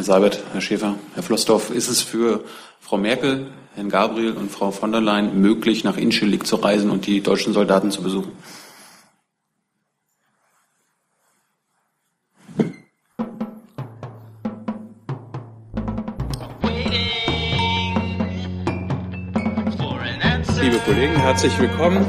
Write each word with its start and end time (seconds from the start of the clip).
Herr 0.00 0.04
Seibert, 0.06 0.42
Herr 0.54 0.62
Schäfer, 0.62 0.94
Herr 1.12 1.22
Flossdorf, 1.22 1.68
ist 1.68 1.90
es 1.90 2.00
für 2.00 2.42
Frau 2.80 2.96
Merkel, 2.96 3.48
Herrn 3.74 3.90
Gabriel 3.90 4.32
und 4.32 4.50
Frau 4.50 4.70
von 4.70 4.92
der 4.92 5.02
Leyen 5.02 5.42
möglich, 5.42 5.84
nach 5.84 5.98
Incirlik 5.98 6.46
zu 6.46 6.56
reisen 6.56 6.90
und 6.90 7.06
die 7.06 7.20
deutschen 7.20 7.52
Soldaten 7.52 7.90
zu 7.90 8.02
besuchen? 8.02 8.32
Liebe 20.62 20.78
Kollegen, 20.86 21.16
herzlich 21.16 21.58
willkommen 21.58 22.06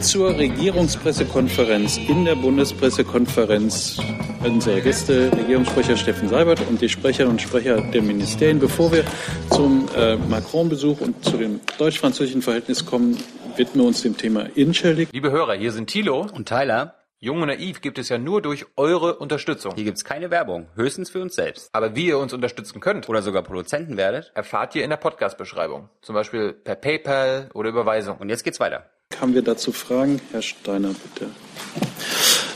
zur 0.00 0.36
Regierungspressekonferenz 0.36 1.96
in 2.08 2.24
der 2.24 2.34
Bundespressekonferenz. 2.34 4.00
Unsere 4.42 4.80
Gäste, 4.80 5.30
Regierungssprecher 5.36 5.98
Steffen 5.98 6.28
Seibert 6.30 6.66
und 6.66 6.80
die 6.80 6.88
Sprecherinnen 6.88 7.32
und 7.32 7.42
Sprecher 7.42 7.82
der 7.82 8.00
Ministerien. 8.00 8.58
Bevor 8.58 8.90
wir 8.90 9.04
zum 9.50 9.86
äh, 9.94 10.16
Macron-Besuch 10.16 11.02
und 11.02 11.22
zu 11.22 11.36
dem 11.36 11.60
deutsch-französischen 11.76 12.40
Verhältnis 12.40 12.86
kommen, 12.86 13.18
widmen 13.56 13.84
wir 13.84 13.88
uns 13.88 14.00
dem 14.00 14.16
Thema 14.16 14.46
Incirlik. 14.54 15.10
Liebe 15.12 15.30
Hörer, 15.30 15.54
hier 15.54 15.72
sind 15.72 15.88
Thilo 15.88 16.26
und 16.32 16.48
Tyler. 16.48 16.94
Jung 17.18 17.42
und 17.42 17.48
naiv 17.48 17.82
gibt 17.82 17.98
es 17.98 18.08
ja 18.08 18.16
nur 18.16 18.40
durch 18.40 18.64
eure 18.76 19.16
Unterstützung. 19.16 19.74
Hier 19.74 19.84
gibt's 19.84 20.06
keine 20.06 20.30
Werbung, 20.30 20.68
höchstens 20.74 21.10
für 21.10 21.20
uns 21.20 21.34
selbst. 21.34 21.68
Aber 21.72 21.94
wie 21.94 22.06
ihr 22.06 22.16
uns 22.16 22.32
unterstützen 22.32 22.80
könnt 22.80 23.10
oder 23.10 23.20
sogar 23.20 23.42
Produzenten 23.42 23.98
werdet, 23.98 24.32
erfahrt 24.34 24.74
ihr 24.74 24.84
in 24.84 24.90
der 24.90 24.96
Podcast-Beschreibung. 24.96 25.90
Zum 26.00 26.14
Beispiel 26.14 26.54
per 26.54 26.76
PayPal 26.76 27.50
oder 27.52 27.68
Überweisung. 27.68 28.16
Und 28.16 28.30
jetzt 28.30 28.42
geht's 28.42 28.58
weiter. 28.58 28.88
Haben 29.20 29.34
wir 29.34 29.42
dazu 29.42 29.70
Fragen? 29.70 30.18
Herr 30.32 30.40
Steiner, 30.40 30.94
bitte. 30.94 31.30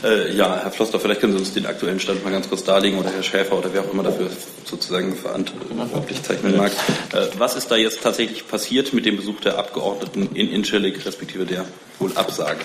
Äh, 0.05 0.35
ja, 0.35 0.59
Herr 0.61 0.69
Floster, 0.69 0.99
vielleicht 0.99 1.21
können 1.21 1.33
Sie 1.33 1.39
uns 1.39 1.53
den 1.53 1.65
aktuellen 1.65 1.99
Stand 1.99 2.23
mal 2.23 2.29
ganz 2.29 2.47
kurz 2.47 2.63
darlegen 2.63 2.99
oder 2.99 3.09
Herr 3.09 3.23
Schäfer 3.23 3.57
oder 3.57 3.73
wer 3.73 3.81
auch 3.81 3.91
immer 3.91 4.03
dafür 4.03 4.29
sozusagen 4.63 5.15
verantwortlich 5.15 6.21
zeichnen 6.21 6.57
mag. 6.57 6.71
Äh, 7.11 7.25
was 7.39 7.55
ist 7.55 7.71
da 7.71 7.75
jetzt 7.75 8.03
tatsächlich 8.03 8.47
passiert 8.47 8.93
mit 8.93 9.07
dem 9.07 9.17
Besuch 9.17 9.41
der 9.41 9.57
Abgeordneten 9.57 10.29
in 10.35 10.51
Incirlik, 10.51 11.03
respektive 11.07 11.45
der 11.45 11.65
wohl 11.97 12.11
Absage? 12.13 12.59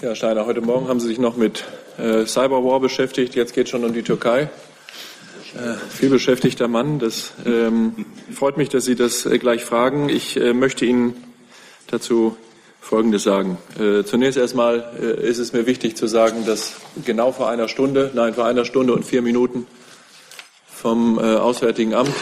Ja, 0.00 0.14
Steiner, 0.14 0.46
heute 0.46 0.62
Morgen 0.62 0.88
haben 0.88 0.98
Sie 0.98 1.08
sich 1.08 1.18
noch 1.18 1.36
mit 1.36 1.64
äh, 1.98 2.24
Cyberwar 2.24 2.80
beschäftigt. 2.80 3.34
Jetzt 3.34 3.52
geht 3.52 3.64
es 3.64 3.70
schon 3.70 3.84
um 3.84 3.92
die 3.92 4.02
Türkei. 4.02 4.48
Äh, 5.54 5.74
viel 5.90 6.08
beschäftigter 6.08 6.68
Mann. 6.68 6.98
Das 6.98 7.32
ähm, 7.44 8.06
freut 8.32 8.56
mich, 8.56 8.70
dass 8.70 8.86
Sie 8.86 8.94
das 8.94 9.26
äh, 9.26 9.38
gleich 9.38 9.62
fragen. 9.62 10.08
Ich 10.08 10.38
äh, 10.38 10.54
möchte 10.54 10.86
Ihnen 10.86 11.22
dazu 11.86 12.36
Folgendes 12.80 13.22
sagen. 13.22 13.58
Äh, 13.78 14.04
zunächst 14.04 14.38
erstmal 14.38 14.92
äh, 15.00 15.28
ist 15.28 15.38
es 15.38 15.52
mir 15.52 15.66
wichtig 15.66 15.96
zu 15.96 16.06
sagen, 16.06 16.46
dass 16.46 16.74
genau 17.04 17.32
vor 17.32 17.48
einer 17.48 17.68
Stunde, 17.68 18.10
nein, 18.14 18.34
vor 18.34 18.46
einer 18.46 18.64
Stunde 18.64 18.92
und 18.92 19.04
vier 19.04 19.22
Minuten 19.22 19.66
vom 20.68 21.18
Auswärtigen 21.18 21.92
Amt 21.92 22.14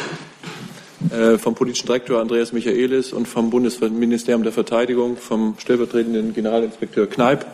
äh, 1.10 1.38
vom 1.38 1.54
politischen 1.54 1.86
Direktor 1.86 2.20
Andreas 2.20 2.52
Michaelis 2.52 3.12
und 3.12 3.28
vom 3.28 3.50
Bundesministerium 3.50 4.42
der 4.42 4.52
Verteidigung, 4.52 5.16
vom 5.16 5.54
stellvertretenden 5.58 6.34
Generalinspekteur 6.34 7.06
Kneip, 7.06 7.46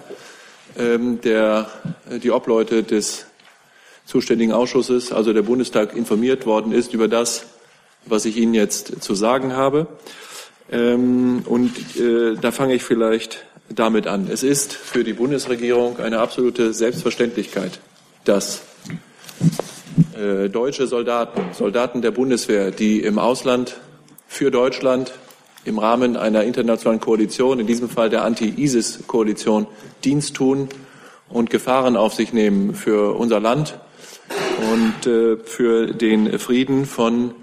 ähm, 0.78 1.20
der, 1.20 1.68
äh, 2.08 2.18
die 2.18 2.30
Obleute 2.30 2.82
des 2.82 3.26
zuständigen 4.06 4.52
Ausschusses, 4.52 5.12
also 5.12 5.32
der 5.32 5.42
Bundestag, 5.42 5.94
informiert 5.94 6.46
worden 6.46 6.72
ist 6.72 6.94
über 6.94 7.08
das, 7.08 7.46
was 8.06 8.24
ich 8.24 8.36
Ihnen 8.36 8.54
jetzt 8.54 9.02
zu 9.02 9.14
sagen 9.14 9.54
habe. 9.54 9.86
Ähm, 10.72 11.42
und 11.44 11.70
äh, 11.96 12.34
da 12.40 12.50
fange 12.50 12.74
ich 12.74 12.82
vielleicht 12.82 13.44
damit 13.68 14.06
an. 14.06 14.28
Es 14.30 14.42
ist 14.42 14.72
für 14.72 15.04
die 15.04 15.12
Bundesregierung 15.12 15.98
eine 15.98 16.18
absolute 16.18 16.72
Selbstverständlichkeit, 16.72 17.80
dass 18.24 18.62
äh, 20.16 20.48
deutsche 20.48 20.86
Soldaten, 20.86 21.42
Soldaten 21.52 22.00
der 22.00 22.10
Bundeswehr, 22.10 22.70
die 22.70 23.00
im 23.00 23.18
Ausland 23.18 23.76
für 24.26 24.50
Deutschland 24.50 25.12
im 25.64 25.78
Rahmen 25.78 26.16
einer 26.16 26.42
internationalen 26.42 27.00
Koalition, 27.00 27.60
in 27.60 27.66
diesem 27.66 27.88
Fall 27.88 28.10
der 28.10 28.24
Anti-ISIS-Koalition, 28.24 29.66
Dienst 30.04 30.34
tun 30.34 30.68
und 31.28 31.50
Gefahren 31.50 31.96
auf 31.96 32.14
sich 32.14 32.32
nehmen 32.32 32.74
für 32.74 33.14
unser 33.16 33.40
Land 33.40 33.78
und 34.72 35.06
äh, 35.06 35.36
für 35.36 35.92
den 35.92 36.38
Frieden 36.38 36.86
von 36.86 37.34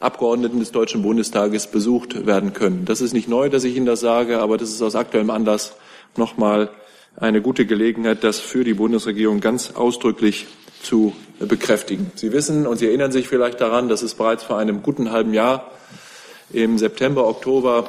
Abgeordneten 0.00 0.58
des 0.58 0.72
Deutschen 0.72 1.02
Bundestages 1.02 1.66
besucht 1.66 2.26
werden 2.26 2.54
können. 2.54 2.86
Das 2.86 3.00
ist 3.02 3.12
nicht 3.12 3.28
neu, 3.28 3.50
dass 3.50 3.64
ich 3.64 3.76
Ihnen 3.76 3.86
das 3.86 4.00
sage, 4.00 4.40
aber 4.40 4.56
das 4.56 4.70
ist 4.70 4.82
aus 4.82 4.96
aktuellem 4.96 5.30
Anlass 5.30 5.74
nochmal 6.16 6.70
eine 7.16 7.42
gute 7.42 7.66
Gelegenheit, 7.66 8.24
das 8.24 8.40
für 8.40 8.64
die 8.64 8.74
Bundesregierung 8.74 9.40
ganz 9.40 9.72
ausdrücklich 9.72 10.46
zu 10.82 11.12
bekräftigen. 11.38 12.10
Sie 12.14 12.32
wissen 12.32 12.66
und 12.66 12.78
Sie 12.78 12.86
erinnern 12.86 13.12
sich 13.12 13.28
vielleicht 13.28 13.60
daran, 13.60 13.88
dass 13.88 14.00
es 14.02 14.14
bereits 14.14 14.42
vor 14.42 14.58
einem 14.58 14.82
guten 14.82 15.12
halben 15.12 15.34
Jahr 15.34 15.70
im 16.52 16.78
September, 16.78 17.26
Oktober 17.26 17.86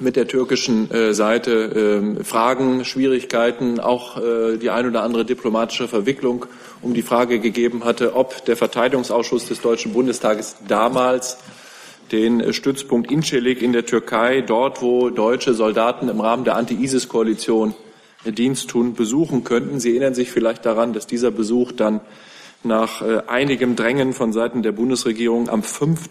mit 0.00 0.16
der 0.16 0.26
türkischen 0.26 0.90
äh, 0.90 1.14
Seite 1.14 2.14
äh, 2.20 2.24
Fragen, 2.24 2.84
Schwierigkeiten, 2.84 3.80
auch 3.80 4.16
äh, 4.16 4.56
die 4.56 4.70
ein 4.70 4.86
oder 4.86 5.02
andere 5.02 5.24
diplomatische 5.24 5.88
Verwicklung 5.88 6.46
um 6.82 6.94
die 6.94 7.02
Frage 7.02 7.38
gegeben 7.38 7.84
hatte, 7.84 8.14
ob 8.16 8.44
der 8.44 8.56
Verteidigungsausschuss 8.56 9.46
des 9.46 9.60
Deutschen 9.60 9.92
Bundestages 9.92 10.56
damals 10.66 11.38
den 12.12 12.52
Stützpunkt 12.52 13.10
Incirlik 13.10 13.62
in 13.62 13.72
der 13.72 13.86
Türkei, 13.86 14.42
dort 14.42 14.82
wo 14.82 15.10
deutsche 15.10 15.54
Soldaten 15.54 16.08
im 16.08 16.20
Rahmen 16.20 16.44
der 16.44 16.56
Anti-ISIS-Koalition 16.56 17.74
Dienst 18.26 18.70
tun, 18.70 18.94
besuchen 18.94 19.44
könnten. 19.44 19.80
Sie 19.80 19.90
erinnern 19.90 20.14
sich 20.14 20.30
vielleicht 20.30 20.64
daran, 20.66 20.92
dass 20.92 21.06
dieser 21.06 21.30
Besuch 21.30 21.72
dann 21.72 22.00
nach 22.62 23.02
äh, 23.02 23.22
einigem 23.26 23.76
Drängen 23.76 24.12
von 24.12 24.32
Seiten 24.32 24.62
der 24.62 24.72
Bundesregierung 24.72 25.48
am 25.48 25.62
5. 25.62 26.10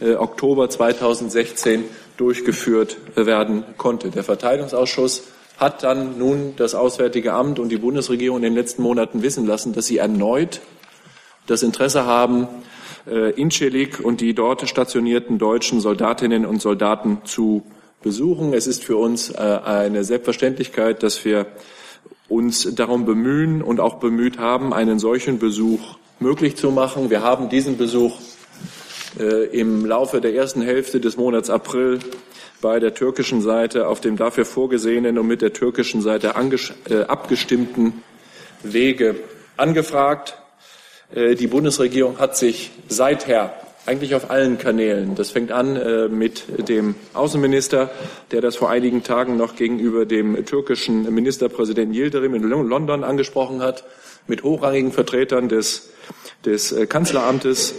Äh, 0.00 0.14
Oktober 0.14 0.70
2016 0.70 1.84
durchgeführt 2.16 2.96
werden 3.14 3.64
konnte. 3.76 4.10
Der 4.10 4.24
Verteidigungsausschuss 4.24 5.24
hat 5.56 5.82
dann 5.82 6.18
nun 6.18 6.54
das 6.56 6.74
Auswärtige 6.74 7.32
Amt 7.32 7.58
und 7.58 7.68
die 7.68 7.76
Bundesregierung 7.76 8.38
in 8.38 8.42
den 8.42 8.54
letzten 8.54 8.82
Monaten 8.82 9.22
wissen 9.22 9.46
lassen, 9.46 9.72
dass 9.72 9.86
sie 9.86 9.98
erneut 9.98 10.60
das 11.46 11.62
Interesse 11.62 12.06
haben, 12.06 12.48
äh, 13.06 13.30
Incirlik 13.32 14.00
und 14.00 14.20
die 14.20 14.34
dort 14.34 14.68
stationierten 14.68 15.38
deutschen 15.38 15.80
Soldatinnen 15.80 16.46
und 16.46 16.62
Soldaten 16.62 17.18
zu 17.24 17.62
besuchen. 18.02 18.54
Es 18.54 18.66
ist 18.66 18.84
für 18.84 18.96
uns 18.96 19.30
äh, 19.30 19.36
eine 19.36 20.04
Selbstverständlichkeit, 20.04 21.02
dass 21.02 21.24
wir 21.24 21.46
uns 22.28 22.74
darum 22.74 23.04
bemühen 23.04 23.62
und 23.62 23.80
auch 23.80 23.94
bemüht 23.94 24.38
haben, 24.38 24.72
einen 24.72 24.98
solchen 24.98 25.38
Besuch 25.38 25.96
möglich 26.18 26.56
zu 26.56 26.70
machen. 26.70 27.10
Wir 27.10 27.22
haben 27.22 27.48
diesen 27.48 27.76
Besuch 27.76 28.18
im 29.16 29.86
Laufe 29.86 30.20
der 30.20 30.34
ersten 30.34 30.62
Hälfte 30.62 31.00
des 31.00 31.16
Monats 31.16 31.50
April 31.50 32.00
bei 32.60 32.80
der 32.80 32.94
türkischen 32.94 33.42
Seite 33.42 33.86
auf 33.88 34.00
dem 34.00 34.16
dafür 34.16 34.44
vorgesehenen 34.44 35.18
und 35.18 35.26
mit 35.26 35.42
der 35.42 35.52
türkischen 35.52 36.00
Seite 36.00 36.34
äh, 36.88 37.02
abgestimmten 37.02 38.02
Wege 38.62 39.16
angefragt. 39.56 40.38
Die 41.14 41.46
Bundesregierung 41.46 42.18
hat 42.18 42.36
sich 42.36 42.72
seither 42.88 43.54
eigentlich 43.86 44.14
auf 44.14 44.30
allen 44.30 44.58
Kanälen. 44.58 45.14
Das 45.14 45.30
fängt 45.30 45.52
an 45.52 45.76
äh, 45.76 46.08
mit 46.08 46.44
dem 46.68 46.94
Außenminister, 47.12 47.90
der 48.30 48.40
das 48.40 48.56
vor 48.56 48.70
einigen 48.70 49.02
Tagen 49.02 49.36
noch 49.36 49.56
gegenüber 49.56 50.06
dem 50.06 50.44
türkischen 50.46 51.12
Ministerpräsidenten 51.12 51.94
Yildirim 51.94 52.34
in 52.34 52.42
London 52.42 53.04
angesprochen 53.04 53.62
hat, 53.62 53.84
mit 54.26 54.42
hochrangigen 54.42 54.92
Vertretern 54.92 55.48
des, 55.48 55.90
des 56.44 56.72
äh, 56.72 56.86
Kanzleramtes, 56.86 57.72
äh, 57.72 57.74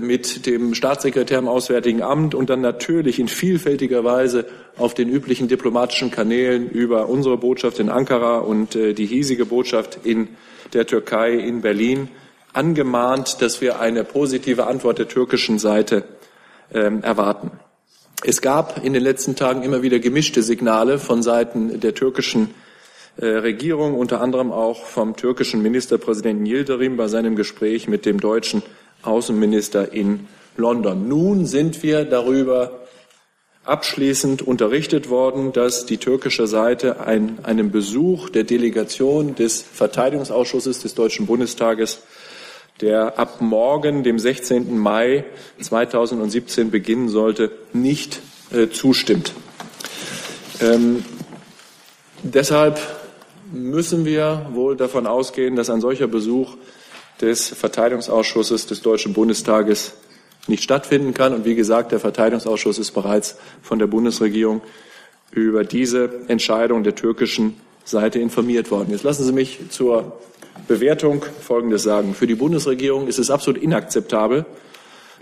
mit 0.00 0.46
dem 0.46 0.74
Staatssekretär 0.74 1.38
im 1.38 1.46
Auswärtigen 1.46 2.02
Amt 2.02 2.34
und 2.34 2.48
dann 2.48 2.62
natürlich 2.62 3.18
in 3.18 3.28
vielfältiger 3.28 4.02
Weise 4.02 4.46
auf 4.78 4.94
den 4.94 5.08
üblichen 5.08 5.48
diplomatischen 5.48 6.10
Kanälen 6.10 6.70
über 6.70 7.08
unsere 7.08 7.36
Botschaft 7.36 7.78
in 7.78 7.88
Ankara 7.88 8.38
und 8.38 8.76
äh, 8.76 8.94
die 8.94 9.06
hiesige 9.06 9.44
Botschaft 9.44 10.00
in 10.04 10.28
der 10.72 10.86
Türkei 10.86 11.34
in 11.34 11.60
Berlin 11.60 12.08
angemahnt, 12.52 13.42
dass 13.42 13.60
wir 13.60 13.80
eine 13.80 14.04
positive 14.04 14.66
Antwort 14.66 14.98
der 14.98 15.08
türkischen 15.08 15.58
Seite 15.58 16.04
ähm, 16.72 17.02
erwarten. 17.02 17.50
Es 18.24 18.40
gab 18.40 18.84
in 18.84 18.92
den 18.92 19.02
letzten 19.02 19.36
Tagen 19.36 19.62
immer 19.62 19.82
wieder 19.82 19.98
gemischte 19.98 20.42
Signale 20.42 20.98
von 20.98 21.22
Seiten 21.22 21.80
der 21.80 21.94
türkischen 21.94 22.54
äh, 23.16 23.26
Regierung, 23.26 23.94
unter 23.94 24.20
anderem 24.20 24.50
auch 24.50 24.84
vom 24.84 25.16
türkischen 25.16 25.62
Ministerpräsidenten 25.62 26.46
Yildirim 26.46 26.96
bei 26.96 27.08
seinem 27.08 27.36
Gespräch 27.36 27.86
mit 27.86 28.06
dem 28.06 28.20
deutschen 28.20 28.62
Außenminister 29.02 29.92
in 29.92 30.28
London. 30.56 31.08
Nun 31.08 31.46
sind 31.46 31.82
wir 31.82 32.04
darüber 32.04 32.80
abschließend 33.64 34.42
unterrichtet 34.42 35.10
worden, 35.10 35.52
dass 35.52 35.84
die 35.86 35.98
türkische 35.98 36.46
Seite 36.46 37.00
ein, 37.00 37.38
einem 37.44 37.70
Besuch 37.70 38.30
der 38.30 38.44
Delegation 38.44 39.34
des 39.34 39.62
Verteidigungsausschusses 39.62 40.80
des 40.80 40.94
Deutschen 40.94 41.26
Bundestages 41.26 42.02
der 42.80 43.18
ab 43.18 43.40
morgen, 43.40 44.02
dem 44.02 44.18
16. 44.18 44.78
Mai 44.78 45.24
2017 45.60 46.70
beginnen 46.70 47.08
sollte, 47.08 47.50
nicht 47.72 48.20
äh, 48.52 48.68
zustimmt. 48.68 49.32
Ähm, 50.60 51.04
deshalb 52.22 52.80
müssen 53.52 54.04
wir 54.04 54.50
wohl 54.52 54.76
davon 54.76 55.06
ausgehen, 55.06 55.56
dass 55.56 55.70
ein 55.70 55.80
solcher 55.80 56.06
Besuch 56.06 56.56
des 57.20 57.48
Verteidigungsausschusses 57.48 58.66
des 58.66 58.82
Deutschen 58.82 59.12
Bundestages 59.12 59.94
nicht 60.46 60.62
stattfinden 60.62 61.14
kann. 61.14 61.34
Und 61.34 61.44
wie 61.44 61.54
gesagt, 61.54 61.92
der 61.92 62.00
Verteidigungsausschuss 62.00 62.78
ist 62.78 62.92
bereits 62.92 63.36
von 63.62 63.78
der 63.78 63.86
Bundesregierung 63.86 64.62
über 65.30 65.64
diese 65.64 66.10
Entscheidung 66.28 66.84
der 66.84 66.94
türkischen 66.94 67.60
Seite 67.84 68.18
informiert 68.18 68.70
worden. 68.70 68.90
Jetzt 68.90 69.04
lassen 69.04 69.24
Sie 69.24 69.32
mich 69.32 69.58
zur 69.70 70.18
Bewertung 70.66 71.24
Folgendes 71.40 71.82
sagen. 71.82 72.14
Für 72.14 72.26
die 72.26 72.34
Bundesregierung 72.34 73.08
ist 73.08 73.18
es 73.18 73.30
absolut 73.30 73.60
inakzeptabel, 73.62 74.44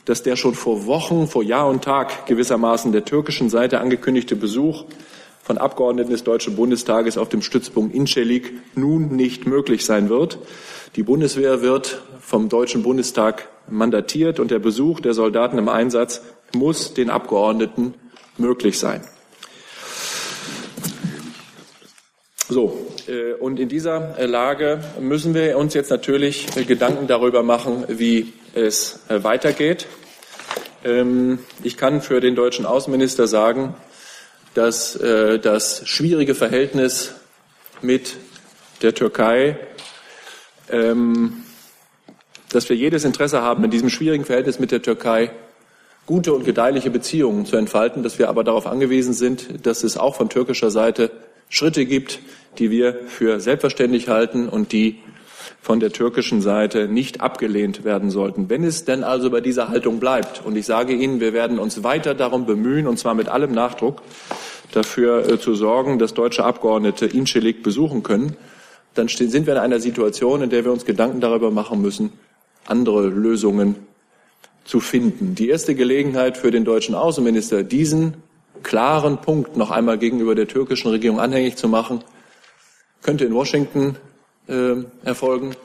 dass 0.05 0.23
der 0.23 0.37
schon 0.37 0.55
vor 0.55 0.87
Wochen, 0.87 1.27
vor 1.27 1.43
Jahr 1.43 1.69
und 1.69 1.83
Tag 1.83 2.27
gewissermaßen 2.27 2.93
der 2.93 3.05
türkischen 3.05 3.51
Seite 3.51 3.81
angekündigte 3.81 4.37
Besuch 4.37 4.85
von 5.47 5.59
Abgeordneten 5.59 6.11
des 6.11 6.25
Deutschen 6.25 6.57
Bundestages 6.57 7.17
auf 7.17 7.29
dem 7.29 7.41
Stützpunkt 7.41 7.95
Incelik 7.95 8.53
nun 8.75 9.15
nicht 9.15 9.47
möglich 9.47 9.85
sein 9.85 10.09
wird. 10.09 10.41
Die 10.97 11.05
Bundeswehr 11.05 11.63
wird 11.63 12.03
vom 12.21 12.49
Deutschen 12.49 12.83
Bundestag 12.83 13.49
mandatiert 13.69 14.41
und 14.41 14.51
der 14.51 14.59
Besuch 14.59 14.99
der 14.99 15.15
Soldaten 15.15 15.57
im 15.57 15.69
Einsatz 15.69 16.21
muss 16.53 16.95
den 16.95 17.11
Abgeordneten 17.11 17.95
möglich 18.39 18.81
sein. 18.81 19.03
So, 22.49 22.77
äh, 23.07 23.35
und 23.35 23.61
in 23.61 23.69
dieser 23.69 24.19
äh, 24.19 24.27
Lage 24.27 24.81
müssen 25.01 25.33
wir 25.33 25.57
uns 25.59 25.75
jetzt 25.75 25.91
natürlich 25.91 26.57
äh, 26.57 26.65
Gedanken 26.65 27.07
darüber 27.07 27.45
machen, 27.45 27.85
wie 27.87 28.33
es 28.53 29.01
weitergeht. 29.09 29.87
Ähm, 30.85 31.39
ich 31.63 31.77
kann 31.77 32.01
für 32.01 32.21
den 32.21 32.35
deutschen 32.35 32.67
Außenminister 32.67 33.29
sagen, 33.29 33.75
dass 34.57 34.99
das 34.99 35.83
schwierige 35.87 36.35
Verhältnis 36.35 37.15
mit 37.83 38.17
der 38.83 38.95
Türkei, 38.95 39.59
ähm, 40.71 41.43
dass 42.51 42.69
wir 42.69 42.77
jedes 42.77 43.05
Interesse 43.05 43.43
haben, 43.43 43.65
in 43.65 43.71
diesem 43.71 43.91
schwierigen 43.91 44.25
Verhältnis 44.25 44.59
mit 44.59 44.71
der 44.71 44.83
Türkei 44.83 45.31
gute 46.07 46.33
und 46.33 46.45
gedeihliche 46.45 46.91
Beziehungen 46.91 47.47
zu 47.47 47.57
entfalten, 47.57 48.03
dass 48.03 48.19
wir 48.19 48.29
aber 48.29 48.45
darauf 48.45 48.67
angewiesen 48.67 49.13
sind, 49.13 49.67
dass 49.67 49.83
es 49.83 49.97
auch 49.97 50.15
von 50.15 50.29
türkischer 50.29 50.71
Seite 50.71 51.11
Schritte 51.49 51.85
gibt, 51.85 52.21
die 52.59 52.71
wir 52.71 53.01
für 53.07 53.41
selbstverständlich 53.41 54.09
halten 54.09 54.49
und 54.49 54.73
die 54.73 55.01
von 55.61 55.81
der 55.81 55.93
türkischen 55.93 56.41
Seite 56.41 56.89
nicht 56.89 57.21
abgelehnt 57.21 57.85
werden 57.85 58.11
sollten. 58.11 58.49
Wenn 58.49 58.63
es 58.63 58.85
denn 58.85 59.03
also 59.03 59.31
bei 59.31 59.41
dieser 59.41 59.69
Haltung 59.69 59.99
bleibt, 59.99 60.43
und 60.45 60.57
ich 60.57 60.67
sage 60.67 60.93
Ihnen, 60.93 61.21
wir 61.21 61.33
werden 61.33 61.59
uns 61.59 61.83
weiter 61.83 62.15
darum 62.15 62.47
bemühen, 62.47 62.87
und 62.87 62.99
zwar 62.99 63.15
mit 63.15 63.29
allem 63.29 63.53
Nachdruck, 63.53 64.03
dafür 64.73 65.29
äh, 65.29 65.41
zu 65.41 65.55
sorgen, 65.55 65.99
dass 65.99 66.15
deutsche 66.15 66.45
Abgeordnete 66.45 67.07
Incelik 67.07 67.63
besuchen 67.63 68.03
können, 68.03 68.37
dann 68.95 69.09
sind 69.09 69.47
wir 69.47 69.55
in 69.55 69.61
einer 69.61 69.81
Situation, 69.81 70.43
in 70.43 70.51
der 70.51 70.65
wir 70.65 70.73
uns 70.73 70.85
Gedanken 70.85 71.21
darüber 71.21 71.51
machen 71.51 71.83
müssen, 71.83 72.13
andere 72.67 73.07
Lösungen 73.09 73.77
zu 74.65 74.81
finden. 74.81 75.35
Die 75.35 75.49
erste 75.49 75.75
Gelegenheit 75.75 76.37
für 76.37 76.51
den 76.51 76.65
deutschen 76.65 76.95
Außenminister, 76.95 77.63
diesen 77.63 78.15
klaren 78.63 79.19
Punkt 79.19 79.57
noch 79.57 79.71
einmal 79.71 79.99
gegenüber 79.99 80.35
der 80.35 80.49
türkischen 80.49 80.91
Regierung 80.91 81.21
anhängig 81.21 81.57
zu 81.57 81.69
machen, 81.69 82.03
könnte 83.03 83.25
in 83.25 83.35
Washington 83.35 83.97
erfolgen. 85.05 85.57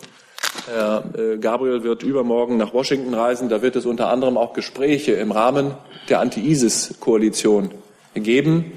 Herr 0.68 1.04
äh, 1.18 1.38
Gabriel 1.38 1.84
wird 1.84 2.04
übermorgen 2.04 2.58
nach 2.58 2.74
Washington 2.74 3.14
reisen. 3.14 3.50
Da 3.50 3.62
wird 3.62 3.76
es 3.76 3.86
unter 3.86 4.10
anderem 4.10 4.38
auch 4.38 4.54
Gespräche 4.54 5.14
im 5.14 5.32
Rahmen 5.32 5.72
der 6.10 6.20
Anti-ISIS-Koalition 6.20 7.72
geben. 8.14 8.74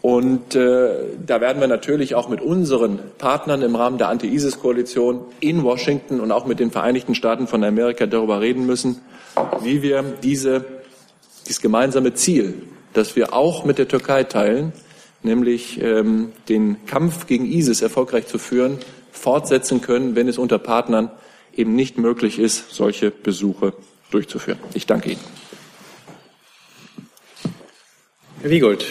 Und 0.00 0.54
äh, 0.54 0.90
da 1.26 1.40
werden 1.40 1.60
wir 1.60 1.66
natürlich 1.66 2.14
auch 2.14 2.28
mit 2.28 2.40
unseren 2.40 3.00
Partnern 3.18 3.62
im 3.62 3.74
Rahmen 3.74 3.98
der 3.98 4.08
Anti-ISIS-Koalition 4.08 5.22
in 5.40 5.64
Washington 5.64 6.20
und 6.20 6.30
auch 6.30 6.46
mit 6.46 6.60
den 6.60 6.70
Vereinigten 6.70 7.14
Staaten 7.14 7.46
von 7.48 7.64
Amerika 7.64 8.06
darüber 8.06 8.40
reden 8.40 8.64
müssen, 8.64 9.00
wie 9.62 9.82
wir 9.82 10.04
diese, 10.22 10.64
dieses 11.46 11.60
gemeinsame 11.60 12.14
Ziel, 12.14 12.54
das 12.92 13.16
wir 13.16 13.32
auch 13.32 13.64
mit 13.64 13.78
der 13.78 13.88
Türkei 13.88 14.22
teilen, 14.22 14.72
nämlich 15.28 15.80
ähm, 15.80 16.32
den 16.48 16.84
Kampf 16.86 17.26
gegen 17.26 17.46
ISIS 17.46 17.82
erfolgreich 17.82 18.26
zu 18.26 18.38
führen, 18.38 18.78
fortsetzen 19.12 19.80
können, 19.80 20.16
wenn 20.16 20.26
es 20.26 20.38
unter 20.38 20.58
Partnern 20.58 21.10
eben 21.54 21.76
nicht 21.76 21.98
möglich 21.98 22.38
ist, 22.38 22.74
solche 22.74 23.10
Besuche 23.10 23.74
durchzuführen. 24.10 24.58
Ich 24.74 24.86
danke 24.86 25.10
Ihnen. 25.12 25.20
Herr 28.40 28.50
Wiegold. 28.50 28.86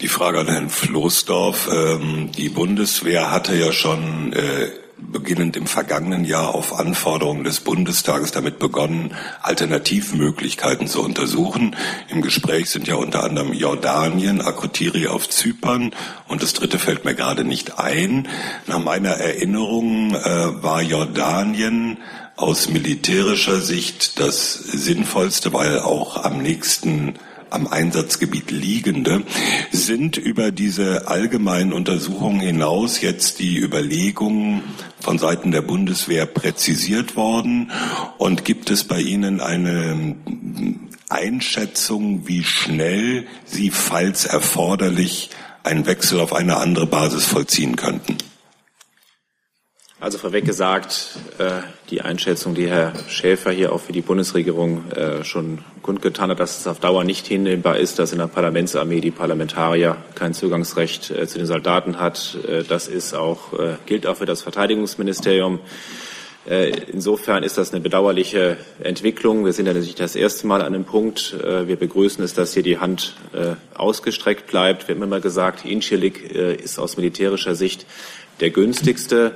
Die 0.00 0.08
Frage 0.08 0.40
an 0.40 0.48
Herrn 0.48 0.70
Floßdorf. 0.70 1.68
Ähm, 1.72 2.30
die 2.36 2.48
Bundeswehr 2.48 3.30
hatte 3.30 3.54
ja 3.56 3.72
schon 3.72 4.32
äh, 4.32 4.70
beginnend 5.12 5.56
im 5.56 5.66
vergangenen 5.66 6.24
Jahr 6.24 6.54
auf 6.54 6.78
Anforderungen 6.78 7.44
des 7.44 7.60
Bundestages 7.60 8.32
damit 8.32 8.58
begonnen, 8.58 9.14
Alternativmöglichkeiten 9.42 10.86
zu 10.86 11.02
untersuchen. 11.02 11.76
Im 12.08 12.22
Gespräch 12.22 12.70
sind 12.70 12.88
ja 12.88 12.96
unter 12.96 13.24
anderem 13.24 13.52
Jordanien, 13.52 14.40
Akotiri 14.40 15.06
auf 15.06 15.28
Zypern 15.28 15.92
und 16.28 16.42
das 16.42 16.52
dritte 16.52 16.78
fällt 16.78 17.04
mir 17.04 17.14
gerade 17.14 17.44
nicht 17.44 17.78
ein. 17.78 18.28
Nach 18.66 18.78
meiner 18.78 19.10
Erinnerung 19.10 20.14
äh, 20.14 20.62
war 20.62 20.82
Jordanien 20.82 21.98
aus 22.36 22.68
militärischer 22.68 23.60
Sicht 23.60 24.18
das 24.18 24.54
Sinnvollste, 24.54 25.52
weil 25.52 25.78
auch 25.78 26.24
am 26.24 26.38
nächsten 26.38 27.14
am 27.54 27.66
Einsatzgebiet 27.66 28.50
liegende. 28.50 29.22
Sind 29.70 30.16
über 30.16 30.50
diese 30.50 31.08
allgemeinen 31.08 31.72
Untersuchungen 31.72 32.40
hinaus 32.40 33.00
jetzt 33.00 33.38
die 33.38 33.56
Überlegungen 33.58 34.62
von 35.00 35.18
Seiten 35.18 35.52
der 35.52 35.62
Bundeswehr 35.62 36.26
präzisiert 36.26 37.16
worden? 37.16 37.70
Und 38.18 38.44
gibt 38.44 38.70
es 38.70 38.84
bei 38.84 39.00
Ihnen 39.00 39.40
eine 39.40 40.16
Einschätzung, 41.08 42.26
wie 42.26 42.42
schnell 42.42 43.26
Sie, 43.44 43.70
falls 43.70 44.24
erforderlich, 44.24 45.30
einen 45.62 45.86
Wechsel 45.86 46.20
auf 46.20 46.34
eine 46.34 46.56
andere 46.58 46.86
Basis 46.86 47.24
vollziehen 47.24 47.76
könnten? 47.76 48.18
Also 50.00 50.18
vorweg 50.18 50.44
gesagt, 50.44 51.10
äh, 51.38 51.62
die 51.88 52.02
Einschätzung, 52.02 52.56
die 52.56 52.68
Herr 52.68 52.92
Schäfer 53.08 53.52
hier 53.52 53.72
auch 53.72 53.80
für 53.80 53.92
die 53.92 54.00
Bundesregierung 54.00 54.90
äh, 54.90 55.22
schon 55.22 55.60
kundgetan 55.82 56.30
hat, 56.30 56.40
dass 56.40 56.58
es 56.58 56.66
auf 56.66 56.80
Dauer 56.80 57.04
nicht 57.04 57.28
hinnehmbar 57.28 57.78
ist, 57.78 58.00
dass 58.00 58.12
in 58.12 58.18
der 58.18 58.26
Parlamentsarmee 58.26 59.00
die 59.00 59.12
Parlamentarier 59.12 59.96
kein 60.16 60.34
Zugangsrecht 60.34 61.12
äh, 61.12 61.28
zu 61.28 61.38
den 61.38 61.46
Soldaten 61.46 62.00
hat. 62.00 62.36
Das 62.68 62.88
ist 62.88 63.14
auch, 63.14 63.52
gilt 63.86 64.06
auch 64.06 64.16
für 64.16 64.26
das 64.26 64.42
Verteidigungsministerium. 64.42 65.60
Insofern 66.92 67.42
ist 67.42 67.56
das 67.56 67.72
eine 67.72 67.80
bedauerliche 67.80 68.56
Entwicklung. 68.82 69.44
Wir 69.44 69.52
sind 69.52 69.66
ja 69.66 69.72
nicht 69.72 69.98
das 70.00 70.16
erste 70.16 70.46
Mal 70.46 70.60
an 70.60 70.74
einem 70.74 70.84
Punkt. 70.84 71.34
Wir 71.38 71.76
begrüßen 71.76 72.22
es, 72.22 72.34
dass 72.34 72.52
hier 72.52 72.62
die 72.62 72.78
Hand 72.78 73.14
ausgestreckt 73.74 74.46
bleibt. 74.48 74.88
Wir 74.88 74.94
haben 74.94 75.02
immer 75.02 75.20
gesagt, 75.20 75.64
Incelik 75.64 76.22
ist 76.22 76.78
aus 76.78 76.96
militärischer 76.96 77.54
Sicht 77.54 77.86
der 78.40 78.50
günstigste 78.50 79.32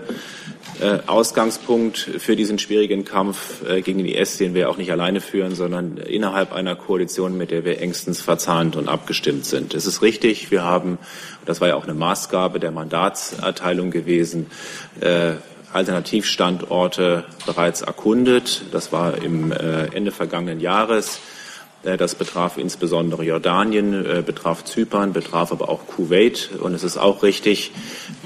äh, 0.80 0.98
Ausgangspunkt 1.06 1.98
für 1.98 2.36
diesen 2.36 2.58
schwierigen 2.58 3.04
Kampf 3.04 3.62
äh, 3.68 3.82
gegen 3.82 4.04
die 4.04 4.14
IS, 4.14 4.38
den 4.38 4.54
wir 4.54 4.70
auch 4.70 4.76
nicht 4.76 4.92
alleine 4.92 5.20
führen, 5.20 5.54
sondern 5.54 5.96
innerhalb 5.96 6.52
einer 6.52 6.76
Koalition, 6.76 7.36
mit 7.36 7.50
der 7.50 7.64
wir 7.64 7.80
engstens 7.80 8.20
verzahnt 8.20 8.76
und 8.76 8.88
abgestimmt 8.88 9.44
sind. 9.44 9.74
Es 9.74 9.86
ist 9.86 10.02
richtig, 10.02 10.50
wir 10.50 10.62
haben, 10.62 10.98
das 11.46 11.60
war 11.60 11.68
ja 11.68 11.74
auch 11.74 11.84
eine 11.84 11.94
Maßgabe 11.94 12.60
der 12.60 12.70
Mandatserteilung 12.70 13.90
gewesen, 13.90 14.46
äh, 15.00 15.32
Alternativstandorte 15.72 17.24
bereits 17.44 17.82
erkundet. 17.82 18.62
Das 18.72 18.90
war 18.90 19.18
im 19.22 19.52
Ende 19.52 20.12
vergangenen 20.12 20.60
Jahres. 20.60 21.20
Das 21.84 22.16
betraf 22.16 22.58
insbesondere 22.58 23.22
Jordanien, 23.22 24.04
äh, 24.04 24.22
betraf 24.22 24.64
Zypern, 24.64 25.12
betraf 25.12 25.52
aber 25.52 25.68
auch 25.68 25.86
Kuwait. 25.86 26.50
Und 26.60 26.74
es 26.74 26.82
ist 26.82 26.96
auch 26.96 27.22
richtig, 27.22 27.70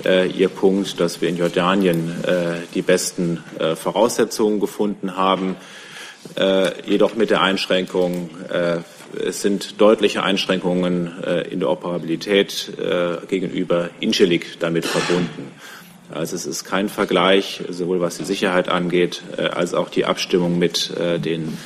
äh, 0.07 0.27
Ihr 0.27 0.49
Punkt, 0.49 0.99
dass 1.01 1.21
wir 1.21 1.29
in 1.29 1.37
Jordanien 1.37 2.25
äh, 2.25 2.55
die 2.75 2.83
besten 2.83 3.43
Voraussetzungen 3.77 4.61
gefunden 4.61 5.17
haben, 5.17 5.57
jedoch 6.87 7.15
mit 7.15 7.31
der 7.31 7.43
Einschränkung, 7.43 8.31
es 9.19 9.43
sind 9.43 9.81
deutliche 9.81 10.23
Einschränkungen 10.23 11.11
in 11.51 11.61
der 11.61 11.69
Operabilität 11.69 12.73
gegenüber 13.29 13.91
Incelik 14.01 14.59
damit 14.61 14.87
verbunden. 14.87 15.51
Also 16.11 16.37
es 16.37 16.47
ist 16.47 16.65
kein 16.65 16.89
Vergleich, 16.89 17.63
sowohl 17.69 18.01
was 18.01 18.19
die 18.19 18.25
Sicherheit 18.25 18.69
angeht, 18.69 19.23
als 19.37 19.75
auch 19.75 19.91
die 19.91 20.05
Abstimmung 20.05 20.59
mit 20.59 20.93
den 20.97 21.59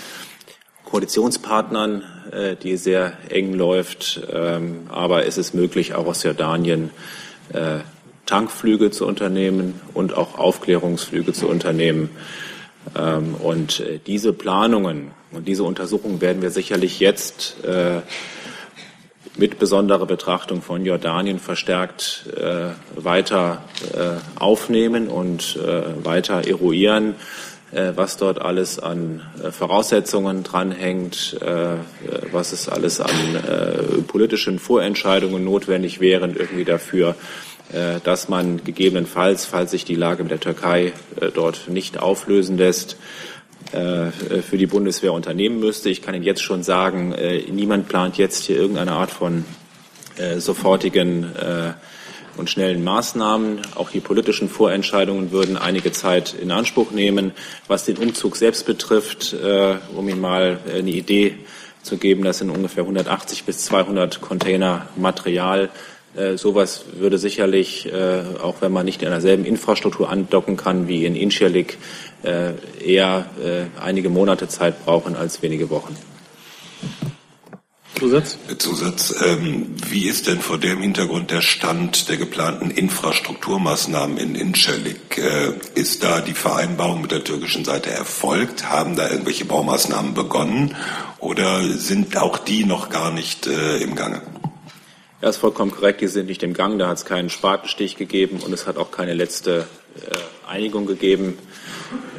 Koalitionspartnern, 0.87 2.02
äh, 2.33 2.57
die 2.57 2.78
sehr 2.78 3.12
eng 3.28 3.52
läuft. 3.52 4.23
Ähm, 4.33 4.87
aber 4.88 5.26
es 5.26 5.37
ist 5.37 5.55
möglich, 5.55 5.95
auch 5.95 6.07
aus 6.07 6.23
Jordanien 6.23 6.90
äh, 7.52 7.81
Tankflüge 8.25 8.90
zu 8.90 9.07
unternehmen 9.07 9.81
und 9.93 10.16
auch 10.16 10.38
Aufklärungsflüge 10.38 11.35
zu 11.35 11.49
unternehmen. 11.49 12.09
Ähm, 12.97 13.35
und 13.35 13.81
äh, 13.81 14.00
diese 14.07 14.33
Planungen 14.33 15.11
und 15.33 15.47
diese 15.47 15.64
Untersuchungen 15.64 16.21
werden 16.23 16.40
wir 16.40 16.50
sicherlich 16.50 16.99
jetzt 17.00 17.57
mit 19.37 19.59
besonderer 19.59 20.07
Betrachtung 20.07 20.62
von 20.62 20.85
Jordanien 20.87 21.38
verstärkt 21.38 22.26
äh, 22.37 22.69
weiter 22.95 23.64
äh, 23.93 24.40
aufnehmen 24.40 25.09
und 25.09 25.57
äh, 25.57 26.05
weiter 26.05 26.47
eruieren, 26.47 27.11
äh, 27.11 27.56
was 27.95 28.16
dort 28.16 28.40
alles 28.40 28.78
an 28.78 29.23
äh, 29.42 29.50
Voraussetzungen 29.50 30.42
dranhängt, 30.42 31.38
äh, 31.40 31.76
was 32.33 32.52
es 32.52 32.68
alles 32.68 33.00
an 33.00 33.11
politischen 34.06 34.59
Vorentscheidungen 34.59 35.45
notwendig 35.45 36.00
wären, 36.00 36.37
irgendwie 36.37 36.64
dafür, 36.64 37.14
dass 38.04 38.28
man 38.28 38.62
gegebenenfalls, 38.62 39.45
falls 39.45 39.73
sich 39.73 39.85
die 39.85 39.97
Lage 39.97 40.23
mit 40.23 40.30
der 40.30 40.38
Türkei 40.38 40.92
dort 41.35 41.68
nicht 41.68 41.99
auflösen 41.99 42.56
lässt, 42.56 42.97
äh, 43.73 44.12
für 44.42 44.59
die 44.59 44.66
Bundeswehr 44.66 45.12
unternehmen 45.12 45.59
müsste. 45.59 45.88
Ich 45.88 46.00
kann 46.00 46.14
Ihnen 46.14 46.23
jetzt 46.23 46.42
schon 46.42 46.62
sagen, 46.62 47.12
äh, 47.12 47.40
niemand 47.50 47.88
plant 47.88 48.16
jetzt 48.16 48.45
hier 48.45 48.56
irgendeine 48.56 48.92
Art 48.92 49.11
von 49.11 49.45
äh, 50.18 50.38
sofortigen 50.38 51.26
und 52.38 52.50
schnellen 52.50 52.85
Maßnahmen. 52.85 53.61
Auch 53.75 53.90
die 53.90 54.00
politischen 54.00 54.49
Vorentscheidungen 54.49 55.33
würden 55.33 55.57
einige 55.57 55.93
Zeit 55.93 56.35
in 56.35 56.50
Anspruch 56.50 56.90
nehmen. 56.90 57.33
Was 57.69 57.85
den 57.85 57.97
Umzug 57.97 58.37
selbst 58.37 58.66
betrifft, 58.66 59.35
um 59.95 60.09
Ihnen 60.09 60.21
mal 60.21 60.59
eine 60.73 60.90
Idee 60.90 61.37
zu 61.83 61.97
geben, 61.97 62.25
das 62.25 62.38
sind 62.38 62.50
ungefähr 62.50 62.83
180 62.83 63.45
bis 63.45 63.64
200 63.64 64.21
Container 64.21 64.88
Material. 64.97 65.71
Sowas 66.37 66.87
würde 66.95 67.19
sicherlich, 67.19 67.90
auch 68.43 68.57
wenn 68.61 68.73
man 68.73 68.87
nicht 68.87 69.02
in 69.02 69.11
derselben 69.11 69.45
Infrastruktur 69.45 70.09
andocken 70.09 70.57
kann 70.57 70.88
wie 70.88 71.05
in 71.05 71.14
Incirlik, 71.14 71.78
äh, 72.26 72.55
eher 72.85 73.26
äh, 73.40 73.81
einige 73.81 74.11
Monate 74.11 74.49
Zeit 74.49 74.85
brauchen 74.85 75.14
als 75.14 75.43
wenige 75.43 75.71
Wochen. 75.71 75.97
Zusatz? 77.99 78.37
Zusatz. 78.59 79.15
Ähm, 79.25 79.75
wie 79.88 80.07
ist 80.07 80.26
denn 80.26 80.41
vor 80.41 80.59
dem 80.59 80.83
Hintergrund 80.83 81.31
der 81.31 81.41
Stand 81.41 82.09
der 82.09 82.19
geplanten 82.19 82.71
Infrastrukturmaßnahmen 82.71 84.19
in 84.19 84.35
Incirlik? 84.35 85.17
Äh, 85.17 85.53
ist 85.75 86.03
da 86.03 86.21
die 86.21 86.35
Vereinbarung 86.35 87.00
mit 87.00 87.11
der 87.11 87.25
türkischen 87.25 87.65
Seite 87.65 87.91
erfolgt? 87.91 88.69
Haben 88.69 88.97
da 88.97 89.09
irgendwelche 89.09 89.47
Baumaßnahmen 89.47 90.12
begonnen? 90.12 90.76
Oder 91.21 91.62
sind 91.62 92.17
auch 92.19 92.37
die 92.38 92.65
noch 92.65 92.91
gar 92.91 93.11
nicht 93.11 93.47
äh, 93.47 93.79
im 93.79 93.95
Gange? 93.95 94.21
Ja, 95.23 95.31
ist 95.31 95.38
vollkommen 95.38 95.71
korrekt. 95.71 96.03
Die 96.03 96.09
sind 96.09 96.26
nicht 96.26 96.43
im 96.43 96.53
Gang. 96.53 96.79
Da 96.79 96.88
hat 96.88 96.99
es 96.99 97.07
keinen 97.07 97.31
Spatenstich 97.31 97.97
gegeben 97.97 98.41
und 98.45 98.53
es 98.53 98.67
hat 98.67 98.76
auch 98.76 98.91
keine 98.91 99.15
letzte 99.15 99.67
äh, 99.97 100.50
Einigung 100.50 100.85
gegeben 100.85 101.38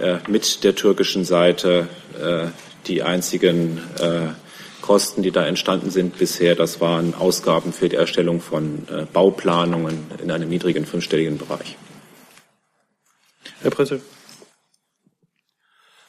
äh, 0.01 0.17
mit 0.27 0.63
der 0.63 0.73
türkischen 0.73 1.23
Seite. 1.23 1.87
Äh, 2.19 2.47
die 2.87 3.03
einzigen 3.03 3.79
äh, 3.99 4.29
Kosten, 4.87 5.21
die 5.21 5.31
da 5.31 5.45
entstanden 5.45 5.91
sind 5.91 6.17
bisher, 6.17 6.55
das 6.55 6.79
waren 6.79 7.13
Ausgaben 7.13 7.73
für 7.73 7.89
die 7.89 7.97
Erstellung 7.97 8.39
von 8.39 8.87
äh, 8.89 9.05
Bauplanungen 9.11 10.07
in 10.23 10.31
einem 10.31 10.47
niedrigen 10.47 10.85
fünfstelligen 10.85 11.37
Bereich. 11.37 11.75
Herr 13.61 13.71
Präsident. 13.71 14.03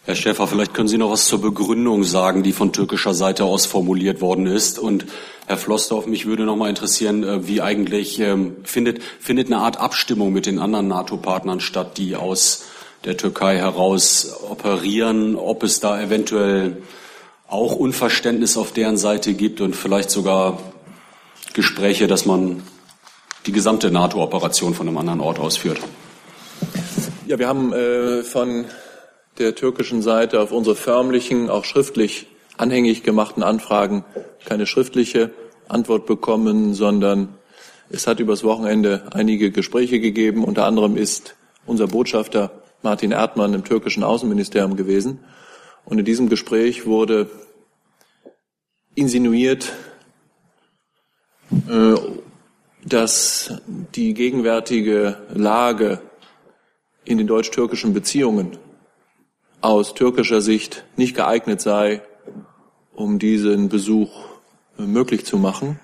Herr 0.04 0.14
Schäfer, 0.14 0.46
vielleicht 0.46 0.74
können 0.74 0.86
Sie 0.86 0.96
noch 0.96 1.10
was 1.10 1.26
zur 1.26 1.40
Begründung 1.40 2.04
sagen, 2.04 2.44
die 2.44 2.52
von 2.52 2.72
türkischer 2.72 3.14
Seite 3.14 3.44
aus 3.44 3.66
formuliert 3.66 4.20
worden 4.20 4.46
ist. 4.46 4.78
Und 4.78 5.06
Herr 5.48 5.58
Flossdorf, 5.58 6.06
mich 6.06 6.26
würde 6.26 6.44
noch 6.44 6.54
mal 6.54 6.70
interessieren, 6.70 7.24
äh, 7.24 7.48
wie 7.48 7.60
eigentlich 7.60 8.20
ähm, 8.20 8.58
findet, 8.62 9.02
findet 9.18 9.48
eine 9.48 9.58
Art 9.58 9.78
Abstimmung 9.78 10.32
mit 10.32 10.46
den 10.46 10.60
anderen 10.60 10.86
NATO-Partnern 10.86 11.58
statt, 11.58 11.98
die 11.98 12.14
aus 12.14 12.62
der 13.04 13.16
Türkei 13.16 13.56
heraus 13.56 14.36
operieren, 14.48 15.34
ob 15.34 15.64
es 15.64 15.80
da 15.80 16.00
eventuell 16.00 16.76
auch 17.48 17.74
Unverständnis 17.74 18.56
auf 18.56 18.72
deren 18.72 18.96
Seite 18.96 19.34
gibt 19.34 19.60
und 19.60 19.74
vielleicht 19.74 20.10
sogar 20.10 20.58
Gespräche, 21.54 22.06
dass 22.06 22.26
man 22.26 22.62
die 23.46 23.52
gesamte 23.52 23.90
NATO-Operation 23.90 24.74
von 24.74 24.86
einem 24.86 24.98
anderen 24.98 25.20
Ort 25.20 25.38
ausführt. 25.38 25.80
Ja, 27.26 27.38
wir 27.38 27.48
haben 27.48 27.72
äh, 27.72 28.22
von 28.22 28.66
der 29.38 29.54
türkischen 29.54 30.02
Seite 30.02 30.40
auf 30.40 30.52
unsere 30.52 30.76
förmlichen, 30.76 31.48
auch 31.48 31.64
schriftlich 31.64 32.26
anhängig 32.56 33.02
gemachten 33.02 33.42
Anfragen 33.42 34.04
keine 34.44 34.66
schriftliche 34.66 35.30
Antwort 35.68 36.06
bekommen, 36.06 36.74
sondern 36.74 37.34
es 37.90 38.06
hat 38.06 38.20
übers 38.20 38.44
Wochenende 38.44 39.04
einige 39.12 39.50
Gespräche 39.50 40.00
gegeben. 40.00 40.44
Unter 40.44 40.66
anderem 40.66 40.96
ist 40.96 41.36
unser 41.66 41.86
Botschafter 41.86 42.50
Martin 42.82 43.12
Erdmann 43.12 43.54
im 43.54 43.64
türkischen 43.64 44.02
Außenministerium 44.02 44.76
gewesen. 44.76 45.20
Und 45.88 45.98
in 45.98 46.04
diesem 46.04 46.28
Gespräch 46.28 46.84
wurde 46.84 47.30
insinuiert, 48.94 49.72
äh, 51.50 51.94
dass 52.84 53.54
die 53.94 54.12
gegenwärtige 54.12 55.16
Lage 55.32 56.02
in 57.06 57.16
den 57.16 57.26
deutsch-türkischen 57.26 57.94
Beziehungen 57.94 58.58
aus 59.62 59.94
türkischer 59.94 60.42
Sicht 60.42 60.84
nicht 60.96 61.16
geeignet 61.16 61.62
sei, 61.62 62.02
um 62.94 63.18
diesen 63.18 63.70
Besuch 63.70 64.26
äh, 64.78 64.82
möglich 64.82 65.24
zu 65.24 65.38
machen. 65.38 65.80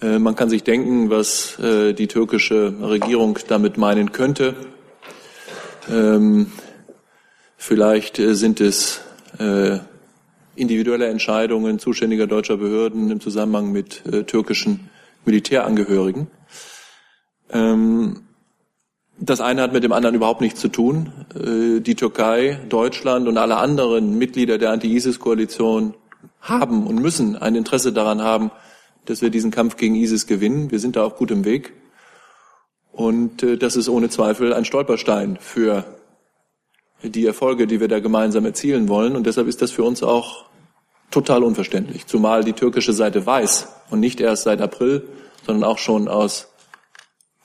Äh, 0.00 0.18
man 0.18 0.36
kann 0.36 0.48
sich 0.48 0.64
denken, 0.64 1.10
was 1.10 1.58
die 1.60 2.08
türkische 2.08 2.74
Regierung 2.80 3.38
damit 3.46 3.76
meinen 3.76 4.12
könnte. 4.12 4.56
Vielleicht 7.62 8.16
sind 8.16 8.60
es 8.60 9.00
individuelle 10.56 11.08
Entscheidungen 11.08 11.78
zuständiger 11.78 12.26
deutscher 12.26 12.56
Behörden 12.56 13.10
im 13.10 13.20
Zusammenhang 13.20 13.70
mit 13.70 14.02
türkischen 14.26 14.88
Militärangehörigen. 15.24 16.28
Ähm, 17.52 18.22
das 19.18 19.40
eine 19.40 19.62
hat 19.62 19.72
mit 19.72 19.84
dem 19.84 19.92
anderen 19.92 20.14
überhaupt 20.16 20.40
nichts 20.40 20.60
zu 20.60 20.68
tun. 20.68 21.12
Äh, 21.34 21.80
die 21.80 21.94
Türkei, 21.94 22.58
Deutschland 22.68 23.28
und 23.28 23.36
alle 23.36 23.56
anderen 23.56 24.16
Mitglieder 24.16 24.56
der 24.56 24.70
Anti-ISIS-Koalition 24.70 25.94
haben 26.40 26.86
und 26.86 27.00
müssen 27.00 27.36
ein 27.36 27.54
Interesse 27.54 27.92
daran 27.92 28.22
haben, 28.22 28.50
dass 29.04 29.20
wir 29.20 29.30
diesen 29.30 29.50
Kampf 29.50 29.76
gegen 29.76 29.94
ISIS 29.94 30.26
gewinnen. 30.26 30.70
Wir 30.70 30.78
sind 30.78 30.96
da 30.96 31.04
auf 31.04 31.16
gutem 31.16 31.44
Weg. 31.44 31.74
Und 32.92 33.42
äh, 33.42 33.58
das 33.58 33.76
ist 33.76 33.88
ohne 33.88 34.08
Zweifel 34.08 34.54
ein 34.54 34.64
Stolperstein 34.64 35.36
für 35.38 35.84
die 37.02 37.26
Erfolge, 37.26 37.66
die 37.66 37.80
wir 37.80 37.88
da 37.88 38.00
gemeinsam 38.00 38.44
erzielen 38.44 38.88
wollen. 38.88 39.16
Und 39.16 39.26
deshalb 39.26 39.46
ist 39.46 39.62
das 39.62 39.70
für 39.70 39.84
uns 39.84 40.02
auch 40.02 40.44
total 41.10 41.42
unverständlich. 41.42 42.06
Zumal 42.06 42.44
die 42.44 42.52
türkische 42.52 42.92
Seite 42.92 43.24
weiß 43.24 43.68
und 43.90 44.00
nicht 44.00 44.20
erst 44.20 44.44
seit 44.44 44.60
April, 44.60 45.08
sondern 45.46 45.64
auch 45.64 45.78
schon 45.78 46.08
aus 46.08 46.48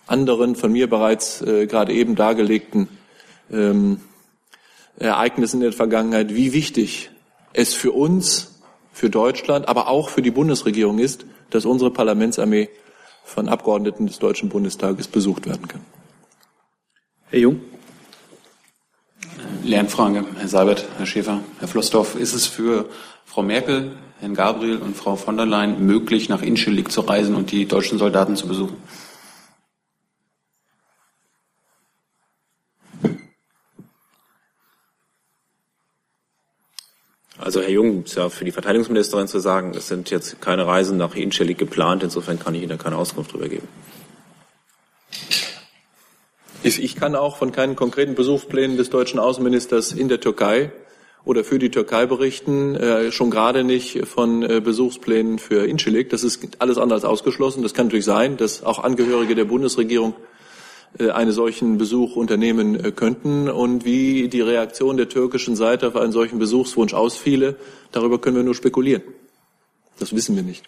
anderen 0.07 0.55
von 0.55 0.71
mir 0.71 0.89
bereits 0.89 1.41
äh, 1.41 1.65
gerade 1.65 1.93
eben 1.93 2.15
dargelegten 2.15 2.87
ähm, 3.51 4.01
Ereignissen 4.97 5.57
in 5.57 5.63
der 5.63 5.73
Vergangenheit, 5.73 6.35
wie 6.35 6.53
wichtig 6.53 7.09
es 7.53 7.73
für 7.73 7.91
uns, 7.91 8.61
für 8.93 9.09
Deutschland, 9.09 9.67
aber 9.67 9.87
auch 9.87 10.09
für 10.09 10.21
die 10.21 10.31
Bundesregierung 10.31 10.99
ist, 10.99 11.25
dass 11.49 11.65
unsere 11.65 11.91
Parlamentsarmee 11.91 12.69
von 13.23 13.49
Abgeordneten 13.49 14.07
des 14.07 14.19
Deutschen 14.19 14.49
Bundestages 14.49 15.07
besucht 15.07 15.47
werden 15.47 15.67
kann. 15.67 15.81
Herr 17.29 17.39
Jung. 17.39 17.61
Lernfrage, 19.63 20.25
Herr 20.37 20.47
Seibert, 20.47 20.85
Herr 20.97 21.05
Schäfer, 21.05 21.41
Herr 21.59 21.67
Flossdorf. 21.67 22.15
Ist 22.15 22.33
es 22.33 22.45
für 22.47 22.89
Frau 23.25 23.41
Merkel, 23.41 23.91
Herrn 24.19 24.35
Gabriel 24.35 24.77
und 24.77 24.95
Frau 24.95 25.15
von 25.15 25.37
der 25.37 25.45
Leyen 25.45 25.85
möglich, 25.85 26.29
nach 26.29 26.41
Incirlik 26.41 26.91
zu 26.91 27.01
reisen 27.01 27.35
und 27.35 27.51
die 27.51 27.65
deutschen 27.65 27.97
Soldaten 27.97 28.35
zu 28.35 28.47
besuchen? 28.47 28.77
Also 37.37 37.61
Herr 37.61 37.69
Jung, 37.69 38.05
ist 38.05 38.15
ja 38.15 38.29
für 38.29 38.45
die 38.45 38.51
Verteidigungsministerin 38.51 39.27
zu 39.27 39.39
sagen, 39.39 39.73
es 39.75 39.87
sind 39.87 40.09
jetzt 40.09 40.41
keine 40.41 40.65
Reisen 40.65 40.97
nach 40.97 41.15
Inschellig 41.15 41.57
geplant. 41.57 42.01
Insofern 42.01 42.39
kann 42.39 42.55
ich 42.55 42.61
Ihnen 42.61 42.69
da 42.69 42.77
keine 42.77 42.97
Auskunft 42.97 43.31
darüber 43.31 43.49
geben. 43.49 43.67
Ich 46.67 46.95
kann 46.95 47.13
auch 47.13 47.37
von 47.37 47.51
keinen 47.51 47.75
konkreten 47.75 48.15
Besuchsplänen 48.15 48.75
des 48.75 48.89
deutschen 48.89 49.19
Außenministers 49.19 49.91
in 49.91 50.09
der 50.09 50.19
Türkei 50.19 50.71
oder 51.23 51.43
für 51.43 51.59
die 51.59 51.69
Türkei 51.69 52.07
berichten, 52.07 52.73
äh, 52.73 53.11
schon 53.11 53.29
gerade 53.29 53.63
nicht 53.63 54.07
von 54.07 54.41
äh, 54.41 54.61
Besuchsplänen 54.61 55.37
für 55.37 55.67
Incirlik. 55.67 56.09
Das 56.09 56.23
ist 56.23 56.39
alles 56.57 56.79
andere 56.79 56.95
als 56.95 57.05
ausgeschlossen. 57.05 57.61
Das 57.61 57.75
kann 57.75 57.85
natürlich 57.85 58.05
sein, 58.05 58.37
dass 58.37 58.63
auch 58.63 58.83
Angehörige 58.83 59.35
der 59.35 59.45
Bundesregierung 59.45 60.15
äh, 60.97 61.11
einen 61.11 61.31
solchen 61.31 61.77
Besuch 61.77 62.15
unternehmen 62.15 62.95
könnten 62.95 63.47
und 63.47 63.85
wie 63.85 64.27
die 64.27 64.41
Reaktion 64.41 64.97
der 64.97 65.07
türkischen 65.07 65.55
Seite 65.55 65.87
auf 65.89 65.95
einen 65.95 66.13
solchen 66.13 66.39
Besuchswunsch 66.39 66.95
ausfiele, 66.95 67.57
darüber 67.91 68.19
können 68.19 68.37
wir 68.37 68.43
nur 68.43 68.55
spekulieren. 68.55 69.03
Das 69.99 70.15
wissen 70.15 70.35
wir 70.35 70.41
nicht. 70.41 70.63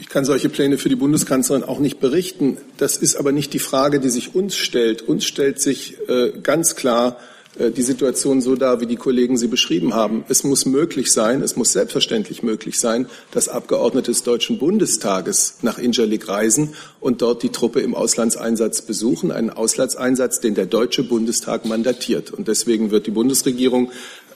Ich 0.00 0.08
kann 0.08 0.24
solche 0.24 0.48
Pläne 0.48 0.78
für 0.78 0.88
die 0.88 0.96
Bundeskanzlerin 0.96 1.62
auch 1.62 1.78
nicht 1.78 2.00
berichten. 2.00 2.56
Das 2.78 2.96
ist 2.96 3.16
aber 3.16 3.32
nicht 3.32 3.52
die 3.52 3.58
Frage, 3.58 4.00
die 4.00 4.08
sich 4.08 4.34
uns 4.34 4.56
stellt. 4.56 5.02
Uns 5.02 5.26
stellt 5.26 5.60
sich 5.60 5.98
äh, 6.08 6.32
ganz 6.42 6.74
klar 6.74 7.18
äh, 7.58 7.70
die 7.70 7.82
Situation 7.82 8.40
so 8.40 8.56
dar, 8.56 8.80
wie 8.80 8.86
die 8.86 8.96
Kollegen 8.96 9.36
sie 9.36 9.48
beschrieben 9.48 9.92
haben. 9.92 10.24
Es 10.28 10.42
muss 10.42 10.64
möglich 10.64 11.12
sein, 11.12 11.42
es 11.42 11.54
muss 11.54 11.72
selbstverständlich 11.72 12.42
möglich 12.42 12.80
sein, 12.80 13.06
dass 13.30 13.50
Abgeordnete 13.50 14.10
des 14.10 14.22
Deutschen 14.22 14.58
Bundestages 14.58 15.58
nach 15.60 15.78
Incirlik 15.78 16.28
reisen 16.28 16.74
und 17.00 17.20
dort 17.20 17.42
die 17.42 17.50
Truppe 17.50 17.80
im 17.80 17.94
Auslandseinsatz 17.94 18.80
besuchen, 18.82 19.30
einen 19.30 19.50
Auslandseinsatz, 19.50 20.40
den 20.40 20.54
der 20.54 20.66
Deutsche 20.66 21.02
Bundestag 21.02 21.66
mandatiert. 21.66 22.30
Und 22.30 22.48
deswegen 22.48 22.90
wird 22.90 23.06
die 23.06 23.10
Bundesregierung 23.10 23.90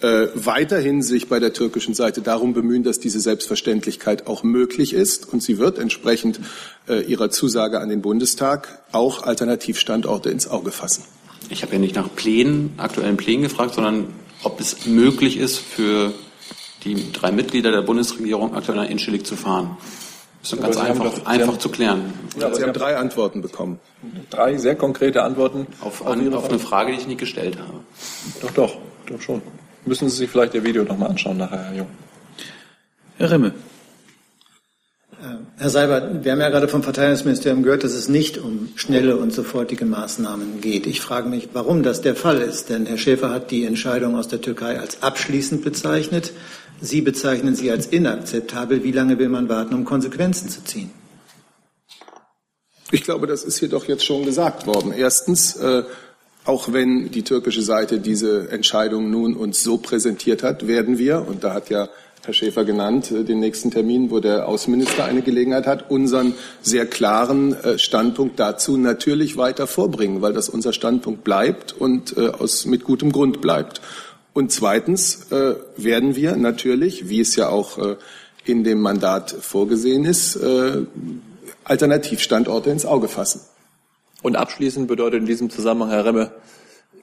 äh, 0.05 0.29
weiterhin 0.35 1.03
sich 1.03 1.29
bei 1.31 1.41
der 1.41 1.55
türkischen 1.55 1.95
Seite 1.95 2.21
darum 2.21 2.53
bemühen, 2.53 2.83
dass 2.83 3.01
diese 3.01 3.21
Selbstverständlichkeit 3.21 4.27
auch 4.27 4.43
möglich 4.43 4.93
ist. 4.93 5.33
Und 5.33 5.43
sie 5.43 5.59
wird 5.59 5.79
entsprechend 5.79 6.41
äh, 6.89 7.01
ihrer 7.01 7.31
Zusage 7.31 7.81
an 7.81 7.89
den 7.89 8.03
Bundestag 8.03 8.83
auch 8.93 9.23
Alternativstandorte 9.23 10.29
ins 10.29 10.47
Auge 10.47 10.73
fassen. 10.73 11.05
Ich 11.49 11.63
habe 11.63 11.73
ja 11.73 11.79
nicht 11.79 11.95
nach 11.95 12.15
Plänen, 12.15 12.75
aktuellen 12.77 13.17
Plänen 13.17 13.45
gefragt, 13.45 13.75
sondern 13.75 14.09
ob 14.43 14.61
es 14.61 14.85
möglich 14.85 15.39
ist, 15.39 15.59
für 15.59 16.13
die 16.85 17.11
drei 17.13 17.33
Mitglieder 17.33 17.73
der 17.73 17.81
Bundesregierung 17.81 18.55
aktuell 18.55 18.77
nach 18.77 18.91
Inschelig 18.91 19.25
zu 19.25 19.37
fahren. 19.37 19.79
Das 20.43 20.53
ist 20.53 20.61
ganz 20.61 20.77
einfach, 20.77 21.05
doch, 21.05 21.25
einfach 21.25 21.49
haben, 21.49 21.61
zu 21.61 21.71
klären. 21.71 22.13
Ja, 22.39 22.55
Sie 22.55 22.63
haben 22.63 22.75
drei 22.75 22.99
Antworten 22.99 23.41
bekommen. 23.41 23.81
Drei 24.29 24.59
sehr 24.59 24.77
konkrete 24.77 25.23
Antworten 25.23 25.67
auf, 25.81 26.07
an, 26.07 26.35
auf 26.35 26.51
eine 26.51 26.59
Frage, 26.59 26.93
die 26.93 26.99
ich 26.99 27.07
nicht 27.07 27.21
gestellt 27.21 27.57
habe. 27.59 27.81
Doch, 28.43 28.51
doch, 28.51 28.77
doch 29.07 29.23
schon. 29.23 29.41
Müssen 29.87 30.09
Sie 30.09 30.17
sich 30.17 30.31
vielleicht 30.31 30.55
Ihr 30.55 30.65
Video 30.65 30.83
nochmal 30.85 31.11
anschauen 31.11 31.37
nachher, 31.37 31.65
Herr 31.65 31.75
Jung. 31.75 31.89
Herr 33.19 33.31
Rimme. 33.31 33.53
Äh, 35.21 35.37
Herr 35.59 35.71
Seibert, 35.71 36.25
wir 36.25 36.33
haben 36.33 36.41
ja 36.41 36.49
gerade 36.49 36.69
vom 36.69 36.83
Verteidigungsministerium 36.83 37.63
gehört, 37.63 37.85
dass 37.85 37.93
es 37.93 38.09
nicht 38.09 38.39
um 38.39 38.71
schnelle 38.77 39.17
und 39.17 39.33
sofortige 39.33 39.85
Maßnahmen 39.85 40.61
geht. 40.63 40.87
Ich 40.87 41.01
frage 41.01 41.29
mich, 41.29 41.51
warum 41.53 41.83
das 41.83 42.01
der 42.01 42.17
Fall 42.17 42.39
ist. 42.39 42.71
Denn 42.71 42.87
Herr 42.87 42.99
Schäfer 42.99 43.31
hat 43.31 43.51
die 43.51 43.65
Entscheidung 43.65 44.17
aus 44.17 44.29
der 44.29 44.41
Türkei 44.41 44.79
als 44.79 45.03
abschließend 45.03 45.63
bezeichnet. 45.63 46.33
Sie 46.81 47.03
bezeichnen 47.03 47.55
sie 47.55 47.71
als 47.71 47.87
inakzeptabel. 47.87 48.85
Wie 48.85 48.93
lange 48.93 49.19
will 49.19 49.29
man 49.29 49.49
warten, 49.49 49.75
um 49.75 49.85
Konsequenzen 49.85 50.49
zu 50.49 50.65
ziehen? 50.65 50.91
Ich 52.91 53.03
glaube, 53.03 53.27
das 53.27 53.45
ist 53.45 53.59
hier 53.59 53.69
doch 53.69 53.87
jetzt 53.87 54.05
schon 54.05 54.25
gesagt 54.25 54.67
worden. 54.67 54.93
Erstens, 54.93 55.57
äh, 55.57 55.85
auch 56.45 56.73
wenn 56.73 57.11
die 57.11 57.23
türkische 57.23 57.63
Seite 57.63 57.99
diese 57.99 58.51
Entscheidung 58.51 59.11
nun 59.11 59.35
uns 59.35 59.63
so 59.63 59.79
präsentiert 59.79 60.43
hat, 60.43 60.67
werden 60.67 60.99
wir, 60.99 61.27
und 61.27 61.43
da 61.43 61.55
hat 61.55 61.71
ja 61.71 61.89
Herr 62.25 62.33
Schäfer 62.33 62.65
genannt, 62.65 63.11
äh, 63.11 63.23
den 63.25 63.41
nächsten 63.41 63.71
Termin, 63.71 64.11
wo 64.11 64.19
der 64.19 64.49
Außenminister 64.49 65.05
eine 65.05 65.23
Gelegenheit 65.23 65.67
hat, 65.67 65.91
unseren 65.91 66.35
sehr 66.63 66.87
klaren 66.87 67.55
äh, 67.63 67.79
Standpunkt 67.79 68.41
dazu 68.41 68.77
natürlich 68.77 69.37
weiter 69.37 69.67
vorbringen, 69.67 70.23
weil 70.23 70.33
das 70.33 70.49
unser 70.49 70.73
Standpunkt 70.73 71.23
bleibt 71.23 71.73
und 71.73 72.17
äh, 72.17 72.29
aus, 72.29 72.65
mit 72.65 72.85
gutem 72.85 73.13
Grund 73.13 73.41
bleibt. 73.41 73.81
Und 74.33 74.51
zweitens 74.51 75.29
werden 75.77 76.17
wir 76.17 76.35
natürlich, 76.35 77.09
wie 77.09 77.21
es 77.21 77.37
ja 77.37 77.51
auch 77.51 77.79
in 78.45 78.65
dem 78.65 78.81
Mandat 78.81 79.31
vorgesehen 79.31 80.05
ist, 80.05 80.37
Alternativstandorte 81.63 82.69
ins 82.71 82.85
Auge 82.85 83.07
fassen. 83.07 83.43
Und 84.25 84.37
abschließend 84.37 84.89
bedeutet 84.89 85.21
in 85.21 85.27
diesem 85.27 85.51
Zusammenhang, 85.51 85.91
Herr 85.91 86.07
Remme, 86.07 86.31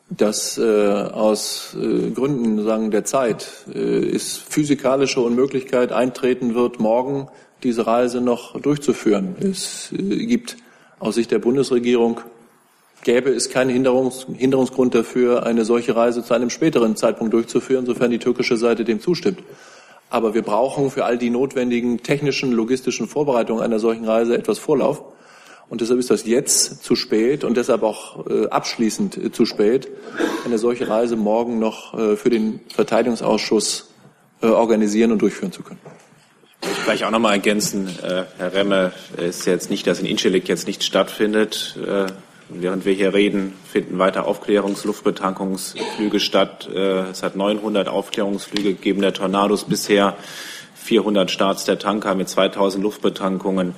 dass 0.09 0.57
äh, 0.57 0.63
aus 0.63 1.77
äh, 1.79 2.09
Gründen 2.09 2.63
sagen, 2.63 2.89
der 2.89 3.05
Zeit 3.05 3.47
äh, 3.71 4.03
ist 4.07 4.39
physikalische 4.39 5.21
Unmöglichkeit 5.21 5.91
eintreten 5.91 6.55
wird, 6.55 6.79
morgen 6.79 7.27
diese 7.61 7.85
Reise 7.85 8.21
noch 8.21 8.59
durchzuführen. 8.59 9.35
Es 9.39 9.91
äh, 9.91 10.25
gibt 10.25 10.57
aus 10.97 11.13
Sicht 11.13 11.29
der 11.29 11.37
Bundesregierung 11.37 12.21
gäbe 13.03 13.29
es 13.29 13.51
keinen 13.51 13.69
Hinderungs 13.69 14.25
Hinderungsgrund 14.35 14.95
dafür, 14.95 15.45
eine 15.45 15.63
solche 15.63 15.95
Reise 15.95 16.23
zu 16.23 16.33
einem 16.33 16.49
späteren 16.49 16.95
Zeitpunkt 16.95 17.35
durchzuführen, 17.35 17.85
sofern 17.85 18.09
die 18.09 18.17
türkische 18.17 18.57
Seite 18.57 18.83
dem 18.83 18.99
zustimmt. 18.99 19.43
Aber 20.09 20.33
wir 20.33 20.41
brauchen 20.41 20.89
für 20.89 21.05
all 21.05 21.19
die 21.19 21.29
notwendigen 21.29 22.01
technischen, 22.01 22.51
logistischen 22.51 23.07
Vorbereitungen 23.07 23.61
einer 23.61 23.77
solchen 23.77 24.05
Reise 24.05 24.35
etwas 24.35 24.57
Vorlauf. 24.57 25.03
Und 25.71 25.79
deshalb 25.79 26.01
ist 26.01 26.11
das 26.11 26.25
jetzt 26.25 26.83
zu 26.83 26.97
spät 26.97 27.45
und 27.45 27.55
deshalb 27.55 27.83
auch 27.83 28.27
äh, 28.27 28.47
abschließend 28.47 29.15
äh, 29.15 29.31
zu 29.31 29.45
spät, 29.45 29.87
eine 30.43 30.57
solche 30.57 30.89
Reise 30.89 31.15
morgen 31.15 31.59
noch 31.59 31.97
äh, 31.97 32.17
für 32.17 32.29
den 32.29 32.59
Verteidigungsausschuss 32.67 33.87
organisieren 34.41 35.11
und 35.11 35.21
durchführen 35.21 35.51
zu 35.51 35.61
können. 35.61 35.79
Ich 36.61 36.67
möchte 36.67 36.81
vielleicht 36.81 37.03
auch 37.03 37.11
noch 37.11 37.19
mal 37.19 37.33
ergänzen, 37.33 37.87
Herr 38.01 38.53
Remme, 38.53 38.91
ist 39.17 39.45
jetzt 39.45 39.69
nicht, 39.69 39.85
dass 39.85 39.99
in 39.99 40.07
Incelik 40.07 40.47
jetzt 40.47 40.65
nicht 40.65 40.83
stattfindet. 40.83 41.77
Äh, 41.79 42.07
während 42.49 42.83
wir 42.83 42.93
hier 42.93 43.13
reden, 43.13 43.53
finden 43.71 43.99
weiter 43.99 44.25
Aufklärungsluftbetankungsflüge 44.25 46.19
statt. 46.19 46.67
es 46.67 47.21
hat 47.21 47.35
900 47.35 47.87
Aufklärungsflüge 47.87 48.73
gegeben 48.73 49.01
der 49.01 49.13
Tornados 49.13 49.65
bisher, 49.65 50.17
400 50.73 51.29
Starts 51.29 51.65
der 51.65 51.77
Tanker 51.77 52.15
mit 52.15 52.27
2000 52.27 52.83
Luftbetankungen. 52.83 53.75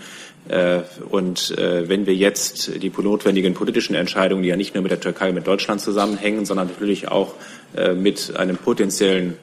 Äh, 0.49 0.81
und 1.09 1.57
äh, 1.57 1.87
wenn 1.87 2.05
wir 2.05 2.15
jetzt 2.15 2.81
die 2.81 2.91
notwendigen 2.95 3.53
politischen 3.53 3.95
Entscheidungen, 3.95 4.43
die 4.43 4.49
ja 4.49 4.57
nicht 4.57 4.73
nur 4.73 4.83
mit 4.83 4.91
der 4.91 4.99
Türkei, 4.99 5.31
mit 5.31 5.47
Deutschland 5.47 5.81
zusammenhängen, 5.81 6.45
sondern 6.45 6.67
natürlich 6.67 7.07
auch 7.07 7.33
äh, 7.75 7.93
mit 7.93 8.35
einem 8.35 8.57
potenziellen 8.57 9.37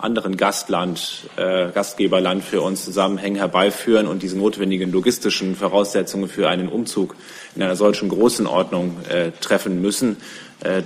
anderen 0.00 0.36
Gastland, 0.36 1.28
Gastgeberland 1.36 2.44
für 2.44 2.60
uns 2.60 2.84
zusammenhängen, 2.84 3.34
herbeiführen 3.34 4.06
und 4.06 4.22
diese 4.22 4.38
notwendigen 4.38 4.92
logistischen 4.92 5.56
Voraussetzungen 5.56 6.28
für 6.28 6.48
einen 6.48 6.68
Umzug 6.68 7.16
in 7.56 7.64
einer 7.64 7.74
solchen 7.74 8.08
großen 8.08 8.46
Ordnung 8.46 8.96
treffen 9.40 9.82
müssen, 9.82 10.18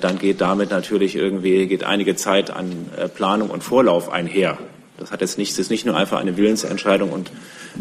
dann 0.00 0.18
geht 0.18 0.40
damit 0.40 0.70
natürlich 0.70 1.14
irgendwie 1.14 1.66
geht 1.66 1.84
einige 1.84 2.16
Zeit 2.16 2.50
an 2.50 2.86
Planung 3.14 3.50
und 3.50 3.62
Vorlauf 3.62 4.10
einher. 4.10 4.56
Das 4.98 5.10
hat 5.10 5.20
jetzt 5.20 5.38
nicht, 5.38 5.52
das 5.52 5.58
ist 5.58 5.70
nicht 5.70 5.86
nur 5.86 5.96
einfach 5.96 6.20
eine 6.20 6.36
Willensentscheidung 6.36 7.10
und 7.10 7.30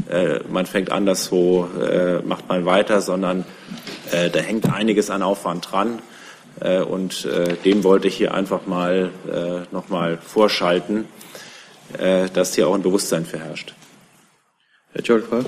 äh, 0.10 0.40
man 0.50 0.66
fängt 0.66 0.92
an, 0.92 1.06
das 1.06 1.26
so 1.26 1.70
äh, 1.80 2.22
macht 2.22 2.48
man 2.48 2.66
weiter, 2.66 3.02
sondern 3.02 3.46
äh, 4.12 4.30
da 4.30 4.40
hängt 4.40 4.72
einiges 4.72 5.10
an 5.10 5.22
Aufwand 5.22 5.72
dran. 5.72 6.00
Äh, 6.60 6.82
und 6.82 7.26
äh, 7.26 7.56
dem 7.58 7.84
wollte 7.84 8.08
ich 8.08 8.16
hier 8.16 8.34
einfach 8.34 8.66
mal 8.66 9.12
äh, 9.28 9.74
nochmal 9.74 10.18
vorschalten, 10.18 11.06
äh, 11.98 12.30
dass 12.30 12.56
hier 12.56 12.68
auch 12.68 12.76
ein 12.76 12.82
Bewusstsein 12.82 13.26
verherrscht. 13.26 13.74
Herr 14.94 15.04
Jolfer. 15.04 15.46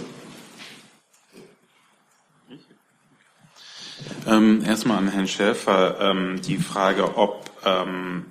Ähm, 4.25 4.63
erstmal 4.65 4.99
an 4.99 5.09
Herrn 5.09 5.27
Schäfer 5.27 5.97
ähm, 5.99 6.41
die 6.41 6.57
Frage, 6.57 7.17
ob 7.17 7.49
ähm, 7.65 8.25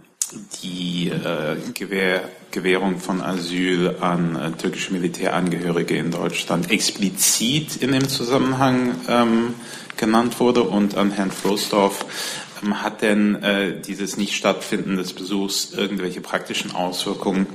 die 0.62 1.10
äh, 1.10 1.56
Gewähr, 1.74 2.28
Gewährung 2.52 3.00
von 3.00 3.20
Asyl 3.20 3.96
an 4.00 4.36
äh, 4.36 4.52
türkische 4.52 4.92
Militärangehörige 4.92 5.96
in 5.96 6.12
Deutschland 6.12 6.70
explizit 6.70 7.76
in 7.76 7.92
dem 7.92 8.08
Zusammenhang 8.08 8.94
ähm, 9.08 9.54
genannt 9.96 10.38
wurde 10.38 10.62
und 10.62 10.96
an 10.96 11.10
Herrn 11.10 11.32
Floßdorf. 11.32 12.04
Ähm, 12.62 12.82
hat 12.82 13.02
denn 13.02 13.42
äh, 13.42 13.80
dieses 13.80 14.16
Nicht-Stattfinden 14.16 14.96
des 14.96 15.12
Besuchs 15.12 15.72
irgendwelche 15.72 16.20
praktischen 16.20 16.74
Auswirkungen 16.74 17.46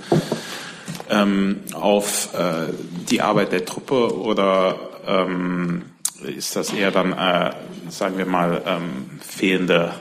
ähm, 1.10 1.62
auf 1.74 2.34
äh, 2.34 2.74
die 3.10 3.22
Arbeit 3.22 3.52
der 3.54 3.66
Truppe 3.66 4.14
oder 4.14 4.78
ähm, 5.08 5.84
ist 6.24 6.56
das 6.56 6.74
eher 6.74 6.92
dann, 6.92 7.14
äh, 7.14 7.52
sagen 7.90 8.18
wir 8.18 8.26
mal, 8.26 8.62
ähm, 8.66 9.20
fehlende 9.22 9.94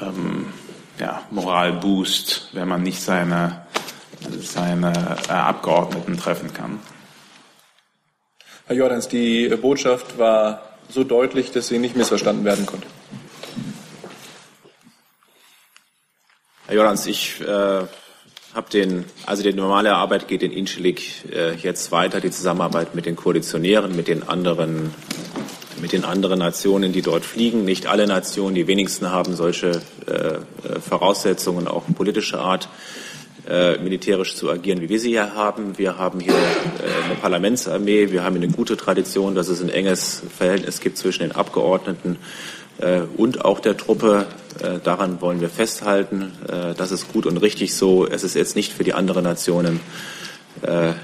ähm, 0.00 0.46
ja, 0.98 1.22
Moralboost, 1.30 2.50
wenn 2.52 2.68
man 2.68 2.82
nicht 2.82 3.00
seine, 3.00 3.66
seine 4.40 4.92
äh, 5.28 5.32
Abgeordneten 5.32 6.16
treffen 6.16 6.52
kann. 6.52 6.80
Herr 8.66 8.76
Jordans, 8.76 9.08
die 9.08 9.48
Botschaft 9.48 10.18
war 10.18 10.62
so 10.88 11.04
deutlich, 11.04 11.52
dass 11.52 11.68
sie 11.68 11.78
nicht 11.78 11.96
missverstanden 11.96 12.44
werden 12.44 12.66
konnte. 12.66 12.86
Herr 16.66 16.74
Jordans, 16.74 17.06
ich 17.06 17.40
äh, 17.40 17.44
habe 18.54 18.70
den, 18.72 19.04
also 19.24 19.42
die 19.42 19.52
normale 19.52 19.94
Arbeit 19.94 20.26
geht 20.28 20.42
in 20.42 20.50
Inschelik 20.50 21.30
äh, 21.30 21.54
jetzt 21.54 21.92
weiter, 21.92 22.20
die 22.20 22.30
Zusammenarbeit 22.30 22.94
mit 22.94 23.06
den 23.06 23.14
Koalitionären, 23.14 23.94
mit 23.94 24.08
den 24.08 24.26
anderen 24.26 24.92
mit 25.80 25.92
den 25.92 26.04
anderen 26.04 26.38
Nationen, 26.38 26.92
die 26.92 27.02
dort 27.02 27.24
fliegen. 27.24 27.64
Nicht 27.64 27.86
alle 27.86 28.06
Nationen, 28.06 28.54
die 28.54 28.66
wenigsten 28.66 29.10
haben 29.10 29.36
solche 29.36 29.82
äh, 30.06 30.12
äh, 30.12 30.40
Voraussetzungen, 30.80 31.68
auch 31.68 31.84
politischer 31.94 32.40
Art, 32.40 32.68
äh, 33.48 33.78
militärisch 33.78 34.34
zu 34.34 34.50
agieren, 34.50 34.80
wie 34.80 34.88
wir 34.88 34.98
sie 34.98 35.10
hier 35.10 35.36
haben. 35.36 35.78
Wir 35.78 35.98
haben 35.98 36.18
hier 36.18 36.32
äh, 36.32 37.04
eine 37.04 37.14
Parlamentsarmee. 37.14 38.10
Wir 38.10 38.24
haben 38.24 38.34
eine 38.34 38.48
gute 38.48 38.76
Tradition, 38.76 39.36
dass 39.36 39.46
es 39.46 39.62
ein 39.62 39.68
enges 39.68 40.22
Verhältnis 40.36 40.80
gibt 40.80 40.98
zwischen 40.98 41.22
den 41.22 41.30
Abgeordneten 41.30 42.16
äh, 42.78 43.02
und 43.16 43.44
auch 43.44 43.60
der 43.60 43.76
Truppe. 43.76 44.26
Daran 44.84 45.20
wollen 45.20 45.42
wir 45.42 45.50
festhalten. 45.50 46.32
das 46.78 46.90
ist 46.90 47.12
gut 47.12 47.26
und 47.26 47.36
richtig 47.36 47.74
so. 47.74 48.06
Es 48.06 48.24
ist 48.24 48.34
jetzt 48.34 48.56
nicht 48.56 48.72
für 48.72 48.84
die 48.84 48.94
anderen 48.94 49.22
Nationen 49.22 49.80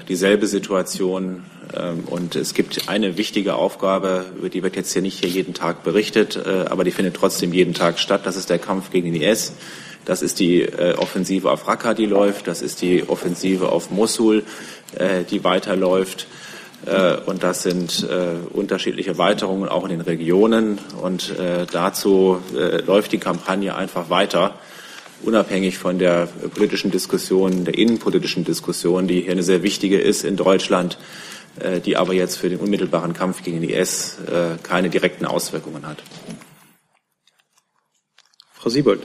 dieselbe 0.09 0.47
Situation. 0.47 1.43
Ähm, 1.77 2.05
und 2.07 2.35
es 2.35 2.55
gibt 2.55 2.89
eine 2.89 3.15
wichtige 3.15 3.53
Aufgabe, 3.53 4.25
über 4.39 4.49
die 4.49 4.63
wird 4.63 4.75
jetzt 4.75 4.91
hier 4.91 5.03
nicht 5.03 5.19
hier 5.19 5.29
jeden 5.29 5.53
Tag 5.53 5.83
berichtet, 5.83 6.35
aber 6.35 6.83
die 6.83 6.89
findet 6.89 7.15
trotzdem 7.15 7.53
jeden 7.53 7.75
Tag 7.75 7.99
statt. 7.99 8.21
Das 8.23 8.37
ist 8.37 8.49
der 8.49 8.57
Kampf 8.57 8.89
gegen 8.89 9.13
den 9.13 9.21
IS 9.21 9.53
Das 10.05 10.21
ist 10.21 10.39
die 10.39 10.61
äh, 10.61 10.95
Offensive 10.95 11.49
auf 11.49 11.67
Raqqa, 11.67 11.93
die 11.93 12.05
läuft. 12.05 12.47
Das 12.47 12.61
ist 12.61 12.81
die 12.81 13.07
Offensive 13.07 13.69
auf 13.69 13.91
Mosul, 13.91 14.43
äh, 14.95 15.23
die 15.23 15.43
weiterläuft. 15.43 16.27
Äh, 16.85 17.15
und 17.25 17.43
das 17.43 17.63
sind 17.63 18.07
äh, 18.09 18.35
unterschiedliche 18.53 19.11
Erweiterungen 19.11 19.69
auch 19.69 19.83
in 19.83 19.91
den 19.91 20.01
Regionen. 20.01 20.79
Und 21.01 21.37
äh, 21.39 21.65
dazu 21.71 22.41
äh, 22.55 22.81
läuft 22.81 23.11
die 23.13 23.17
Kampagne 23.17 23.75
einfach 23.75 24.09
weiter, 24.09 24.55
unabhängig 25.21 25.77
von 25.77 25.99
der 25.99 26.27
politischen 26.53 26.91
Diskussion, 26.91 27.63
der 27.63 27.77
innenpolitischen 27.77 28.43
Diskussion, 28.43 29.07
die 29.07 29.21
hier 29.21 29.31
eine 29.31 29.43
sehr 29.43 29.63
wichtige 29.63 29.99
ist 29.99 30.25
in 30.25 30.35
Deutschland, 30.35 30.97
die 31.85 31.95
aber 31.95 32.13
jetzt 32.13 32.37
für 32.37 32.49
den 32.49 32.59
unmittelbaren 32.59 33.13
Kampf 33.13 33.43
gegen 33.43 33.61
den 33.61 33.69
IS 33.69 34.17
keine 34.63 34.89
direkten 34.89 35.25
Auswirkungen 35.25 35.87
hat. 35.87 36.03
Frau 38.53 38.69
Siebold. 38.69 39.03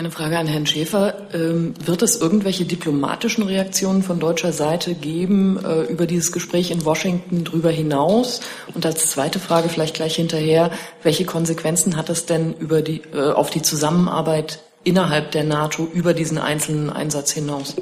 Eine 0.00 0.10
Frage 0.10 0.38
an 0.38 0.46
Herrn 0.46 0.64
Schäfer. 0.64 1.28
Ähm, 1.34 1.74
wird 1.84 2.00
es 2.00 2.22
irgendwelche 2.22 2.64
diplomatischen 2.64 3.44
Reaktionen 3.44 4.02
von 4.02 4.18
deutscher 4.18 4.50
Seite 4.50 4.94
geben 4.94 5.62
äh, 5.62 5.82
über 5.92 6.06
dieses 6.06 6.32
Gespräch 6.32 6.70
in 6.70 6.86
Washington 6.86 7.44
darüber 7.44 7.68
hinaus? 7.68 8.40
Und 8.74 8.86
als 8.86 9.10
zweite 9.10 9.38
Frage 9.38 9.68
vielleicht 9.68 9.96
gleich 9.96 10.16
hinterher, 10.16 10.70
welche 11.02 11.26
Konsequenzen 11.26 11.98
hat 11.98 12.08
es 12.08 12.24
denn 12.24 12.54
über 12.54 12.80
die, 12.80 13.02
äh, 13.12 13.32
auf 13.32 13.50
die 13.50 13.60
Zusammenarbeit 13.60 14.60
innerhalb 14.84 15.32
der 15.32 15.44
NATO 15.44 15.86
über 15.92 16.14
diesen 16.14 16.38
einzelnen 16.38 16.88
Einsatz 16.88 17.32
hinaus? 17.32 17.76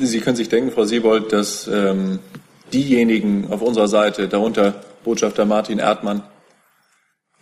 Sie 0.00 0.20
können 0.20 0.36
sich 0.36 0.48
denken, 0.48 0.70
Frau 0.70 0.84
Siebold, 0.84 1.34
dass 1.34 1.68
ähm, 1.68 2.20
diejenigen 2.72 3.52
auf 3.52 3.60
unserer 3.60 3.88
Seite, 3.88 4.26
darunter 4.26 4.82
Botschafter 5.04 5.44
Martin 5.44 5.80
Erdmann, 5.80 6.22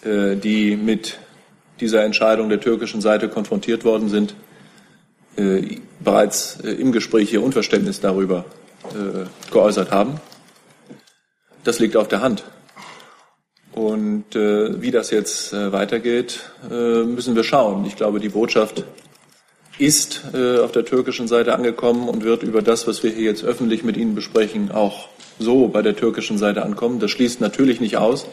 äh, 0.02 0.34
die 0.34 0.74
mit 0.74 1.20
dieser 1.80 2.04
Entscheidung 2.04 2.48
der 2.48 2.60
türkischen 2.60 3.00
Seite 3.00 3.28
konfrontiert 3.28 3.84
worden 3.84 4.08
sind, 4.08 4.34
äh, 5.36 5.78
bereits 6.00 6.60
äh, 6.60 6.72
im 6.72 6.92
Gespräch 6.92 7.32
ihr 7.32 7.42
Unverständnis 7.42 8.00
darüber 8.00 8.44
äh, 8.84 9.26
geäußert 9.52 9.90
haben. 9.90 10.20
Das 11.64 11.78
liegt 11.78 11.96
auf 11.96 12.08
der 12.08 12.20
Hand. 12.20 12.44
Und 13.72 14.34
äh, 14.34 14.80
wie 14.80 14.90
das 14.90 15.10
jetzt 15.10 15.52
äh, 15.52 15.72
weitergeht, 15.72 16.40
äh, 16.70 17.04
müssen 17.04 17.36
wir 17.36 17.44
schauen. 17.44 17.84
Ich 17.84 17.96
glaube, 17.96 18.18
die 18.20 18.28
Botschaft 18.28 18.84
ist 19.78 20.24
auf 20.34 20.72
der 20.72 20.84
türkischen 20.84 21.26
Seite 21.26 21.54
angekommen 21.54 22.06
und 22.06 22.22
wird 22.22 22.42
über 22.42 22.60
das, 22.60 22.86
was 22.86 23.02
wir 23.02 23.12
hier 23.12 23.24
jetzt 23.24 23.44
öffentlich 23.44 23.82
mit 23.82 23.96
Ihnen 23.96 24.14
besprechen, 24.14 24.70
auch 24.70 25.08
so 25.38 25.68
bei 25.68 25.80
der 25.80 25.96
türkischen 25.96 26.36
Seite 26.36 26.62
ankommen. 26.64 27.00
Das 27.00 27.10
schließt 27.10 27.40
natürlich 27.40 27.80
nicht 27.80 27.96
aus, 27.96 28.26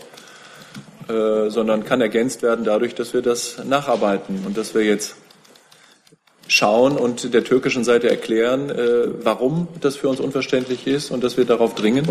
äh, 1.09 1.49
sondern 1.49 1.85
kann 1.85 2.01
ergänzt 2.01 2.41
werden 2.41 2.65
dadurch, 2.65 2.95
dass 2.95 3.13
wir 3.13 3.21
das 3.21 3.63
nacharbeiten 3.63 4.43
und 4.45 4.57
dass 4.57 4.75
wir 4.75 4.83
jetzt 4.83 5.15
schauen 6.47 6.97
und 6.97 7.33
der 7.33 7.43
türkischen 7.43 7.83
Seite 7.83 8.09
erklären, 8.09 8.69
äh, 8.69 9.07
warum 9.23 9.67
das 9.81 9.95
für 9.95 10.09
uns 10.09 10.19
unverständlich 10.19 10.87
ist 10.87 11.11
und 11.11 11.23
dass 11.23 11.37
wir 11.37 11.45
darauf 11.45 11.75
dringen 11.75 12.07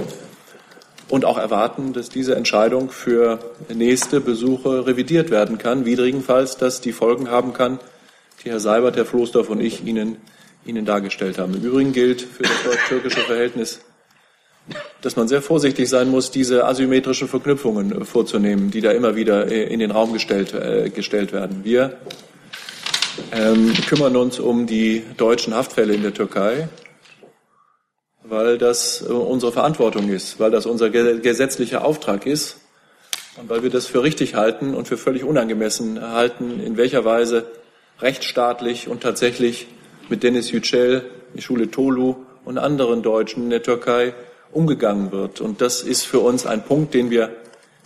und 1.09 1.25
auch 1.25 1.39
erwarten, 1.39 1.93
dass 1.93 2.09
diese 2.09 2.35
Entscheidung 2.37 2.91
für 2.91 3.39
nächste 3.73 4.21
Besuche 4.21 4.87
revidiert 4.87 5.31
werden 5.31 5.59
kann, 5.59 5.85
widrigenfalls, 5.85 6.57
dass 6.57 6.81
die 6.81 6.93
Folgen 6.93 7.31
haben 7.31 7.53
kann, 7.53 7.79
die 8.45 8.51
Herr 8.51 8.61
Seibert, 8.61 8.97
Herr 8.97 9.07
Floßdorf 9.07 9.51
und 9.51 9.61
ich 9.61 9.85
Ihnen, 9.85 10.17
Ihnen 10.65 10.85
dargestellt 10.85 11.39
haben. 11.39 11.55
Im 11.55 11.65
Übrigen 11.65 11.93
gilt 11.93 12.23
für 12.23 12.43
das 12.43 12.63
deutsch-türkische 12.65 13.21
Verhältnis 13.21 13.81
dass 15.01 15.17
man 15.17 15.29
sehr 15.29 15.43
vorsichtig 15.43 15.89
sein 15.89 16.11
muss, 16.11 16.31
diese 16.31 16.65
asymmetrischen 16.65 17.29
Verknüpfungen 17.29 18.05
vorzunehmen, 18.05 18.71
die 18.71 18.81
da 18.81 18.91
immer 18.91 19.15
wieder 19.15 19.51
äh, 19.51 19.65
in 19.65 19.81
den 19.81 19.91
Raum 19.91 20.13
gestellt, 20.13 20.53
äh, 20.55 20.91
gestellt 20.91 21.33
werden. 21.33 21.65
Wir 21.65 21.97
ähm, 23.33 23.73
kümmern 23.89 24.17
uns 24.17 24.39
um 24.39 24.67
die 24.67 25.05
deutschen 25.17 25.55
Haftfälle 25.55 25.95
in 25.95 26.03
der 26.03 26.13
Türkei, 26.13 26.69
weil 28.25 28.59
das 28.59 29.03
äh, 29.03 29.13
unsere 29.13 29.53
Verantwortung 29.53 30.09
ist, 30.09 30.41
weil 30.41 30.51
das 30.51 30.67
unser 30.67 30.91
gesetzlicher 30.91 31.85
Auftrag 31.85 32.27
ist 32.27 32.59
und 33.37 33.49
weil 33.49 33.63
wir 33.63 33.71
das 33.71 33.87
für 33.87 34.03
richtig 34.03 34.35
halten 34.35 34.75
und 34.75 34.89
für 34.89 34.97
völlig 34.97 35.25
unangemessen 35.25 36.01
halten, 36.01 36.61
in 36.61 36.77
welcher 36.77 37.05
Weise 37.05 37.47
rechtsstaatlich 38.01 38.89
und 38.89 39.03
tatsächlich 39.03 39.69
mit 40.09 40.23
Dennis 40.23 40.51
Yücel, 40.51 41.11
Schule 41.39 41.71
Tolu 41.71 42.17
und 42.45 42.59
anderen 42.59 43.03
Deutschen 43.03 43.45
in 43.45 43.51
der 43.51 43.63
Türkei 43.63 44.15
umgegangen 44.57 45.13
wird. 45.13 45.41
Und 45.41 45.61
das 45.61 45.83
ist 45.83 46.07
für 46.07 46.21
uns 46.21 46.47
ein 46.47 46.65
Punkt, 46.65 46.95
den 46.95 47.11
wir 47.11 47.31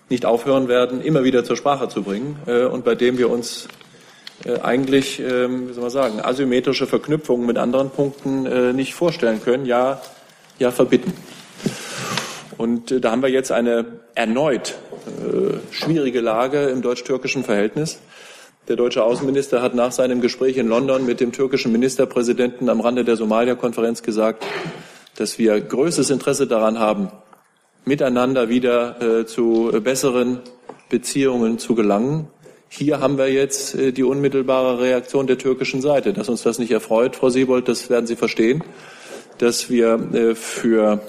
nicht 0.09 0.25
aufhören 0.25 0.69
werden, 0.69 1.01
immer 1.03 1.25
wieder 1.25 1.45
zur 1.45 1.57
Sprache 1.57 1.89
zu 1.89 2.03
bringen 2.03 2.37
äh, 2.47 2.65
und 2.65 2.85
bei 2.85 2.95
dem 2.95 3.19
wir 3.19 3.31
uns 3.31 3.69
äh, 4.45 4.59
eigentlich, 4.61 5.21
äh, 5.21 5.49
wie 5.49 5.73
soll 5.73 5.83
man 5.83 5.91
sagen, 5.91 6.21
asymmetrische 6.21 6.87
Verknüpfungen 6.87 7.47
mit 7.47 7.59
anderen 7.59 7.91
Punkten 7.91 8.47
äh, 8.47 8.73
nicht 8.73 8.95
vorstellen 8.95 9.43
können, 9.43 9.67
ja, 9.67 10.01
ja 10.59 10.71
verbitten. 10.71 11.13
Und 12.57 12.91
äh, 12.91 13.01
da 13.01 13.13
haben 13.13 13.23
wir 13.23 13.31
jetzt 13.31 13.53
eine 13.53 13.87
erneut 14.15 14.75
äh, 15.07 15.73
schwierige 15.73 16.21
Lage 16.21 16.69
im 16.69 16.83
deutsch-türkischen 16.83 17.45
Verhältnis. 17.45 17.99
Der 18.69 18.77
deutsche 18.77 19.03
Außenminister 19.03 19.63
hat 19.63 19.75
nach 19.75 19.93
seinem 19.93 20.21
Gespräch 20.21 20.57
in 20.57 20.69
London 20.69 21.07
mit 21.07 21.21
dem 21.21 21.33
türkischen 21.33 21.73
Ministerpräsidenten 21.73 22.69
am 22.69 22.81
Rande 22.81 23.05
der 23.05 23.17
Somalia-Konferenz 23.17 24.03
gesagt, 24.03 24.45
dass 25.17 25.39
wir 25.39 25.61
größtes 25.61 26.11
Interesse 26.11 26.47
daran 26.47 26.79
haben, 26.79 27.11
miteinander 27.85 28.49
wieder 28.49 29.21
äh, 29.21 29.27
zu 29.27 29.71
besseren 29.83 30.41
Beziehungen 30.89 31.59
zu 31.59 31.75
gelangen. 31.75 32.29
Hier 32.69 33.01
haben 33.01 33.19
wir 33.19 33.33
jetzt 33.33 33.75
äh, 33.75 33.93
die 33.93 34.05
unmittelbare 34.05 34.81
Reaktion 34.81 35.27
der 35.27 35.39
türkischen 35.39 35.81
Seite. 35.81 36.13
Dass 36.13 36.29
uns 36.29 36.43
das 36.43 36.59
nicht 36.59 36.71
erfreut, 36.71 37.17
Frau 37.17 37.31
Siebold, 37.31 37.69
das 37.69 37.91
werden 37.91 38.07
Sie 38.07 38.17
verstehen, 38.17 38.63
dass 39.39 39.71
wir 39.71 39.95
äh, 40.13 40.35
für 40.35 41.01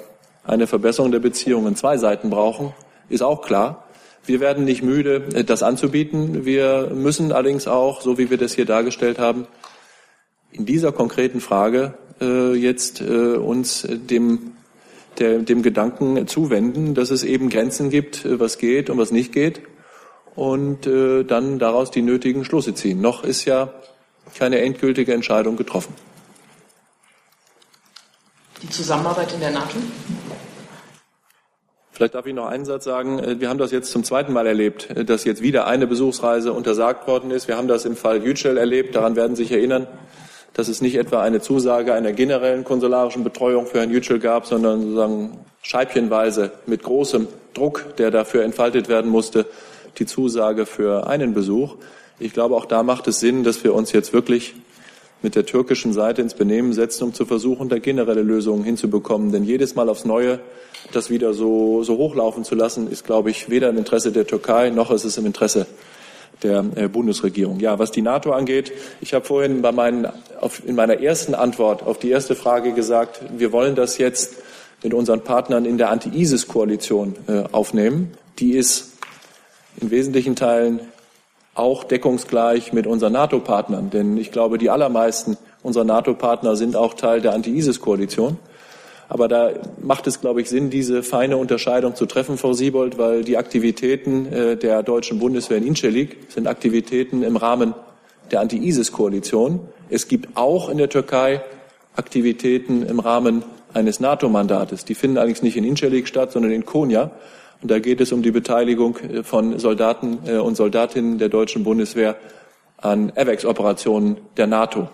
eine 0.43 0.67
Verbesserung 0.67 1.11
der 1.11 1.19
Beziehungen 1.19 1.75
zwei 1.75 1.97
Seiten 1.97 2.29
brauchen, 2.29 2.73
ist 3.09 3.21
auch 3.21 3.41
klar. 3.41 3.85
Wir 4.25 4.39
werden 4.39 4.65
nicht 4.65 4.83
müde, 4.83 5.27
äh, 5.33 5.43
das 5.43 5.63
anzubieten. 5.63 6.45
Wir 6.45 6.91
müssen 6.93 7.31
allerdings 7.31 7.67
auch, 7.67 8.01
so 8.01 8.17
wie 8.17 8.29
wir 8.29 8.37
das 8.37 8.53
hier 8.53 8.65
dargestellt 8.65 9.19
haben, 9.19 9.47
in 10.51 10.65
dieser 10.65 10.91
konkreten 10.91 11.41
Frage 11.41 11.93
äh, 12.21 12.53
jetzt 12.53 13.01
äh, 13.01 13.35
uns 13.35 13.87
dem, 13.89 14.53
der, 15.19 15.39
dem 15.39 15.61
Gedanken 15.61 16.27
zuwenden, 16.27 16.93
dass 16.93 17.11
es 17.11 17.23
eben 17.23 17.49
Grenzen 17.49 17.89
gibt, 17.89 18.25
äh, 18.25 18.39
was 18.39 18.57
geht 18.57 18.89
und 18.89 18.97
was 18.97 19.11
nicht 19.11 19.31
geht, 19.31 19.61
und 20.35 20.87
äh, 20.87 21.23
dann 21.23 21.59
daraus 21.59 21.91
die 21.91 22.01
nötigen 22.01 22.45
Schlüsse 22.45 22.73
ziehen. 22.73 23.01
Noch 23.01 23.23
ist 23.23 23.45
ja 23.45 23.73
keine 24.37 24.59
endgültige 24.59 25.13
Entscheidung 25.13 25.57
getroffen. 25.57 25.93
Die 28.61 28.69
Zusammenarbeit 28.69 29.33
in 29.33 29.39
der 29.39 29.51
NATO? 29.51 29.77
Vielleicht 31.91 32.15
darf 32.15 32.25
ich 32.25 32.33
noch 32.33 32.47
einen 32.47 32.65
Satz 32.65 32.85
sagen. 32.85 33.19
Äh, 33.19 33.39
wir 33.39 33.49
haben 33.49 33.57
das 33.57 33.71
jetzt 33.71 33.91
zum 33.91 34.03
zweiten 34.03 34.33
Mal 34.33 34.47
erlebt, 34.47 34.89
äh, 34.89 35.05
dass 35.05 35.23
jetzt 35.23 35.41
wieder 35.41 35.67
eine 35.67 35.87
Besuchsreise 35.87 36.53
untersagt 36.53 37.07
worden 37.07 37.31
ist. 37.31 37.47
Wir 37.47 37.57
haben 37.57 37.67
das 37.67 37.85
im 37.85 37.95
Fall 37.95 38.23
Yücel 38.23 38.57
erlebt. 38.57 38.95
Daran 38.95 39.15
werden 39.15 39.35
Sie 39.35 39.43
sich 39.43 39.51
erinnern 39.51 39.87
dass 40.53 40.67
es 40.67 40.81
nicht 40.81 40.95
etwa 40.95 41.21
eine 41.21 41.41
Zusage 41.41 41.93
einer 41.93 42.11
generellen 42.11 42.63
konsularischen 42.63 43.23
Betreuung 43.23 43.67
für 43.67 43.79
Herrn 43.79 43.91
Yücel 43.91 44.19
gab, 44.19 44.45
sondern 44.45 44.81
sozusagen 44.81 45.37
scheibchenweise 45.61 46.51
mit 46.65 46.83
großem 46.83 47.27
Druck, 47.53 47.95
der 47.97 48.11
dafür 48.11 48.43
entfaltet 48.43 48.89
werden 48.89 49.09
musste, 49.09 49.45
die 49.97 50.05
Zusage 50.05 50.65
für 50.65 51.07
einen 51.07 51.33
Besuch. 51.33 51.75
Ich 52.19 52.33
glaube, 52.33 52.55
auch 52.55 52.65
da 52.65 52.83
macht 52.83 53.07
es 53.07 53.19
Sinn, 53.19 53.43
dass 53.43 53.63
wir 53.63 53.73
uns 53.73 53.91
jetzt 53.91 54.13
wirklich 54.13 54.55
mit 55.21 55.35
der 55.35 55.45
türkischen 55.45 55.93
Seite 55.93 56.21
ins 56.21 56.33
Benehmen 56.33 56.73
setzen, 56.73 57.05
um 57.05 57.13
zu 57.13 57.25
versuchen, 57.25 57.69
da 57.69 57.77
generelle 57.77 58.23
Lösungen 58.23 58.63
hinzubekommen. 58.63 59.31
Denn 59.31 59.43
jedes 59.43 59.75
Mal 59.75 59.87
aufs 59.87 60.05
Neue 60.05 60.39
das 60.91 61.09
wieder 61.09 61.33
so, 61.33 61.83
so 61.83 61.97
hochlaufen 61.97 62.43
zu 62.43 62.55
lassen, 62.55 62.89
ist, 62.89 63.05
glaube 63.05 63.29
ich, 63.29 63.49
weder 63.49 63.69
im 63.69 63.77
Interesse 63.77 64.11
der 64.11 64.25
Türkei 64.25 64.71
noch 64.71 64.91
ist 64.91 65.03
es 65.03 65.17
im 65.17 65.25
Interesse 65.25 65.67
der 66.43 66.65
äh, 66.75 66.87
Bundesregierung. 66.87 67.59
Ja, 67.59 67.79
was 67.79 67.91
die 67.91 68.01
NATO 68.01 68.31
angeht, 68.31 68.71
ich 68.99 69.13
habe 69.13 69.25
vorhin 69.25 69.61
bei 69.61 69.71
meinen, 69.71 70.07
auf, 70.39 70.61
in 70.65 70.75
meiner 70.75 70.99
ersten 70.99 71.35
Antwort 71.35 71.83
auf 71.83 71.99
die 71.99 72.09
erste 72.09 72.35
Frage 72.35 72.73
gesagt, 72.73 73.21
wir 73.37 73.51
wollen 73.51 73.75
das 73.75 73.97
jetzt 73.97 74.35
mit 74.83 74.93
unseren 74.93 75.21
Partnern 75.21 75.65
in 75.65 75.77
der 75.77 75.89
Anti-ISIS-Koalition 75.89 77.15
äh, 77.27 77.43
aufnehmen. 77.51 78.11
Die 78.39 78.53
ist 78.53 78.97
in 79.79 79.91
wesentlichen 79.91 80.35
Teilen 80.35 80.79
auch 81.53 81.83
deckungsgleich 81.83 82.73
mit 82.73 82.87
unseren 82.87 83.13
NATO-Partnern, 83.13 83.89
denn 83.89 84.17
ich 84.17 84.31
glaube, 84.31 84.57
die 84.57 84.69
allermeisten 84.69 85.37
unserer 85.63 85.83
NATO-Partner 85.83 86.55
sind 86.55 86.75
auch 86.75 86.93
Teil 86.95 87.21
der 87.21 87.33
Anti-ISIS-Koalition. 87.33 88.37
Aber 89.11 89.27
da 89.27 89.51
macht 89.81 90.07
es, 90.07 90.21
glaube 90.21 90.39
ich, 90.39 90.49
Sinn, 90.49 90.69
diese 90.69 91.03
feine 91.03 91.35
Unterscheidung 91.35 91.95
zu 91.95 92.05
treffen, 92.05 92.37
Frau 92.37 92.53
Siebold, 92.53 92.97
weil 92.97 93.25
die 93.25 93.35
Aktivitäten 93.35 94.31
äh, 94.31 94.55
der 94.55 94.83
deutschen 94.83 95.19
Bundeswehr 95.19 95.57
in 95.57 95.67
Incelik 95.67 96.15
sind 96.29 96.47
Aktivitäten 96.47 97.21
im 97.21 97.35
Rahmen 97.35 97.75
der 98.31 98.39
Anti-ISIS-Koalition. 98.39 99.67
Es 99.89 100.07
gibt 100.07 100.37
auch 100.37 100.69
in 100.69 100.77
der 100.77 100.87
Türkei 100.87 101.41
Aktivitäten 101.97 102.83
im 102.83 103.01
Rahmen 103.01 103.43
eines 103.73 103.99
NATO-Mandates. 103.99 104.85
Die 104.85 104.95
finden 104.95 105.17
allerdings 105.17 105.41
nicht 105.41 105.57
in 105.57 105.65
Incelik 105.65 106.07
statt, 106.07 106.31
sondern 106.31 106.53
in 106.53 106.65
Konya. 106.65 107.11
Und 107.61 107.69
da 107.69 107.79
geht 107.79 107.99
es 107.99 108.13
um 108.13 108.21
die 108.21 108.31
Beteiligung 108.31 108.97
von 109.23 109.59
Soldaten 109.59 110.19
und 110.39 110.55
Soldatinnen 110.55 111.17
der 111.17 111.27
deutschen 111.27 111.65
Bundeswehr 111.65 112.15
an 112.77 113.11
AVEX-Operationen 113.13 114.21
der 114.37 114.47
NATO. 114.47 114.87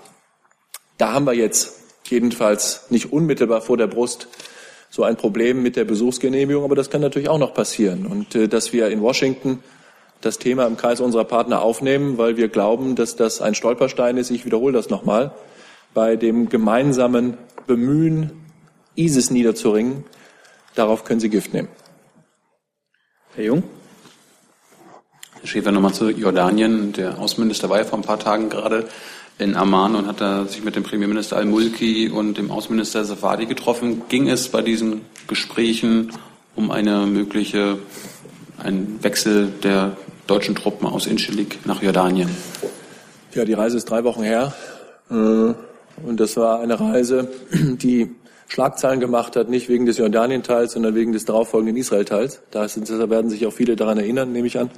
Da 0.97 1.13
haben 1.13 1.27
wir 1.27 1.35
jetzt 1.35 1.86
jedenfalls 2.09 2.85
nicht 2.89 3.11
unmittelbar 3.11 3.61
vor 3.61 3.77
der 3.77 3.87
Brust 3.87 4.27
so 4.89 5.03
ein 5.03 5.17
Problem 5.17 5.61
mit 5.61 5.75
der 5.75 5.85
Besuchsgenehmigung, 5.85 6.63
aber 6.63 6.75
das 6.75 6.89
kann 6.89 7.01
natürlich 7.01 7.29
auch 7.29 7.37
noch 7.37 7.53
passieren. 7.53 8.05
Und 8.05 8.35
äh, 8.35 8.47
dass 8.47 8.73
wir 8.73 8.87
in 8.89 9.01
Washington 9.01 9.59
das 10.21 10.39
Thema 10.39 10.65
im 10.65 10.77
Kreis 10.77 10.99
unserer 10.99 11.25
Partner 11.25 11.61
aufnehmen, 11.61 12.17
weil 12.17 12.37
wir 12.37 12.47
glauben, 12.47 12.95
dass 12.95 13.15
das 13.15 13.41
ein 13.41 13.55
Stolperstein 13.55 14.17
ist. 14.17 14.31
Ich 14.31 14.45
wiederhole 14.45 14.73
das 14.73 14.89
nochmal. 14.89 15.31
Bei 15.93 16.15
dem 16.15 16.49
gemeinsamen 16.49 17.37
Bemühen, 17.67 18.31
ISIS 18.95 19.29
niederzuringen, 19.29 20.05
darauf 20.75 21.03
können 21.03 21.19
Sie 21.19 21.29
Gift 21.29 21.53
nehmen. 21.53 21.67
Herr 23.35 23.43
Jung? 23.43 23.63
Herr 25.39 25.47
Schäfer, 25.47 25.71
nochmal 25.71 25.93
zu 25.93 26.09
Jordanien. 26.09 26.93
Der 26.93 27.19
Außenminister 27.19 27.69
war 27.69 27.77
ja 27.77 27.83
vor 27.83 27.99
ein 27.99 28.03
paar 28.03 28.19
Tagen 28.19 28.49
gerade 28.49 28.87
in 29.39 29.55
Amman 29.55 29.95
und 29.95 30.07
hat 30.07 30.21
da 30.21 30.45
sich 30.45 30.63
mit 30.63 30.75
dem 30.75 30.83
Premierminister 30.83 31.37
Al-Mulki 31.37 32.09
und 32.09 32.37
dem 32.37 32.49
Außenminister 32.49 33.05
Safadi 33.05 33.45
getroffen. 33.45 34.03
Ging 34.09 34.27
es 34.27 34.49
bei 34.49 34.61
diesen 34.61 35.01
Gesprächen 35.27 36.11
um 36.55 36.71
eine 36.71 37.05
mögliche, 37.05 37.77
einen 38.57 38.97
Wechsel 39.03 39.49
der 39.63 39.95
deutschen 40.25 40.55
Truppen 40.55 40.87
aus 40.87 41.05
Incirlik 41.05 41.59
nach 41.65 41.81
Jordanien? 41.83 42.29
Ja, 43.33 43.45
die 43.45 43.53
Reise 43.53 43.77
ist 43.77 43.85
drei 43.85 44.03
Wochen 44.03 44.23
her. 44.23 44.53
Äh, 45.11 45.13
und 45.13 46.19
das 46.19 46.35
war 46.37 46.59
eine 46.59 46.79
Reise, 46.79 47.29
die 47.51 48.09
Schlagzeilen 48.47 48.99
gemacht 49.01 49.35
hat, 49.35 49.49
nicht 49.49 49.67
wegen 49.67 49.85
des 49.85 49.97
Jordanien-Teils, 49.97 50.73
sondern 50.73 50.95
wegen 50.95 51.11
des 51.11 51.25
darauffolgenden 51.25 51.75
Israel-Teils. 51.75 52.41
Da 52.51 52.61
werden 53.09 53.29
sich 53.29 53.45
auch 53.45 53.51
viele 53.51 53.75
daran 53.75 53.97
erinnern, 53.97 54.31
nehme 54.31 54.47
ich 54.47 54.57
an. 54.57 54.69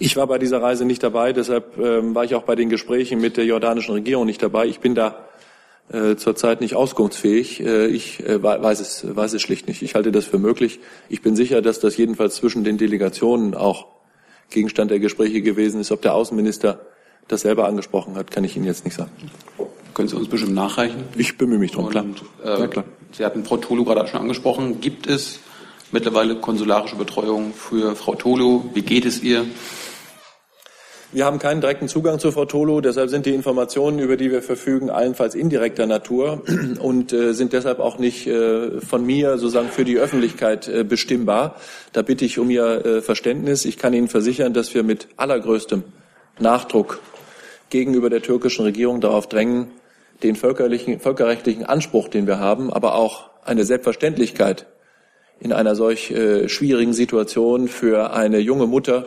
Ich 0.00 0.16
war 0.16 0.26
bei 0.26 0.38
dieser 0.38 0.60
Reise 0.60 0.84
nicht 0.84 1.02
dabei, 1.02 1.32
deshalb 1.32 1.78
ähm, 1.78 2.14
war 2.14 2.24
ich 2.24 2.34
auch 2.34 2.42
bei 2.42 2.56
den 2.56 2.68
Gesprächen 2.68 3.20
mit 3.20 3.36
der 3.36 3.44
jordanischen 3.44 3.92
Regierung 3.92 4.26
nicht 4.26 4.42
dabei. 4.42 4.66
Ich 4.66 4.80
bin 4.80 4.96
da 4.96 5.26
äh, 5.92 6.16
zurzeit 6.16 6.60
nicht 6.60 6.74
auskunftsfähig. 6.74 7.60
Äh, 7.60 7.86
ich 7.86 8.26
äh, 8.26 8.42
weiß, 8.42 8.80
es, 8.80 9.16
weiß 9.16 9.34
es 9.34 9.42
schlicht 9.42 9.68
nicht. 9.68 9.82
Ich 9.82 9.94
halte 9.94 10.10
das 10.10 10.24
für 10.24 10.38
möglich. 10.38 10.80
Ich 11.08 11.22
bin 11.22 11.36
sicher, 11.36 11.62
dass 11.62 11.78
das 11.78 11.96
jedenfalls 11.96 12.34
zwischen 12.34 12.64
den 12.64 12.76
Delegationen 12.76 13.54
auch 13.54 13.86
Gegenstand 14.50 14.90
der 14.90 14.98
Gespräche 14.98 15.42
gewesen 15.42 15.80
ist. 15.80 15.92
Ob 15.92 16.02
der 16.02 16.14
Außenminister 16.14 16.80
das 17.28 17.42
selber 17.42 17.68
angesprochen 17.68 18.16
hat, 18.16 18.32
kann 18.32 18.42
ich 18.42 18.56
Ihnen 18.56 18.66
jetzt 18.66 18.84
nicht 18.84 18.96
sagen. 18.96 19.12
Können 19.96 20.08
Sie 20.08 20.16
uns 20.16 20.28
bestimmt 20.28 20.52
nachreichen? 20.52 21.04
Ich 21.16 21.38
bemühe 21.38 21.58
mich 21.58 21.72
drum, 21.72 21.88
klar. 21.88 22.04
Äh, 22.44 22.60
ja, 22.60 22.66
klar. 22.66 22.84
Sie 23.12 23.24
hatten 23.24 23.46
Frau 23.46 23.56
Tolu 23.56 23.82
gerade 23.82 24.06
schon 24.06 24.20
angesprochen. 24.20 24.82
Gibt 24.82 25.06
es 25.06 25.40
mittlerweile 25.90 26.36
konsularische 26.36 26.96
Betreuung 26.96 27.54
für 27.54 27.96
Frau 27.96 28.14
Tolu? 28.14 28.64
Wie 28.74 28.82
geht 28.82 29.06
es 29.06 29.22
ihr? 29.22 29.46
Wir 31.12 31.24
haben 31.24 31.38
keinen 31.38 31.62
direkten 31.62 31.88
Zugang 31.88 32.18
zu 32.18 32.30
Frau 32.30 32.44
Tolo, 32.44 32.82
deshalb 32.82 33.08
sind 33.08 33.24
die 33.24 33.32
Informationen, 33.32 33.98
über 33.98 34.18
die 34.18 34.30
wir 34.30 34.42
verfügen, 34.42 34.90
allenfalls 34.90 35.34
indirekter 35.34 35.86
Natur 35.86 36.42
und 36.78 37.14
äh, 37.14 37.32
sind 37.32 37.54
deshalb 37.54 37.78
auch 37.78 37.98
nicht 37.98 38.26
äh, 38.26 38.82
von 38.82 39.06
mir 39.06 39.38
sozusagen 39.38 39.70
für 39.70 39.86
die 39.86 39.96
Öffentlichkeit 39.96 40.68
äh, 40.68 40.84
bestimmbar. 40.84 41.56
Da 41.94 42.02
bitte 42.02 42.26
ich 42.26 42.38
um 42.38 42.50
Ihr 42.50 42.84
äh, 42.84 43.00
Verständnis. 43.00 43.64
Ich 43.64 43.78
kann 43.78 43.94
Ihnen 43.94 44.08
versichern, 44.08 44.52
dass 44.52 44.74
wir 44.74 44.82
mit 44.82 45.08
allergrößtem 45.16 45.84
Nachdruck 46.38 47.00
gegenüber 47.70 48.10
der 48.10 48.20
türkischen 48.20 48.64
Regierung 48.64 49.00
darauf 49.00 49.26
drängen, 49.26 49.68
den 50.22 50.36
völkerrechtlichen 50.36 51.64
Anspruch, 51.64 52.08
den 52.08 52.26
wir 52.26 52.38
haben, 52.38 52.72
aber 52.72 52.94
auch 52.94 53.30
eine 53.44 53.64
Selbstverständlichkeit 53.64 54.66
in 55.38 55.52
einer 55.52 55.74
solch 55.74 56.10
äh, 56.10 56.48
schwierigen 56.48 56.92
Situation 56.92 57.68
für 57.68 58.12
eine 58.12 58.38
junge 58.38 58.66
Mutter, 58.66 59.04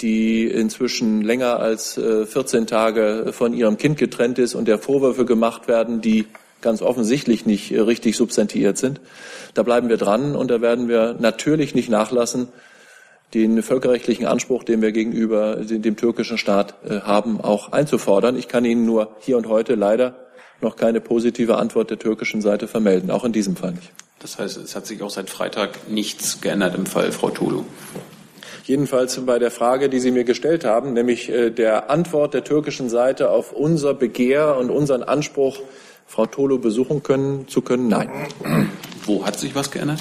die 0.00 0.46
inzwischen 0.46 1.22
länger 1.22 1.60
als 1.60 1.98
äh, 1.98 2.24
14 2.24 2.66
Tage 2.66 3.32
von 3.32 3.52
ihrem 3.52 3.76
Kind 3.76 3.98
getrennt 3.98 4.38
ist 4.38 4.54
und 4.54 4.66
der 4.66 4.78
Vorwürfe 4.78 5.26
gemacht 5.26 5.68
werden, 5.68 6.00
die 6.00 6.26
ganz 6.62 6.82
offensichtlich 6.82 7.44
nicht 7.44 7.72
äh, 7.72 7.80
richtig 7.80 8.16
substantiiert 8.16 8.78
sind. 8.78 9.00
Da 9.54 9.62
bleiben 9.62 9.88
wir 9.88 9.98
dran 9.98 10.34
und 10.34 10.50
da 10.50 10.60
werden 10.60 10.88
wir 10.88 11.16
natürlich 11.18 11.74
nicht 11.74 11.90
nachlassen, 11.90 12.48
den 13.34 13.62
völkerrechtlichen 13.62 14.26
Anspruch, 14.26 14.64
den 14.64 14.82
wir 14.82 14.90
gegenüber 14.90 15.56
dem 15.56 15.96
türkischen 15.96 16.38
Staat 16.38 16.74
äh, 16.84 17.00
haben, 17.00 17.40
auch 17.40 17.70
einzufordern. 17.72 18.36
Ich 18.36 18.48
kann 18.48 18.64
Ihnen 18.64 18.86
nur 18.86 19.14
hier 19.20 19.36
und 19.36 19.46
heute 19.46 19.74
leider 19.74 20.29
noch 20.62 20.76
keine 20.76 21.00
positive 21.00 21.56
Antwort 21.56 21.90
der 21.90 21.98
türkischen 21.98 22.40
Seite 22.40 22.68
vermelden, 22.68 23.10
auch 23.10 23.24
in 23.24 23.32
diesem 23.32 23.56
Fall 23.56 23.72
nicht. 23.72 23.90
Das 24.20 24.38
heißt, 24.38 24.58
es 24.58 24.76
hat 24.76 24.86
sich 24.86 25.02
auch 25.02 25.10
seit 25.10 25.30
Freitag 25.30 25.88
nichts 25.88 26.40
geändert 26.40 26.74
im 26.74 26.86
Fall 26.86 27.10
Frau 27.12 27.30
Tulu. 27.30 27.64
Jedenfalls 28.64 29.18
bei 29.24 29.38
der 29.38 29.50
Frage, 29.50 29.88
die 29.88 29.98
Sie 29.98 30.10
mir 30.10 30.24
gestellt 30.24 30.64
haben, 30.64 30.92
nämlich 30.92 31.30
äh, 31.30 31.50
der 31.50 31.90
Antwort 31.90 32.34
der 32.34 32.44
türkischen 32.44 32.90
Seite 32.90 33.30
auf 33.30 33.52
unser 33.52 33.94
Begehr 33.94 34.56
und 34.58 34.70
unseren 34.70 35.02
Anspruch, 35.02 35.58
Frau 36.06 36.26
Tolo 36.26 36.58
besuchen 36.58 37.02
können, 37.02 37.48
zu 37.48 37.62
können, 37.62 37.88
nein. 37.88 38.10
Wo 39.06 39.24
hat 39.24 39.38
sich 39.38 39.54
was 39.54 39.70
geändert? 39.70 40.00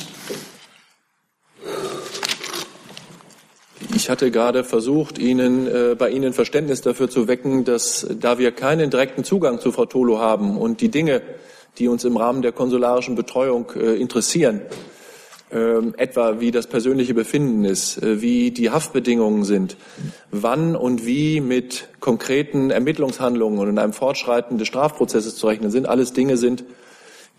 Ich 3.99 4.09
hatte 4.09 4.31
gerade 4.31 4.63
versucht, 4.63 5.19
Ihnen, 5.19 5.67
äh, 5.67 5.93
bei 5.93 6.09
Ihnen 6.09 6.31
Verständnis 6.31 6.79
dafür 6.79 7.09
zu 7.09 7.27
wecken, 7.27 7.65
dass 7.65 8.07
da 8.17 8.39
wir 8.39 8.53
keinen 8.53 8.89
direkten 8.89 9.25
Zugang 9.25 9.59
zu 9.59 9.73
Frau 9.73 9.87
Tolo 9.87 10.19
haben 10.19 10.57
und 10.57 10.79
die 10.79 10.87
Dinge, 10.87 11.21
die 11.77 11.89
uns 11.89 12.05
im 12.05 12.15
Rahmen 12.15 12.41
der 12.41 12.53
konsularischen 12.53 13.15
Betreuung 13.15 13.73
äh, 13.75 13.95
interessieren, 13.95 14.61
äh, 15.51 15.81
etwa 15.97 16.39
wie 16.39 16.51
das 16.51 16.67
persönliche 16.67 17.13
Befinden 17.13 17.65
ist, 17.65 18.01
äh, 18.01 18.21
wie 18.21 18.51
die 18.51 18.69
Haftbedingungen 18.69 19.43
sind, 19.43 19.75
wann 20.31 20.77
und 20.77 21.05
wie 21.05 21.41
mit 21.41 21.89
konkreten 21.99 22.71
Ermittlungshandlungen 22.71 23.59
und 23.59 23.67
in 23.67 23.79
einem 23.79 23.91
Fortschreiten 23.91 24.57
des 24.57 24.69
Strafprozesses 24.69 25.35
zu 25.35 25.45
rechnen 25.45 25.71
sind, 25.71 25.89
alles 25.89 26.13
Dinge 26.13 26.37
sind, 26.37 26.63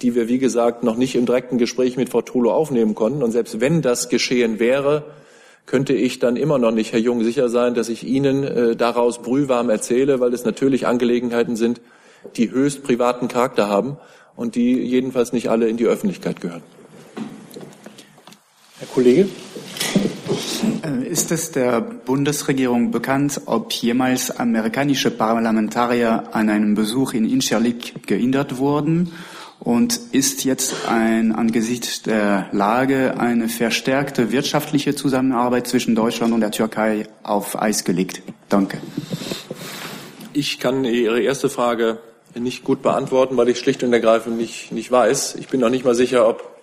die 0.02 0.14
wir, 0.14 0.28
wie 0.28 0.38
gesagt, 0.38 0.84
noch 0.84 0.96
nicht 0.96 1.14
im 1.14 1.24
direkten 1.24 1.56
Gespräch 1.56 1.96
mit 1.96 2.10
Frau 2.10 2.20
Tolo 2.20 2.52
aufnehmen 2.52 2.94
konnten. 2.94 3.22
Und 3.22 3.32
selbst 3.32 3.62
wenn 3.62 3.80
das 3.80 4.10
geschehen 4.10 4.58
wäre, 4.58 5.04
könnte 5.66 5.92
ich 5.92 6.18
dann 6.18 6.36
immer 6.36 6.58
noch 6.58 6.72
nicht, 6.72 6.92
Herr 6.92 6.98
Jung, 6.98 7.22
sicher 7.22 7.48
sein, 7.48 7.74
dass 7.74 7.88
ich 7.88 8.04
Ihnen 8.04 8.44
äh, 8.44 8.76
daraus 8.76 9.22
brühwarm 9.22 9.70
erzähle, 9.70 10.20
weil 10.20 10.34
es 10.34 10.44
natürlich 10.44 10.86
Angelegenheiten 10.86 11.56
sind, 11.56 11.80
die 12.36 12.50
höchst 12.50 12.82
privaten 12.82 13.28
Charakter 13.28 13.68
haben 13.68 13.96
und 14.36 14.54
die 14.54 14.78
jedenfalls 14.78 15.32
nicht 15.32 15.48
alle 15.48 15.68
in 15.68 15.76
die 15.76 15.86
Öffentlichkeit 15.86 16.40
gehören. 16.40 16.62
Herr 18.78 18.88
Kollege? 18.88 19.28
Äh, 20.82 21.06
ist 21.06 21.30
es 21.30 21.52
der 21.52 21.80
Bundesregierung 21.80 22.90
bekannt, 22.90 23.42
ob 23.46 23.72
jemals 23.72 24.30
amerikanische 24.30 25.10
Parlamentarier 25.10 26.24
an 26.32 26.48
einem 26.48 26.74
Besuch 26.74 27.12
in 27.12 27.28
Incirlik 27.28 28.06
gehindert 28.06 28.58
wurden? 28.58 29.12
Und 29.60 30.00
ist 30.12 30.44
jetzt 30.44 30.88
ein, 30.88 31.32
angesichts 31.32 32.02
der 32.02 32.48
Lage 32.50 33.20
eine 33.20 33.48
verstärkte 33.48 34.32
wirtschaftliche 34.32 34.94
Zusammenarbeit 34.94 35.66
zwischen 35.66 35.94
Deutschland 35.94 36.32
und 36.32 36.40
der 36.40 36.50
Türkei 36.50 37.06
auf 37.22 37.60
Eis 37.60 37.84
gelegt? 37.84 38.22
Danke. 38.48 38.78
Ich 40.32 40.58
kann 40.60 40.84
Ihre 40.84 41.20
erste 41.20 41.50
Frage 41.50 41.98
nicht 42.34 42.64
gut 42.64 42.80
beantworten, 42.82 43.36
weil 43.36 43.50
ich 43.50 43.58
schlicht 43.58 43.82
und 43.82 43.92
ergreifend 43.92 44.38
nicht, 44.38 44.72
nicht 44.72 44.90
weiß. 44.90 45.36
Ich 45.36 45.48
bin 45.48 45.60
noch 45.60 45.68
nicht 45.68 45.84
mal 45.84 45.94
sicher, 45.94 46.26
ob, 46.26 46.62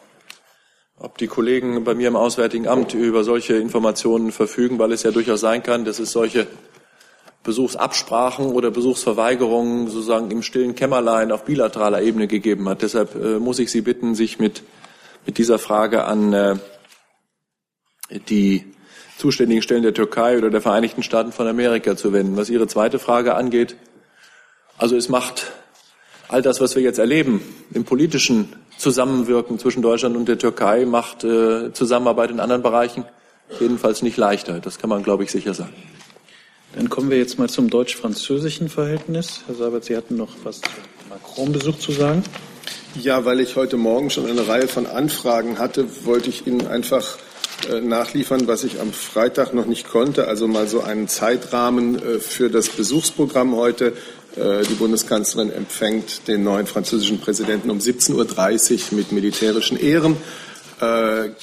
ob 0.98 1.20
die 1.20 1.28
Kollegen 1.28 1.84
bei 1.84 1.94
mir 1.94 2.08
im 2.08 2.16
Auswärtigen 2.16 2.68
Amt 2.68 2.96
über 2.96 3.24
solche 3.24 3.56
Informationen 3.56 4.32
verfügen, 4.32 4.80
weil 4.80 4.92
es 4.92 5.04
ja 5.04 5.12
durchaus 5.12 5.42
sein 5.42 5.62
kann, 5.62 5.86
dass 5.86 6.00
es 6.00 6.12
solche 6.12 6.48
Besuchsabsprachen 7.48 8.48
oder 8.48 8.72
Besuchsverweigerungen 8.72 9.88
sozusagen 9.88 10.30
im 10.32 10.44
stillen 10.44 10.76
Kämmerlein 10.76 11.32
auf 11.32 11.46
bilateraler 11.46 12.02
Ebene 12.02 12.28
gegeben 12.28 12.68
hat. 12.68 12.82
Deshalb 12.82 13.16
äh, 13.16 13.40
muss 13.40 13.58
ich 13.60 13.72
Sie 13.72 13.80
bitten, 13.80 14.16
sich 14.16 14.38
mit, 14.38 14.64
mit 15.26 15.38
dieser 15.38 15.58
Frage 15.58 16.04
an 16.04 16.34
äh, 16.34 16.56
die 18.28 18.66
zuständigen 19.18 19.62
Stellen 19.62 19.84
der 19.84 19.94
Türkei 19.94 20.38
oder 20.38 20.50
der 20.50 20.60
Vereinigten 20.60 21.04
Staaten 21.04 21.32
von 21.32 21.48
Amerika 21.48 21.96
zu 21.96 22.12
wenden. 22.12 22.36
Was 22.36 22.50
Ihre 22.50 22.68
zweite 22.68 23.00
Frage 23.00 23.36
angeht, 23.36 23.78
also 24.78 24.98
es 24.98 25.08
macht 25.08 25.54
all 26.28 26.42
das, 26.42 26.60
was 26.60 26.76
wir 26.76 26.84
jetzt 26.84 27.00
erleben 27.00 27.42
im 27.72 27.86
politischen 27.86 28.58
Zusammenwirken 28.78 29.58
zwischen 29.58 29.82
Deutschland 29.82 30.18
und 30.18 30.28
der 30.28 30.38
Türkei, 30.38 30.84
macht 30.84 31.24
äh, 31.24 31.72
Zusammenarbeit 31.72 32.30
in 32.30 32.42
anderen 32.42 32.62
Bereichen 32.62 33.06
jedenfalls 33.62 34.02
nicht 34.02 34.18
leichter. 34.18 34.60
Das 34.60 34.80
kann 34.80 34.90
man, 34.90 35.02
glaube 35.02 35.24
ich, 35.24 35.32
sicher 35.32 35.54
sagen. 35.54 35.74
Dann 36.78 36.92
kommen 36.92 37.10
wir 37.10 37.18
jetzt 37.18 37.40
mal 37.40 37.50
zum 37.50 37.72
deutsch-französischen 37.72 38.70
Verhältnis. 38.70 39.42
Herr 39.48 39.56
Seibert, 39.56 39.86
Sie 39.86 39.98
hatten 39.98 40.16
noch 40.16 40.30
was 40.44 40.62
zu 40.62 40.70
Macron-Besuch 41.10 41.80
zu 41.80 41.92
sagen. 41.92 42.22
Ja, 43.02 43.26
weil 43.26 43.40
ich 43.40 43.56
heute 43.56 43.78
Morgen 43.78 44.12
schon 44.12 44.28
eine 44.28 44.48
Reihe 44.48 44.68
von 44.68 44.86
Anfragen 44.86 45.58
hatte, 45.58 45.88
wollte 46.06 46.30
ich 46.30 46.46
Ihnen 46.46 46.68
einfach 46.68 47.18
äh, 47.72 47.82
nachliefern, 47.82 48.48
was 48.48 48.64
ich 48.64 48.80
am 48.80 48.94
Freitag 48.94 49.56
noch 49.56 49.66
nicht 49.66 49.90
konnte. 49.90 50.28
Also 50.28 50.48
mal 50.48 50.68
so 50.68 50.82
einen 50.82 51.08
Zeitrahmen 51.08 51.96
äh, 51.96 52.20
für 52.20 52.52
das 52.52 52.70
Besuchsprogramm 52.70 53.56
heute. 53.56 53.94
Äh, 54.36 54.62
die 54.70 54.76
Bundeskanzlerin 54.76 55.52
empfängt 55.52 56.28
den 56.28 56.44
neuen 56.44 56.68
französischen 56.68 57.20
Präsidenten 57.20 57.72
um 57.72 57.80
17.30 57.80 58.14
Uhr 58.92 58.98
mit 59.00 59.12
militärischen 59.12 59.80
Ehren. 59.80 60.16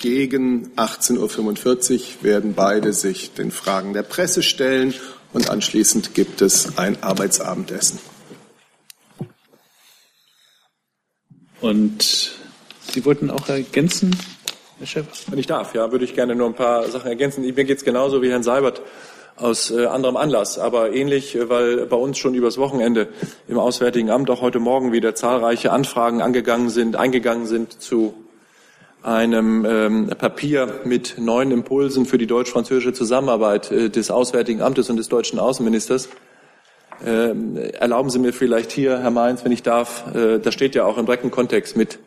Gegen 0.01 0.71
18.45 0.77 1.93
Uhr 1.93 2.01
werden 2.21 2.55
beide 2.55 2.93
sich 2.93 3.33
den 3.33 3.51
Fragen 3.51 3.93
der 3.93 4.05
Presse 4.05 4.45
stellen 4.45 4.95
und 5.35 5.51
anschließend 5.51 6.15
gibt 6.15 6.41
es 6.41 6.79
ein 6.79 7.03
Arbeitsabendessen. 7.03 7.99
Und 11.61 12.33
Sie 12.93 13.05
wollten 13.05 13.31
auch 13.31 13.49
ergänzen, 13.49 14.17
Herr 14.79 14.87
Chef? 14.87 15.07
Wenn 15.29 15.39
ich 15.39 15.47
darf, 15.47 15.75
ja, 15.75 15.91
würde 15.93 16.05
ich 16.05 16.15
gerne 16.15 16.35
nur 16.35 16.47
ein 16.47 16.55
paar 16.55 16.89
Sachen 16.89 17.09
ergänzen. 17.09 17.43
Mir 17.43 17.53
geht 17.65 17.79
es 17.79 17.85
genauso 17.85 18.23
wie 18.23 18.31
Herrn 18.31 18.43
Seibert 18.43 18.83
aus 19.37 19.71
äh, 19.71 19.87
anderem 19.87 20.17
Anlass, 20.17 20.59
aber 20.59 20.93
ähnlich, 20.93 21.35
äh, 21.35 21.49
weil 21.49 21.87
bei 21.87 21.97
uns 21.97 22.19
schon 22.19 22.35
übers 22.35 22.57
Wochenende 22.59 23.09
im 23.49 23.59
Auswärtigen 23.59 24.11
Amt 24.11 24.31
auch 24.31 24.41
heute 24.41 24.61
Morgen 24.61 24.93
wieder 24.93 25.15
zahlreiche 25.15 25.73
Anfragen 25.73 26.23
angegangen 26.23 26.71
sind, 26.71 26.97
eingegangen 26.97 27.47
sind 27.47 27.81
zu 27.83 28.15
einem 29.05 29.67
ähm, 29.69 30.07
Papier 30.19 30.81
mit 30.85 31.17
neuen 31.19 31.51
Impulsen 31.51 32.07
für 32.07 32.17
die 32.17 32.27
deutsch-französische 32.27 32.95
Zusammenarbeit 32.95 33.71
äh, 33.71 33.91
des 33.91 34.11
Auswärtigen 34.11 34.63
Amtes 34.63 34.89
und 34.89 34.97
des 34.97 35.09
deutschen 35.09 35.39
Außenministers. 35.39 36.09
Ähm, 37.05 37.57
erlauben 37.57 38.09
Sie 38.09 38.19
mir 38.19 38.33
vielleicht 38.33 38.73
hier, 38.73 38.99
Herr 38.99 39.11
Mainz, 39.11 39.45
wenn 39.45 39.53
ich 39.53 39.63
darf, 39.63 40.15
äh, 40.15 40.39
das 40.39 40.55
steht 40.55 40.75
ja 40.75 40.87
auch 40.87 40.97
im 40.97 41.05
direkten 41.05 41.31
Kontext 41.31 41.77
mit 41.77 41.99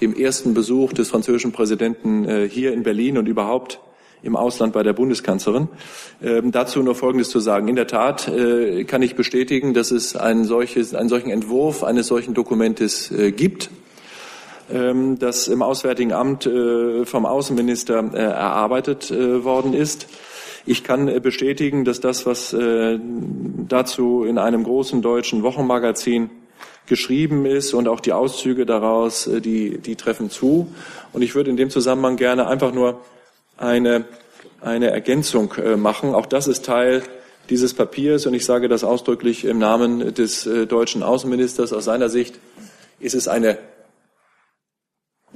dem 0.00 0.14
ersten 0.14 0.54
Besuch 0.54 0.92
des 0.92 1.08
französischen 1.08 1.50
Präsidenten 1.50 2.24
äh, 2.28 2.48
hier 2.48 2.72
in 2.72 2.84
Berlin 2.84 3.18
und 3.18 3.26
überhaupt 3.26 3.80
im 4.22 4.36
Ausland 4.36 4.72
bei 4.72 4.84
der 4.84 4.92
Bundeskanzlerin. 4.92 5.68
Ähm, 6.22 6.52
dazu 6.52 6.84
nur 6.84 6.94
Folgendes 6.94 7.30
zu 7.30 7.40
sagen. 7.40 7.66
In 7.66 7.74
der 7.74 7.88
Tat 7.88 8.28
äh, 8.28 8.84
kann 8.84 9.02
ich 9.02 9.16
bestätigen, 9.16 9.74
dass 9.74 9.90
es 9.90 10.14
ein 10.14 10.44
solches, 10.44 10.94
einen 10.94 11.08
solchen 11.08 11.30
Entwurf 11.30 11.82
eines 11.82 12.06
solchen 12.06 12.32
Dokumentes 12.32 13.10
äh, 13.10 13.32
gibt, 13.32 13.70
das 14.68 15.48
im 15.48 15.62
Auswärtigen 15.62 16.12
Amt 16.12 16.46
äh, 16.46 17.04
vom 17.04 17.26
Außenminister 17.26 18.10
äh, 18.14 18.18
erarbeitet 18.18 19.10
äh, 19.10 19.44
worden 19.44 19.74
ist. 19.74 20.06
Ich 20.64 20.84
kann 20.84 21.20
bestätigen, 21.22 21.84
dass 21.84 21.98
das, 21.98 22.24
was 22.24 22.54
dazu 23.68 24.22
in 24.22 24.38
einem 24.38 24.62
großen 24.62 25.02
deutschen 25.02 25.42
Wochenmagazin 25.42 26.30
geschrieben 26.86 27.46
ist 27.46 27.74
und 27.74 27.88
auch 27.88 27.98
die 27.98 28.12
Auszüge 28.12 28.64
daraus, 28.64 29.28
die, 29.28 29.78
die 29.78 29.96
treffen 29.96 30.30
zu. 30.30 30.72
Und 31.12 31.22
ich 31.22 31.34
würde 31.34 31.50
in 31.50 31.56
dem 31.56 31.68
Zusammenhang 31.68 32.14
gerne 32.14 32.46
einfach 32.46 32.72
nur 32.72 33.00
eine, 33.56 34.04
eine 34.60 34.92
Ergänzung 34.92 35.52
machen. 35.78 36.14
Auch 36.14 36.26
das 36.26 36.46
ist 36.46 36.64
Teil 36.64 37.02
dieses 37.50 37.74
Papiers 37.74 38.26
und 38.26 38.34
ich 38.34 38.44
sage 38.44 38.68
das 38.68 38.84
ausdrücklich 38.84 39.44
im 39.44 39.58
Namen 39.58 40.14
des 40.14 40.48
deutschen 40.68 41.02
Außenministers. 41.02 41.72
Aus 41.72 41.86
seiner 41.86 42.08
Sicht 42.08 42.38
ist 43.00 43.16
es 43.16 43.26
eine 43.26 43.58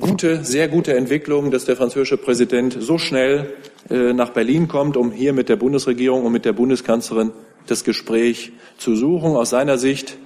gute, 0.00 0.44
sehr 0.44 0.68
gute 0.68 0.96
Entwicklung, 0.96 1.50
dass 1.50 1.64
der 1.64 1.76
französische 1.76 2.16
Präsident 2.16 2.76
so 2.80 2.98
schnell 2.98 3.54
äh, 3.90 4.12
nach 4.12 4.30
Berlin 4.30 4.68
kommt, 4.68 4.96
um 4.96 5.12
hier 5.12 5.32
mit 5.32 5.48
der 5.48 5.56
Bundesregierung 5.56 6.24
und 6.24 6.32
mit 6.32 6.44
der 6.44 6.52
Bundeskanzlerin 6.52 7.32
das 7.66 7.84
Gespräch 7.84 8.52
zu 8.78 8.96
suchen. 8.96 9.36
Aus 9.36 9.50
seiner 9.50 9.78
Sicht 9.78 10.18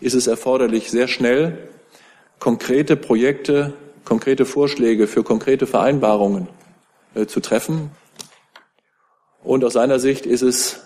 ist 0.00 0.14
es 0.14 0.26
erforderlich, 0.26 0.90
sehr 0.90 1.08
schnell 1.08 1.68
konkrete 2.38 2.96
Projekte, 2.96 3.72
konkrete 4.04 4.44
Vorschläge 4.44 5.06
für 5.06 5.22
konkrete 5.22 5.66
Vereinbarungen 5.66 6.48
äh, 7.14 7.26
zu 7.26 7.40
treffen. 7.40 7.90
Und 9.42 9.64
aus 9.64 9.74
seiner 9.74 9.98
Sicht 9.98 10.26
ist 10.26 10.42
es 10.42 10.80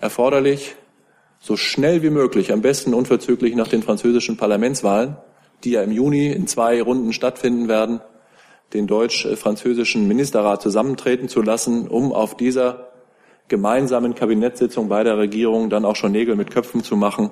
erforderlich, 0.00 0.74
so 1.40 1.56
schnell 1.56 2.02
wie 2.02 2.10
möglich, 2.10 2.52
am 2.52 2.62
besten 2.62 2.94
unverzüglich 2.94 3.56
nach 3.56 3.68
den 3.68 3.82
französischen 3.82 4.36
Parlamentswahlen, 4.36 5.16
die 5.64 5.72
ja 5.72 5.82
im 5.82 5.92
Juni 5.92 6.28
in 6.28 6.46
zwei 6.46 6.82
Runden 6.82 7.12
stattfinden 7.12 7.68
werden, 7.68 8.00
den 8.72 8.86
deutsch-französischen 8.86 10.08
Ministerrat 10.08 10.62
zusammentreten 10.62 11.28
zu 11.28 11.42
lassen, 11.42 11.88
um 11.88 12.12
auf 12.12 12.36
dieser 12.36 12.88
gemeinsamen 13.48 14.14
Kabinettssitzung 14.14 14.88
beider 14.88 15.18
Regierungen 15.18 15.68
dann 15.68 15.84
auch 15.84 15.96
schon 15.96 16.12
Nägel 16.12 16.36
mit 16.36 16.50
Köpfen 16.50 16.82
zu 16.82 16.96
machen 16.96 17.30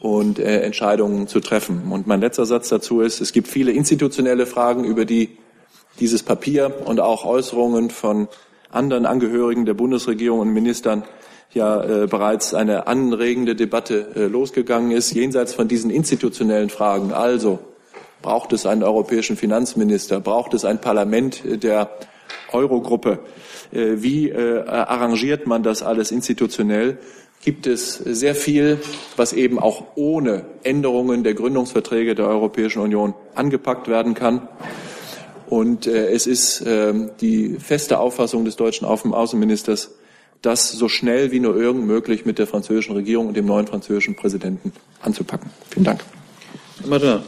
und 0.00 0.38
äh, 0.38 0.60
Entscheidungen 0.60 1.26
zu 1.26 1.40
treffen. 1.40 1.90
Und 1.90 2.06
mein 2.06 2.20
letzter 2.20 2.46
Satz 2.46 2.68
dazu 2.68 3.00
ist, 3.00 3.20
es 3.20 3.32
gibt 3.32 3.48
viele 3.48 3.72
institutionelle 3.72 4.46
Fragen, 4.46 4.84
über 4.84 5.04
die 5.04 5.38
dieses 6.00 6.22
Papier 6.22 6.74
und 6.86 7.00
auch 7.00 7.24
Äußerungen 7.24 7.90
von 7.90 8.28
anderen 8.70 9.06
Angehörigen 9.06 9.66
der 9.66 9.74
Bundesregierung 9.74 10.40
und 10.40 10.52
Ministern 10.52 11.04
ja 11.54 11.82
äh, 11.82 12.06
bereits 12.06 12.54
eine 12.54 12.86
anregende 12.86 13.54
Debatte 13.54 14.06
äh, 14.14 14.26
losgegangen 14.26 14.90
ist, 14.90 15.12
jenseits 15.12 15.54
von 15.54 15.68
diesen 15.68 15.90
institutionellen 15.90 16.70
Fragen. 16.70 17.12
Also 17.12 17.58
braucht 18.22 18.52
es 18.52 18.66
einen 18.66 18.82
europäischen 18.82 19.36
Finanzminister, 19.36 20.20
braucht 20.20 20.54
es 20.54 20.64
ein 20.64 20.80
Parlament 20.80 21.42
der 21.62 21.90
Eurogruppe, 22.52 23.18
äh, 23.72 24.02
wie 24.02 24.28
äh, 24.30 24.64
arrangiert 24.66 25.46
man 25.46 25.62
das 25.62 25.82
alles 25.82 26.10
institutionell? 26.10 26.98
Gibt 27.42 27.66
es 27.66 27.94
sehr 27.96 28.36
viel, 28.36 28.78
was 29.16 29.32
eben 29.32 29.58
auch 29.58 29.84
ohne 29.96 30.44
Änderungen 30.62 31.24
der 31.24 31.34
Gründungsverträge 31.34 32.14
der 32.14 32.28
Europäischen 32.28 32.80
Union 32.80 33.14
angepackt 33.34 33.88
werden 33.88 34.14
kann. 34.14 34.48
Und 35.48 35.88
äh, 35.88 36.10
es 36.10 36.28
ist 36.28 36.60
äh, 36.60 36.94
die 37.20 37.56
feste 37.58 37.98
Auffassung 37.98 38.44
des 38.44 38.54
deutschen 38.54 38.86
Außenministers, 38.86 39.90
das 40.42 40.72
so 40.72 40.88
schnell 40.88 41.32
wie 41.32 41.40
nur 41.40 41.56
irgend 41.56 41.86
möglich 41.86 42.24
mit 42.24 42.38
der 42.38 42.46
französischen 42.46 42.94
Regierung 42.94 43.28
und 43.28 43.36
dem 43.36 43.46
neuen 43.46 43.66
französischen 43.66 44.16
Präsidenten 44.16 44.72
anzupacken. 45.00 45.50
Vielen 45.70 45.84
Dank. 45.84 46.00
Herr 46.84 47.22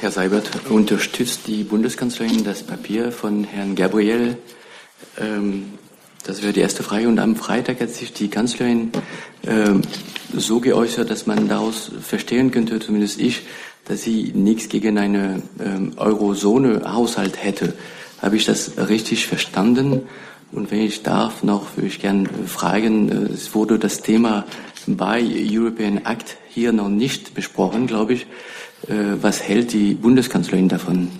Herr 0.00 0.10
Seibert, 0.10 0.50
unterstützt 0.68 1.46
die 1.46 1.64
Bundeskanzlerin 1.64 2.44
das 2.44 2.62
Papier 2.62 3.12
von 3.12 3.44
Herrn 3.44 3.74
Gabriel 3.74 4.36
ähm, 5.18 5.78
das 6.24 6.42
wäre 6.42 6.52
die 6.52 6.60
erste 6.60 6.82
Frage. 6.82 7.08
Und 7.08 7.18
am 7.18 7.36
Freitag 7.36 7.80
hat 7.80 7.90
sich 7.90 8.12
die 8.12 8.28
Kanzlerin 8.28 8.90
äh, 9.42 9.74
so 10.34 10.60
geäußert, 10.60 11.10
dass 11.10 11.26
man 11.26 11.48
daraus 11.48 11.90
verstehen 12.00 12.50
könnte, 12.50 12.80
zumindest 12.80 13.20
ich, 13.20 13.42
dass 13.84 14.02
sie 14.02 14.32
nichts 14.34 14.68
gegen 14.68 14.98
eine 14.98 15.42
ähm, 15.60 15.92
Eurozone-Haushalt 15.96 17.42
hätte. 17.42 17.74
Habe 18.20 18.36
ich 18.36 18.46
das 18.46 18.72
richtig 18.78 19.26
verstanden? 19.26 20.02
Und 20.52 20.70
wenn 20.70 20.80
ich 20.80 21.02
darf, 21.02 21.42
noch 21.42 21.76
würde 21.76 21.88
ich 21.88 22.00
gerne 22.00 22.28
fragen, 22.46 23.10
äh, 23.10 23.32
es 23.32 23.54
wurde 23.54 23.78
das 23.78 24.02
Thema 24.02 24.44
bei 24.86 25.22
European 25.22 25.98
Act 25.98 26.36
hier 26.48 26.72
noch 26.72 26.88
nicht 26.88 27.34
besprochen, 27.34 27.86
glaube 27.86 28.14
ich. 28.14 28.26
Äh, 28.88 29.16
was 29.20 29.42
hält 29.42 29.72
die 29.72 29.94
Bundeskanzlerin 29.94 30.68
davon? 30.68 31.10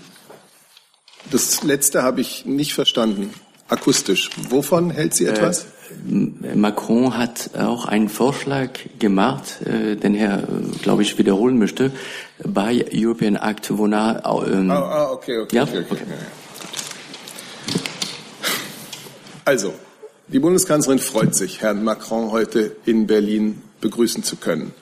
Das 1.31 1.63
letzte 1.63 2.03
habe 2.03 2.21
ich 2.21 2.45
nicht 2.45 2.75
verstanden 2.75 3.31
akustisch. 3.69 4.31
Wovon 4.51 4.91
hält 4.91 5.15
sie 5.15 5.27
etwas? 5.27 5.65
Äh, 5.65 5.67
Macron 6.55 7.17
hat 7.17 7.51
auch 7.59 7.87
einen 7.87 8.09
Vorschlag 8.09 8.71
gemacht, 8.99 9.61
äh, 9.67 9.97
den 9.97 10.15
er, 10.15 10.39
äh, 10.39 10.43
glaube 10.83 11.03
ich, 11.03 11.19
wiederholen 11.19 11.59
möchte, 11.59 11.93
bei 12.43 12.85
European 12.93 13.37
Act, 13.37 13.77
wonach... 13.77 14.17
Ähm, 14.47 14.71
ah, 14.71 14.75
ah, 14.75 15.11
okay, 15.13 15.39
okay, 15.39 15.57
ja? 15.57 15.63
okay, 15.63 15.79
okay. 15.79 15.93
okay. 15.93 16.03
Also, 19.45 19.75
die 20.29 20.39
Bundeskanzlerin 20.39 20.99
freut 20.99 21.35
sich, 21.35 21.61
Herrn 21.61 21.85
Macron 21.85 22.31
heute 22.31 22.77
in 22.87 23.07
Berlin 23.07 23.63
begrüßen 23.81 24.23
zu 24.23 24.37
können. 24.37 24.73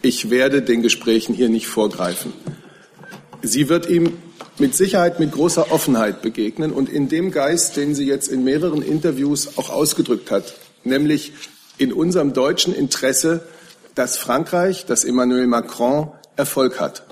Ich 0.00 0.30
werde 0.30 0.62
den 0.62 0.82
Gesprächen 0.82 1.34
hier 1.34 1.48
nicht 1.48 1.66
vorgreifen. 1.66 2.32
Sie 3.42 3.68
wird 3.68 3.88
ihm 3.88 4.12
mit 4.58 4.74
Sicherheit 4.74 5.18
mit 5.18 5.32
großer 5.32 5.72
Offenheit 5.72 6.22
begegnen 6.22 6.72
und 6.72 6.88
in 6.88 7.08
dem 7.08 7.30
Geist, 7.30 7.76
den 7.76 7.94
sie 7.94 8.06
jetzt 8.06 8.28
in 8.28 8.44
mehreren 8.44 8.82
Interviews 8.82 9.58
auch 9.58 9.70
ausgedrückt 9.70 10.30
hat, 10.30 10.54
nämlich 10.84 11.32
in 11.78 11.92
unserem 11.92 12.32
deutschen 12.32 12.74
Interesse, 12.74 13.46
dass 13.94 14.18
Frankreich, 14.18 14.86
dass 14.86 15.04
Emmanuel 15.04 15.46
Macron 15.46 16.12
Erfolg 16.36 16.80
hat. 16.80 17.04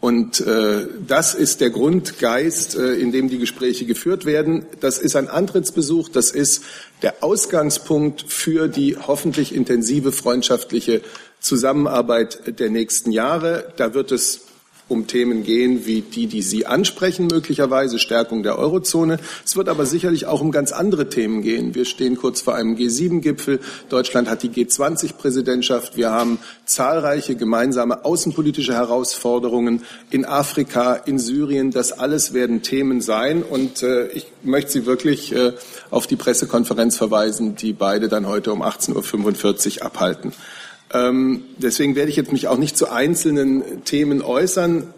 Und 0.00 0.40
äh, 0.40 0.88
das 1.06 1.32
ist 1.32 1.60
der 1.60 1.70
Grundgeist, 1.70 2.74
äh, 2.74 2.94
in 2.94 3.12
dem 3.12 3.28
die 3.28 3.38
Gespräche 3.38 3.86
geführt 3.86 4.24
werden. 4.24 4.66
Das 4.80 4.98
ist 4.98 5.14
ein 5.14 5.28
Antrittsbesuch, 5.28 6.08
das 6.08 6.32
ist 6.32 6.64
der 7.02 7.22
Ausgangspunkt 7.22 8.24
für 8.26 8.66
die 8.66 8.96
hoffentlich 8.96 9.54
intensive 9.54 10.10
freundschaftliche 10.10 11.02
Zusammenarbeit 11.38 12.58
der 12.58 12.70
nächsten 12.70 13.12
Jahre. 13.12 13.72
Da 13.76 13.94
wird 13.94 14.10
es 14.10 14.40
um 14.88 15.06
Themen 15.06 15.42
gehen 15.42 15.86
wie 15.86 16.02
die, 16.02 16.26
die 16.26 16.42
Sie 16.42 16.66
ansprechen, 16.66 17.26
möglicherweise 17.26 17.98
Stärkung 17.98 18.42
der 18.42 18.58
Eurozone. 18.58 19.18
Es 19.44 19.56
wird 19.56 19.68
aber 19.68 19.86
sicherlich 19.86 20.26
auch 20.26 20.40
um 20.40 20.52
ganz 20.52 20.72
andere 20.72 21.08
Themen 21.08 21.42
gehen. 21.42 21.74
Wir 21.74 21.84
stehen 21.84 22.16
kurz 22.16 22.40
vor 22.40 22.54
einem 22.54 22.76
G7-Gipfel. 22.76 23.60
Deutschland 23.88 24.28
hat 24.28 24.42
die 24.42 24.50
G20-Präsidentschaft. 24.50 25.96
Wir 25.96 26.10
haben 26.10 26.38
zahlreiche 26.64 27.36
gemeinsame 27.36 28.04
außenpolitische 28.04 28.74
Herausforderungen 28.74 29.82
in 30.10 30.24
Afrika, 30.24 30.94
in 30.94 31.18
Syrien. 31.18 31.70
Das 31.70 31.92
alles 31.92 32.34
werden 32.34 32.62
Themen 32.62 33.00
sein. 33.00 33.42
Und 33.42 33.82
äh, 33.82 34.08
ich 34.08 34.26
möchte 34.42 34.72
Sie 34.72 34.86
wirklich 34.86 35.34
äh, 35.34 35.52
auf 35.90 36.06
die 36.06 36.16
Pressekonferenz 36.16 36.96
verweisen, 36.96 37.56
die 37.56 37.72
beide 37.72 38.08
dann 38.08 38.26
heute 38.26 38.52
um 38.52 38.62
18.45 38.62 39.78
Uhr 39.78 39.86
abhalten. 39.86 40.32
Ähm, 40.92 41.44
deswegen 41.58 41.96
werde 41.96 42.10
ich 42.10 42.16
jetzt 42.16 42.32
mich 42.32 42.48
auch 42.48 42.58
nicht 42.58 42.76
zu 42.76 42.90
einzelnen 42.90 43.84
Themen 43.84 44.22
äußern. 44.22 44.92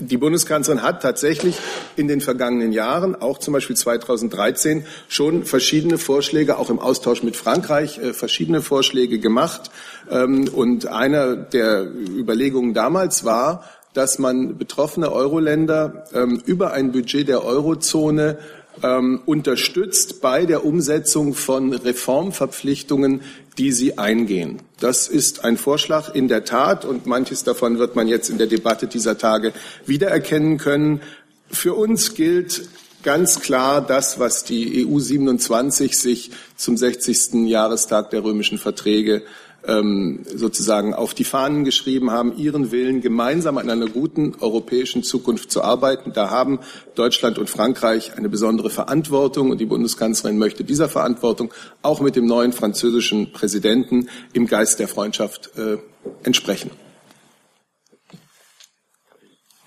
Die 0.00 0.16
Bundeskanzlerin 0.16 0.82
hat 0.82 1.02
tatsächlich 1.02 1.56
in 1.94 2.08
den 2.08 2.22
vergangenen 2.22 2.72
Jahren, 2.72 3.14
auch 3.14 3.38
zum 3.38 3.52
Beispiel 3.52 3.76
2013, 3.76 4.86
schon 5.08 5.44
verschiedene 5.44 5.98
Vorschläge, 5.98 6.56
auch 6.56 6.70
im 6.70 6.78
Austausch 6.78 7.22
mit 7.22 7.36
Frankreich, 7.36 7.98
äh, 7.98 8.14
verschiedene 8.14 8.62
Vorschläge 8.62 9.18
gemacht. 9.18 9.70
Ähm, 10.10 10.48
und 10.48 10.86
einer 10.86 11.36
der 11.36 11.84
Überlegungen 11.84 12.72
damals 12.72 13.24
war, 13.24 13.64
dass 13.92 14.18
man 14.18 14.56
betroffene 14.56 15.12
Euro-Länder 15.12 16.04
ähm, 16.14 16.40
über 16.46 16.72
ein 16.72 16.92
Budget 16.92 17.28
der 17.28 17.44
Eurozone 17.44 18.38
ähm, 18.82 19.20
unterstützt 19.26 20.20
bei 20.20 20.46
der 20.46 20.64
Umsetzung 20.64 21.34
von 21.34 21.72
Reformverpflichtungen, 21.72 23.22
die 23.58 23.72
sie 23.72 23.98
eingehen. 23.98 24.60
Das 24.78 25.08
ist 25.08 25.44
ein 25.44 25.56
Vorschlag 25.56 26.14
in 26.14 26.28
der 26.28 26.44
Tat 26.44 26.84
und 26.84 27.06
manches 27.06 27.44
davon 27.44 27.78
wird 27.78 27.96
man 27.96 28.08
jetzt 28.08 28.30
in 28.30 28.38
der 28.38 28.46
Debatte 28.46 28.86
dieser 28.86 29.18
Tage 29.18 29.52
wiedererkennen 29.86 30.58
können. 30.58 31.02
Für 31.50 31.74
uns 31.74 32.14
gilt 32.14 32.68
ganz 33.02 33.40
klar 33.40 33.80
das, 33.80 34.18
was 34.18 34.44
die 34.44 34.86
EU 34.86 34.98
27 34.98 35.96
sich 35.98 36.30
zum 36.56 36.76
60. 36.76 37.46
Jahrestag 37.46 38.10
der 38.10 38.24
römischen 38.24 38.58
Verträge 38.58 39.22
ähm, 39.66 40.20
sozusagen 40.34 40.94
auf 40.94 41.14
die 41.14 41.24
Fahnen 41.24 41.64
geschrieben 41.64 42.10
haben, 42.10 42.36
ihren 42.36 42.70
Willen, 42.70 43.00
gemeinsam 43.00 43.58
an 43.58 43.68
einer 43.70 43.86
guten 43.86 44.34
europäischen 44.40 45.02
Zukunft 45.02 45.50
zu 45.50 45.62
arbeiten. 45.62 46.12
Da 46.12 46.30
haben 46.30 46.60
Deutschland 46.94 47.38
und 47.38 47.50
Frankreich 47.50 48.16
eine 48.16 48.28
besondere 48.28 48.70
Verantwortung 48.70 49.50
und 49.50 49.58
die 49.58 49.66
Bundeskanzlerin 49.66 50.38
möchte 50.38 50.64
dieser 50.64 50.88
Verantwortung 50.88 51.52
auch 51.82 52.00
mit 52.00 52.16
dem 52.16 52.26
neuen 52.26 52.52
französischen 52.52 53.32
Präsidenten 53.32 54.08
im 54.32 54.46
Geist 54.46 54.78
der 54.78 54.88
Freundschaft 54.88 55.50
äh, 55.56 55.78
entsprechen. 56.22 56.70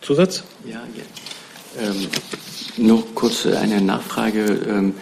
Zusatz? 0.02 0.44
Ja, 0.66 0.84
ja. 0.96 1.04
Ähm, 1.82 2.08
noch 2.78 3.16
kurz 3.16 3.46
eine 3.46 3.82
Nachfrage. 3.82 4.44
Ähm, 4.68 4.94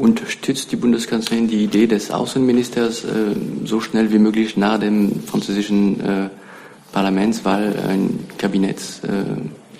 Unterstützt 0.00 0.72
die 0.72 0.76
Bundeskanzlerin 0.76 1.46
die 1.46 1.62
Idee 1.62 1.86
des 1.86 2.10
Außenministers, 2.10 3.04
äh, 3.04 3.36
so 3.64 3.82
schnell 3.82 4.10
wie 4.12 4.18
möglich 4.18 4.56
nach 4.56 4.80
dem 4.80 5.22
französischen 5.22 6.00
äh, 6.00 6.30
Parlamentswahl 6.90 7.78
ein 7.86 8.26
Kabinetts, 8.38 9.04
äh, 9.04 9.24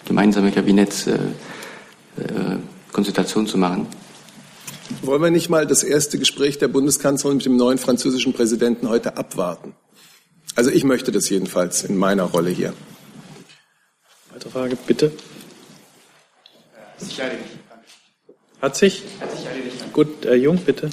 gemeinsame 0.05 0.53
Kabinettskonsultation 0.53 3.47
zu 3.47 3.57
machen? 3.57 3.87
Wollen 5.03 5.23
wir 5.23 5.31
nicht 5.31 5.49
mal 5.49 5.67
das 5.67 5.83
erste 5.83 6.19
Gespräch 6.19 6.59
der 6.59 6.69
Bundeskanzlerin 6.69 7.39
mit 7.39 7.47
dem 7.47 7.57
neuen 7.57 7.79
französischen 7.79 8.35
Präsidenten 8.35 8.91
heute 8.91 9.17
abwarten? 9.17 9.75
Also 10.55 10.71
ich 10.71 10.85
möchte 10.85 11.13
das 11.13 11.31
jedenfalls 11.31 11.85
in 11.85 11.97
meiner 11.97 12.25
Rolle 12.25 12.51
hier. 12.51 12.75
Weitere 14.33 14.51
Frage, 14.51 14.77
bitte. 14.87 15.13
Sicherlich. 16.99 17.41
Hat 18.61 18.77
sich? 18.77 19.05
Hat 19.21 19.33
sich 19.33 19.47
erledigt. 19.47 19.93
Gut, 19.93 20.09
Herr 20.25 20.37
Jung, 20.37 20.59
bitte. 20.59 20.91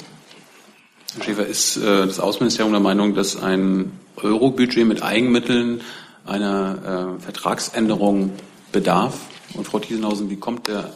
Herr 1.14 1.24
Schäfer, 1.24 1.46
ist 1.46 1.76
äh, 1.76 2.06
das 2.06 2.18
Außenministerium 2.18 2.72
der 2.72 2.80
Meinung, 2.80 3.14
dass 3.14 3.36
ein 3.36 3.92
Euro-Budget 4.16 4.86
mit 4.86 5.02
Eigenmitteln 5.02 5.82
einer 6.24 7.18
äh, 7.18 7.22
Vertragsänderung 7.22 8.32
bedarf? 8.72 9.18
Und 9.54 9.66
Frau 9.66 9.80
Thiesenhausen, 9.80 10.30
wie 10.30 10.36
kommt 10.36 10.68
der, 10.68 10.94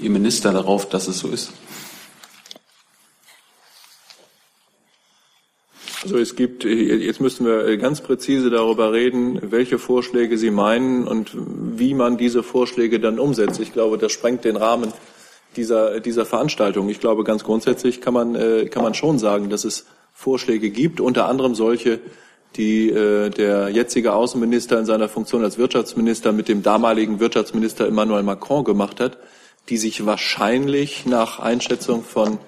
Ihr 0.00 0.10
Minister 0.10 0.52
darauf, 0.52 0.88
dass 0.88 1.08
es 1.08 1.18
so 1.18 1.28
ist? 1.28 1.52
Also 6.04 6.16
es 6.18 6.36
gibt, 6.36 6.62
jetzt 6.62 7.20
müssen 7.20 7.44
wir 7.44 7.76
ganz 7.76 8.00
präzise 8.00 8.50
darüber 8.50 8.92
reden, 8.92 9.50
welche 9.50 9.80
Vorschläge 9.80 10.38
Sie 10.38 10.52
meinen 10.52 11.08
und 11.08 11.32
wie 11.34 11.92
man 11.92 12.16
diese 12.16 12.44
Vorschläge 12.44 13.00
dann 13.00 13.18
umsetzt. 13.18 13.58
Ich 13.58 13.72
glaube, 13.72 13.98
das 13.98 14.12
sprengt 14.12 14.44
den 14.44 14.56
Rahmen 14.56 14.92
dieser, 15.58 16.00
dieser 16.00 16.24
Veranstaltung. 16.24 16.88
Ich 16.88 17.00
glaube, 17.00 17.24
ganz 17.24 17.44
grundsätzlich 17.44 18.00
kann 18.00 18.14
man, 18.14 18.34
äh, 18.34 18.66
kann 18.66 18.82
man 18.82 18.94
schon 18.94 19.18
sagen, 19.18 19.50
dass 19.50 19.64
es 19.64 19.86
Vorschläge 20.14 20.70
gibt, 20.70 21.00
unter 21.00 21.28
anderem 21.28 21.54
solche, 21.54 22.00
die 22.56 22.88
äh, 22.88 23.28
der 23.28 23.68
jetzige 23.68 24.14
Außenminister 24.14 24.78
in 24.78 24.86
seiner 24.86 25.08
Funktion 25.08 25.44
als 25.44 25.58
Wirtschaftsminister 25.58 26.32
mit 26.32 26.48
dem 26.48 26.62
damaligen 26.62 27.20
Wirtschaftsminister 27.20 27.86
Emmanuel 27.86 28.22
Macron 28.22 28.64
gemacht 28.64 29.00
hat, 29.00 29.18
die 29.68 29.76
sich 29.76 30.06
wahrscheinlich 30.06 31.04
nach 31.04 31.40
Einschätzung 31.40 32.02
von 32.02 32.38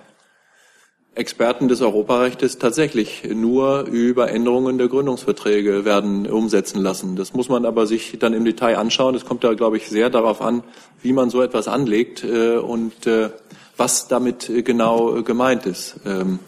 Experten 1.15 1.67
des 1.67 1.83
Europarechts 1.83 2.59
tatsächlich 2.59 3.25
nur 3.25 3.83
über 3.83 4.31
Änderungen 4.31 4.79
der 4.79 4.89
Gründungsverträge 4.89 5.85
werden 5.85 6.27
umsetzen 6.27 6.81
lassen. 6.81 7.17
Das 7.17 7.35
muss 7.35 7.49
man 7.49 7.67
aber 7.67 7.87
sich 7.87 8.17
dann 8.21 8.33
im 8.33 8.45
Detail 8.45 8.77
anschauen. 8.79 9.17
Es 9.17 9.25
kommt 9.25 9.43
da, 9.43 9.55
glaube 9.55 9.77
ich, 9.77 9.89
sehr 9.89 10.09
darauf 10.09 10.41
an, 10.41 10.63
wie 11.03 11.13
man 11.13 11.29
so 11.29 11.43
etwas 11.43 11.67
anlegt 11.67 12.23
äh, 12.23 12.57
und 12.57 13.07
äh, 13.07 13.31
was 13.77 14.07
damit 14.07 14.51
genau 14.65 15.23
gemeint 15.23 15.67
ist. 15.67 15.97
Ähm, 16.07 16.39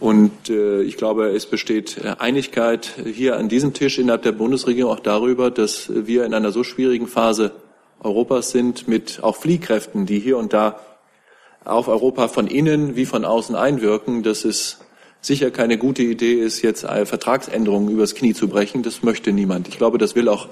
und 0.00 0.48
äh, 0.48 0.80
ich 0.80 0.96
glaube, 0.96 1.28
es 1.28 1.44
besteht 1.44 2.00
Einigkeit 2.18 2.94
hier 3.04 3.36
an 3.36 3.50
diesem 3.50 3.74
Tisch 3.74 3.98
innerhalb 3.98 4.22
der 4.22 4.32
Bundesregierung 4.32 4.92
auch 4.92 5.00
darüber, 5.00 5.50
dass 5.50 5.90
wir 5.92 6.24
in 6.24 6.32
einer 6.32 6.50
so 6.50 6.64
schwierigen 6.64 7.06
Phase 7.06 7.52
Europas 8.02 8.50
sind 8.50 8.88
mit 8.88 9.22
auch 9.22 9.36
Fliehkräften, 9.36 10.06
die 10.06 10.18
hier 10.18 10.38
und 10.38 10.54
da 10.54 10.80
auf 11.64 11.88
Europa 11.88 12.28
von 12.28 12.46
innen 12.46 12.96
wie 12.96 13.06
von 13.06 13.24
außen 13.24 13.54
einwirken, 13.54 14.22
dass 14.22 14.44
es 14.44 14.78
sicher 15.20 15.50
keine 15.50 15.76
gute 15.76 16.02
Idee 16.02 16.34
ist, 16.34 16.62
jetzt 16.62 16.82
Vertragsänderungen 16.82 17.90
übers 17.90 18.14
Knie 18.14 18.34
zu 18.34 18.48
brechen. 18.48 18.82
Das 18.82 19.02
möchte 19.02 19.32
niemand. 19.32 19.68
Ich 19.68 19.76
glaube, 19.76 19.98
das 19.98 20.14
will 20.14 20.28
auch 20.28 20.48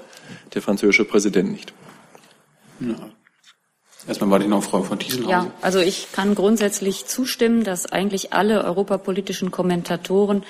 der 0.53 0.61
französische 0.61 1.05
Präsident 1.05 1.51
nicht. 1.51 1.73
Ja. 2.79 2.95
Erstmal 4.07 4.29
warte 4.31 4.45
ich 4.45 4.49
noch 4.49 4.63
Frau 4.63 4.81
von 4.81 4.97
Thiesenhausen. 4.97 5.29
Ja, 5.29 5.51
also 5.61 5.79
ich 5.79 6.11
kann 6.11 6.33
grundsätzlich 6.33 7.05
zustimmen, 7.05 7.63
dass 7.63 7.85
eigentlich 7.85 8.33
alle 8.33 8.63
europapolitischen 8.63 9.51
Kommentatoren 9.51 10.43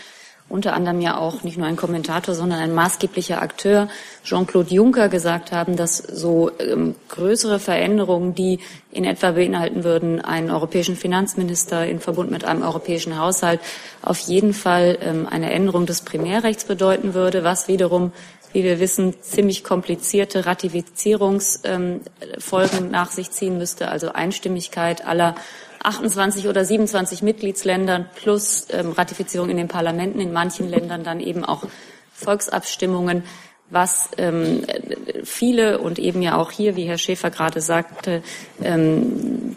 unter 0.50 0.74
anderem 0.74 1.00
ja 1.00 1.18
auch 1.18 1.44
nicht 1.44 1.58
nur 1.58 1.68
ein 1.68 1.76
Kommentator, 1.76 2.36
sondern 2.36 2.60
ein 2.60 2.74
maßgeblicher 2.74 3.42
Akteur, 3.42 3.88
Jean-Claude 4.24 4.74
Juncker, 4.74 5.08
gesagt 5.08 5.52
haben, 5.52 5.76
dass 5.76 5.98
so 5.98 6.52
ähm, 6.60 6.96
größere 7.08 7.60
Veränderungen, 7.60 8.36
die 8.36 8.60
in 8.92 9.06
etwa 9.06 9.32
beinhalten 9.32 9.84
würden, 9.84 10.20
einen 10.20 10.50
europäischen 10.50 10.96
Finanzminister 10.96 11.86
in 11.86 12.00
Verbund 12.00 12.32
mit 12.32 12.46
einem 12.46 12.64
europäischen 12.64 13.20
Haushalt, 13.20 13.60
auf 14.02 14.20
jeden 14.20 14.54
Fall 14.54 14.98
ähm, 15.02 15.28
eine 15.30 15.52
Änderung 15.52 15.86
des 15.86 16.02
Primärrechts 16.02 16.66
bedeuten 16.66 17.14
würde, 17.14 17.44
was 17.44 17.68
wiederum 17.68 18.12
wie 18.52 18.64
wir 18.64 18.80
wissen, 18.80 19.22
ziemlich 19.22 19.64
komplizierte 19.64 20.46
Ratifizierungsfolgen 20.46 22.02
ähm, 22.80 22.92
nach 22.92 23.12
sich 23.12 23.32
ziehen 23.32 23.58
müsste, 23.58 23.90
also 23.90 24.12
Einstimmigkeit 24.14 25.06
aller 25.06 25.36
28 25.84 26.48
oder 26.48 26.66
27 26.66 27.22
Mitgliedsländern 27.22 28.08
plus 28.16 28.68
ähm, 28.72 28.92
Ratifizierung 28.92 29.50
in 29.50 29.58
den 29.58 29.68
Parlamenten, 29.68 30.20
in 30.20 30.34
manchen 30.34 30.70
Ländern 30.70 31.04
dann 31.04 31.20
eben 31.20 31.46
auch 31.46 31.64
Volksabstimmungen, 32.14 33.24
was 33.70 34.10
ähm, 34.18 34.66
viele 35.24 35.80
und 35.80 36.00
eben 36.00 36.22
ja 36.22 36.38
auch 36.38 36.52
hier, 36.52 36.76
wie 36.76 36.86
Herr 36.86 36.98
Schäfer 36.98 37.30
gerade 37.30 37.62
sagte, 37.62 38.24
ähm, 38.62 39.56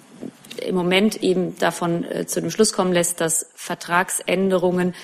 im 0.58 0.74
Moment 0.74 1.22
eben 1.22 1.58
davon 1.58 2.04
äh, 2.04 2.26
zu 2.26 2.40
dem 2.40 2.50
Schluss 2.50 2.72
kommen 2.72 2.92
lässt, 2.92 3.20
dass 3.20 3.50
Vertragsänderungen 3.54 4.94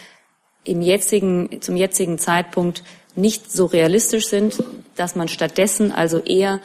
im 0.65 0.83
jetzigen, 0.83 1.61
zum 1.63 1.77
jetzigen 1.77 2.19
Zeitpunkt 2.19 2.83
nicht 3.17 3.51
so 3.51 3.67
realistisch 3.67 4.29
sind, 4.29 4.63
dass 4.95 5.17
man 5.17 5.29
stattdessen 5.29 5.91
also 5.91 6.19
eher 6.19 6.61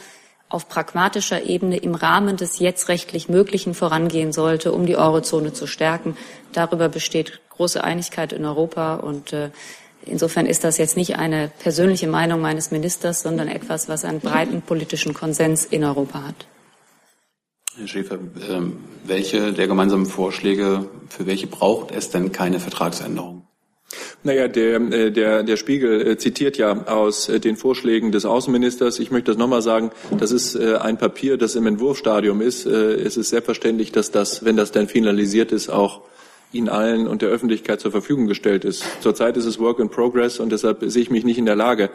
auf 0.53 0.69
pragmatischer 0.69 1.43
Ebene 1.43 1.77
im 1.77 1.95
Rahmen 1.95 2.37
des 2.37 2.59
jetzt 2.59 2.87
rechtlich 2.87 3.27
Möglichen 3.27 3.73
vorangehen 3.73 4.31
sollte, 4.31 4.71
um 4.71 4.85
die 4.85 4.95
Eurozone 4.95 5.51
zu 5.51 5.65
stärken. 5.65 6.15
Darüber 6.51 6.89
besteht 6.89 7.41
große 7.49 7.83
Einigkeit 7.83 8.33
in 8.33 8.45
Europa 8.45 8.95
und 8.95 9.33
äh, 9.33 9.49
insofern 10.05 10.45
ist 10.45 10.63
das 10.63 10.77
jetzt 10.77 10.95
nicht 10.95 11.15
eine 11.17 11.51
persönliche 11.59 12.07
Meinung 12.07 12.39
meines 12.39 12.69
Ministers, 12.69 13.23
sondern 13.23 13.47
etwas, 13.47 13.89
was 13.89 14.05
einen 14.05 14.19
breiten 14.19 14.61
politischen 14.61 15.15
Konsens 15.15 15.65
in 15.65 15.83
Europa 15.83 16.21
hat. 16.21 16.45
Herr 17.75 17.87
Schäfer, 17.87 18.19
ähm, 18.47 18.77
welche 19.05 19.53
der 19.53 19.67
gemeinsamen 19.67 20.05
Vorschläge, 20.05 20.87
für 21.09 21.25
welche 21.25 21.47
braucht 21.47 21.89
es 21.89 22.11
denn 22.11 22.31
keine 22.31 22.59
Vertragsänderung? 22.59 23.47
Naja, 24.23 24.47
der, 24.47 24.75
äh, 24.75 25.11
der, 25.11 25.43
der 25.43 25.57
Spiegel 25.57 26.07
äh, 26.07 26.17
zitiert 26.17 26.57
ja 26.57 26.85
aus 26.87 27.29
äh, 27.29 27.39
den 27.39 27.57
Vorschlägen 27.57 28.11
des 28.11 28.25
Außenministers. 28.25 28.99
Ich 28.99 29.11
möchte 29.11 29.31
das 29.31 29.37
nochmal 29.37 29.61
sagen. 29.61 29.91
Das 30.19 30.31
ist 30.31 30.55
ein 30.55 30.97
Papier, 30.97 31.37
das 31.37 31.55
im 31.55 31.67
Entwurfstadium 31.67 32.41
ist. 32.41 32.65
Es 32.65 33.17
ist 33.17 33.29
selbstverständlich, 33.29 33.91
dass 33.91 34.11
das, 34.11 34.45
wenn 34.45 34.55
das 34.55 34.71
dann 34.71 34.87
finalisiert 34.87 35.51
ist, 35.51 35.69
auch 35.69 36.01
Ihnen 36.51 36.69
allen 36.69 37.07
und 37.07 37.21
der 37.21 37.29
Öffentlichkeit 37.29 37.79
zur 37.79 37.91
Verfügung 37.91 38.27
gestellt 38.27 38.63
ist. 38.63 38.83
Zurzeit 39.01 39.37
ist 39.37 39.45
es 39.45 39.59
Work 39.59 39.79
in 39.79 39.89
Progress 39.89 40.39
und 40.39 40.51
deshalb 40.51 40.83
sehe 40.85 41.01
ich 41.01 41.09
mich 41.09 41.23
nicht 41.23 41.39
in 41.39 41.45
der 41.45 41.55
Lage, 41.55 41.89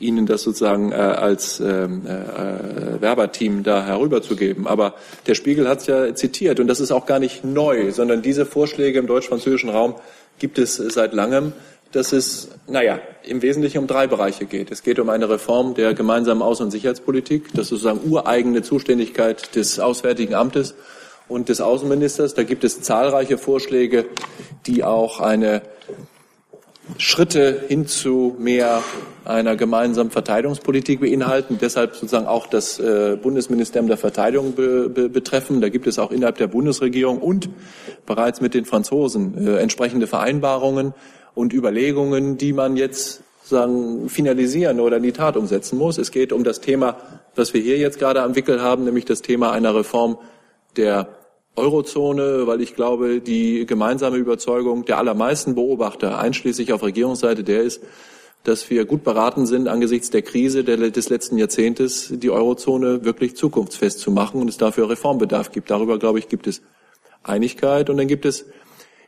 Ihnen 0.00 0.26
das 0.26 0.42
sozusagen 0.42 0.92
äh, 0.92 0.94
als 0.94 1.60
ähm, 1.60 2.02
äh, 2.06 3.00
Werberteam 3.00 3.62
da 3.62 3.84
herüberzugeben. 3.84 4.66
Aber 4.66 4.94
der 5.26 5.34
Spiegel 5.34 5.68
hat 5.68 5.80
es 5.80 5.86
ja 5.86 6.14
zitiert 6.14 6.58
und 6.60 6.66
das 6.66 6.80
ist 6.80 6.90
auch 6.90 7.06
gar 7.06 7.18
nicht 7.18 7.44
neu, 7.44 7.92
sondern 7.92 8.22
diese 8.22 8.46
Vorschläge 8.46 8.98
im 8.98 9.06
deutsch-französischen 9.06 9.70
Raum 9.70 9.94
gibt 10.38 10.58
es 10.58 10.76
seit 10.76 11.12
langem. 11.12 11.52
dass 11.92 12.12
es, 12.12 12.48
naja, 12.68 13.00
im 13.24 13.42
Wesentlichen 13.42 13.78
um 13.78 13.86
drei 13.86 14.06
Bereiche 14.06 14.46
geht. 14.46 14.70
Es 14.70 14.82
geht 14.82 14.98
um 15.00 15.08
eine 15.08 15.28
Reform 15.28 15.74
der 15.74 15.92
gemeinsamen 15.94 16.42
Außen- 16.42 16.62
und 16.62 16.70
Sicherheitspolitik. 16.70 17.48
Das 17.52 17.62
ist 17.62 17.68
sozusagen 17.70 18.00
ureigene 18.08 18.62
Zuständigkeit 18.62 19.56
des 19.56 19.80
Auswärtigen 19.80 20.34
Amtes 20.34 20.74
und 21.28 21.48
des 21.48 21.60
Außenministers. 21.60 22.34
Da 22.34 22.44
gibt 22.44 22.62
es 22.62 22.80
zahlreiche 22.80 23.38
Vorschläge, 23.38 24.06
die 24.66 24.84
auch 24.84 25.20
eine 25.20 25.62
Schritte 26.98 27.64
hin 27.68 27.86
zu 27.86 28.36
mehr 28.38 28.82
einer 29.24 29.56
gemeinsamen 29.56 30.10
Verteidigungspolitik 30.10 31.00
beinhalten, 31.00 31.58
deshalb 31.60 31.94
sozusagen 31.94 32.26
auch 32.26 32.46
das 32.46 32.78
äh, 32.78 33.16
Bundesministerium 33.20 33.88
der 33.88 33.96
Verteidigung 33.96 34.54
be, 34.54 34.88
be, 34.88 35.08
betreffen. 35.08 35.60
Da 35.60 35.68
gibt 35.68 35.86
es 35.86 35.98
auch 35.98 36.10
innerhalb 36.10 36.38
der 36.38 36.46
Bundesregierung 36.46 37.18
und 37.18 37.48
bereits 38.06 38.40
mit 38.40 38.54
den 38.54 38.64
Franzosen 38.64 39.46
äh, 39.46 39.56
entsprechende 39.58 40.06
Vereinbarungen 40.06 40.94
und 41.34 41.52
Überlegungen, 41.52 42.38
die 42.38 42.52
man 42.52 42.76
jetzt 42.76 43.22
sagen, 43.42 44.08
finalisieren 44.08 44.80
oder 44.80 44.96
in 44.96 45.02
die 45.02 45.12
Tat 45.12 45.36
umsetzen 45.36 45.78
muss. 45.78 45.98
Es 45.98 46.10
geht 46.10 46.32
um 46.32 46.44
das 46.44 46.60
Thema, 46.60 46.96
was 47.34 47.54
wir 47.54 47.60
hier 47.60 47.78
jetzt 47.78 47.98
gerade 47.98 48.22
am 48.22 48.36
Wickel 48.36 48.62
haben, 48.62 48.84
nämlich 48.84 49.04
das 49.04 49.22
Thema 49.22 49.52
einer 49.52 49.74
Reform 49.74 50.18
der 50.76 51.08
Eurozone, 51.60 52.46
weil 52.46 52.60
ich 52.60 52.74
glaube, 52.74 53.20
die 53.20 53.66
gemeinsame 53.66 54.16
Überzeugung 54.16 54.84
der 54.84 54.98
allermeisten 54.98 55.54
Beobachter, 55.54 56.18
einschließlich 56.18 56.72
auf 56.72 56.82
Regierungsseite, 56.82 57.44
der 57.44 57.62
ist, 57.62 57.82
dass 58.44 58.70
wir 58.70 58.84
gut 58.86 59.04
beraten 59.04 59.46
sind, 59.46 59.68
angesichts 59.68 60.10
der 60.10 60.22
Krise 60.22 60.64
des 60.64 61.08
letzten 61.10 61.36
Jahrzehntes 61.36 62.10
die 62.10 62.30
Eurozone 62.30 63.04
wirklich 63.04 63.36
zukunftsfest 63.36 63.98
zu 64.00 64.10
machen 64.10 64.40
und 64.40 64.48
es 64.48 64.56
dafür 64.56 64.88
Reformbedarf 64.88 65.52
gibt. 65.52 65.70
Darüber, 65.70 65.98
glaube 65.98 66.18
ich, 66.18 66.28
gibt 66.28 66.46
es 66.46 66.62
Einigkeit. 67.22 67.90
Und 67.90 67.98
dann 67.98 68.08
gibt 68.08 68.24
es 68.24 68.46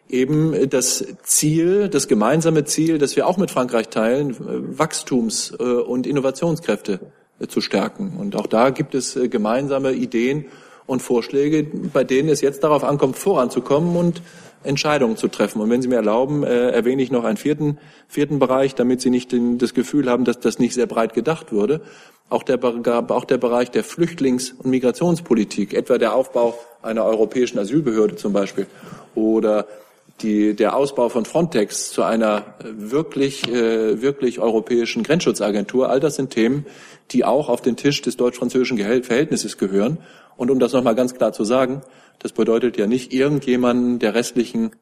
eben 0.09 0.69
das 0.69 1.05
Ziel, 1.23 1.89
das 1.89 2.09
gemeinsame 2.09 2.65
Ziel, 2.65 2.99
das 2.99 3.17
wir 3.17 3.27
auch 3.27 3.39
mit 3.39 3.51
Frankreich 3.51 3.89
teilen, 3.89 4.37
Wachstums- 4.77 5.55
äh, 5.59 5.63
und 5.63 6.07
Innovationskräfte 6.07 7.01
äh, 7.41 7.47
zu 7.47 7.61
stärken. 7.61 8.17
Und 8.19 8.37
auch 8.37 8.47
da 8.47 8.71
gibt 8.71 8.95
es 8.95 9.17
äh, 9.17 9.29
gemeinsame 9.29 9.93
Ideen 9.93 10.47
und 10.87 11.03
Vorschläge, 11.03 11.65
bei 11.93 12.05
denen 12.05 12.29
es 12.29 12.41
jetzt 12.41 12.65
darauf 12.65 12.85
ankommt, 12.85 13.17
voranzukommen 13.17 13.97
und 13.97 14.23
Entscheidungen 14.65 15.17
zu 15.17 15.29
treffen. 15.29 15.61
Und 15.61 15.71
wenn 15.71 15.83
Sie 15.83 15.89
mir 15.89 15.97
erlauben, 15.97 16.45
äh, 16.45 16.71
erwähne 16.71 17.03
ich 17.03 17.11
noch 17.11 17.25
einen 17.25 17.37
vierten, 17.37 17.79
vierten 18.09 18.39
Bereich, 18.39 18.75
damit 18.75 19.01
Sie 19.01 19.11
nicht 19.11 19.33
den, 19.33 19.59
das 19.59 19.75
Gefühl 19.75 20.09
haben, 20.09 20.25
dass 20.25 20.41
das 20.41 20.59
nicht 20.59 20.75
sehr 20.75 20.87
breit 20.87 21.15
gedacht 21.15 21.53
wurde. 21.53 21.81
Auch 22.29 22.43
der, 22.43 22.59
auch 22.63 23.25
der 23.25 23.39
Bereich 23.39 23.71
der 23.71 23.85
Flüchtlings- 23.85 24.55
und 24.57 24.71
Migrationspolitik, 24.71 25.75
etwa 25.75 25.99
der 25.99 26.15
Aufbau 26.15 26.59
einer 26.81 27.05
europäischen 27.05 27.59
Asylbehörde 27.59 28.17
zum 28.17 28.33
Beispiel 28.33 28.67
oder 29.15 29.67
die, 30.23 30.55
der 30.55 30.77
Ausbau 30.77 31.09
von 31.09 31.25
Frontex 31.25 31.91
zu 31.91 32.03
einer 32.03 32.55
wirklich, 32.63 33.49
äh, 33.49 34.01
wirklich 34.01 34.39
europäischen 34.39 35.03
Grenzschutzagentur, 35.03 35.89
all 35.89 36.01
das 36.01 36.17
sind 36.17 36.31
Themen, 36.31 36.67
die 37.11 37.25
auch 37.25 37.49
auf 37.49 37.61
den 37.61 37.77
Tisch 37.77 38.01
des 38.03 38.17
deutsch-französischen 38.17 38.79
Verhältnisses 38.79 39.59
gehören. 39.59 39.99
Und 40.37 40.51
um 40.51 40.59
das 40.59 40.73
nochmal 40.73 40.95
ganz 40.95 41.15
klar 41.15 41.33
zu 41.33 41.45
sagen, 41.45 41.83
das 42.19 42.33
bedeutet 42.33 42.77
ja 42.77 42.87
nicht 42.87 43.13
irgendjemanden 43.13 43.99
der 43.99 44.15
restlichen 44.15 44.73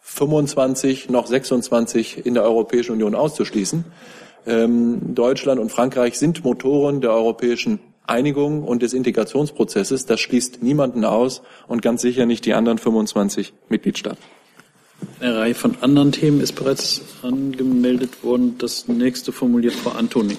25 0.00 1.08
noch 1.10 1.26
26 1.26 2.26
in 2.26 2.34
der 2.34 2.42
Europäischen 2.44 2.92
Union 2.92 3.14
auszuschließen. 3.14 3.84
Ähm, 4.46 5.14
Deutschland 5.14 5.60
und 5.60 5.70
Frankreich 5.70 6.18
sind 6.18 6.44
Motoren 6.44 7.00
der 7.00 7.12
europäischen 7.12 7.78
Einigung 8.06 8.64
und 8.64 8.82
des 8.82 8.92
Integrationsprozesses. 8.92 10.06
Das 10.06 10.20
schließt 10.20 10.62
niemanden 10.62 11.04
aus 11.04 11.42
und 11.68 11.82
ganz 11.82 12.02
sicher 12.02 12.26
nicht 12.26 12.44
die 12.46 12.54
anderen 12.54 12.78
25 12.78 13.52
Mitgliedstaaten. 13.68 14.22
Eine 15.20 15.36
Reihe 15.36 15.54
von 15.54 15.76
anderen 15.80 16.12
Themen 16.12 16.40
ist 16.40 16.52
bereits 16.52 17.02
angemeldet 17.22 18.22
worden. 18.22 18.56
Das 18.58 18.88
nächste 18.88 19.32
formuliert 19.32 19.74
Frau 19.74 19.90
Antoni. 19.90 20.36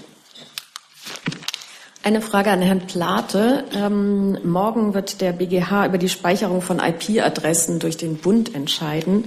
Eine 2.03 2.21
Frage 2.21 2.49
an 2.49 2.63
Herrn 2.63 2.87
Plate. 2.87 3.63
Ähm, 3.75 4.35
morgen 4.43 4.95
wird 4.95 5.21
der 5.21 5.33
BGH 5.33 5.85
über 5.85 5.99
die 5.99 6.09
Speicherung 6.09 6.63
von 6.63 6.79
IP-Adressen 6.79 7.77
durch 7.77 7.95
den 7.95 8.17
Bund 8.17 8.55
entscheiden. 8.55 9.25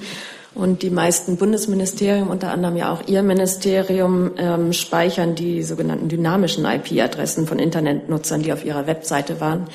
Und 0.56 0.82
die 0.82 0.90
meisten 0.90 1.36
Bundesministerien, 1.36 2.26
unter 2.26 2.50
anderem 2.50 2.76
ja 2.76 2.92
auch 2.92 3.06
Ihr 3.06 3.22
Ministerium, 3.22 4.32
ähm, 4.38 4.72
speichern 4.72 5.36
die 5.36 5.62
sogenannten 5.62 6.08
dynamischen 6.08 6.64
IP-Adressen 6.64 7.46
von 7.46 7.60
Internetnutzern, 7.60 8.42
die 8.42 8.52
auf 8.52 8.64
ihrer 8.64 8.88
Webseite 8.88 9.40
waren. 9.40 9.68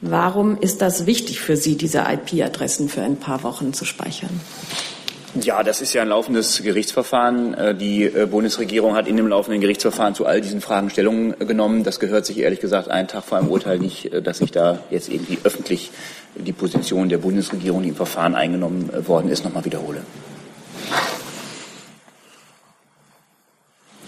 Warum 0.00 0.58
ist 0.58 0.80
das 0.80 1.04
wichtig 1.04 1.40
für 1.40 1.58
Sie, 1.58 1.76
diese 1.76 2.06
IP-Adressen 2.08 2.88
für 2.88 3.02
ein 3.02 3.16
paar 3.16 3.42
Wochen 3.42 3.74
zu 3.74 3.84
speichern? 3.84 4.40
Ja, 5.34 5.62
das 5.62 5.80
ist 5.80 5.92
ja 5.92 6.02
ein 6.02 6.08
laufendes 6.08 6.60
Gerichtsverfahren. 6.60 7.54
Äh, 7.54 7.74
die 7.74 8.04
äh, 8.04 8.26
Bundesregierung 8.26 8.96
hat 8.96 9.06
in 9.06 9.16
dem 9.16 9.28
laufenden 9.28 9.60
Gerichtsverfahren 9.60 10.14
zu 10.14 10.26
all 10.26 10.40
diesen 10.40 10.60
Fragen 10.60 10.90
Stellung 10.90 11.38
genommen. 11.38 11.84
Das 11.84 12.00
gehört 12.00 12.26
sich 12.26 12.38
ehrlich 12.38 12.58
gesagt 12.58 12.88
einen 12.88 13.06
Tag 13.06 13.22
vor 13.22 13.38
einem 13.38 13.48
Urteil 13.48 13.78
nicht, 13.78 14.12
äh, 14.12 14.22
dass 14.22 14.40
ich 14.40 14.50
da 14.50 14.80
jetzt 14.90 15.08
irgendwie 15.08 15.38
öffentlich 15.44 15.92
die 16.34 16.52
Position 16.52 17.08
der 17.08 17.18
Bundesregierung, 17.18 17.82
die 17.82 17.90
im 17.90 17.96
Verfahren 17.96 18.34
eingenommen 18.34 18.90
worden 19.06 19.30
ist, 19.30 19.44
nochmal 19.44 19.64
wiederhole. 19.64 20.02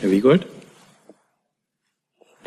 Herr 0.01 0.11
Wiegold? 0.11 0.47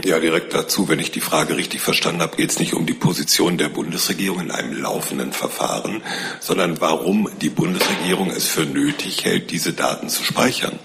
Ja, 0.04 0.20
direkt 0.20 0.54
dazu, 0.54 0.90
wenn 0.90 1.00
ich 1.00 1.12
die 1.12 1.22
Frage 1.22 1.56
richtig 1.56 1.82
verstanden 1.82 2.22
habe, 2.22 2.36
geht 2.36 2.52
es 2.52 2.60
nicht 2.60 2.74
um 2.74 2.86
die 2.86 2.94
Position 2.94 3.58
der 3.58 3.70
Bundesregierung 3.70 4.42
in 4.42 4.52
einem 4.52 4.82
laufenden 4.82 5.32
Verfahren, 5.32 6.04
sondern 6.42 6.82
warum 6.82 7.30
die 7.42 7.50
Bundesregierung 7.50 8.30
es 8.30 8.46
für 8.46 8.66
nötig 8.66 9.24
hält, 9.24 9.52
diese 9.52 9.72
Daten 9.72 10.10
zu 10.10 10.24
speichern. 10.24 10.80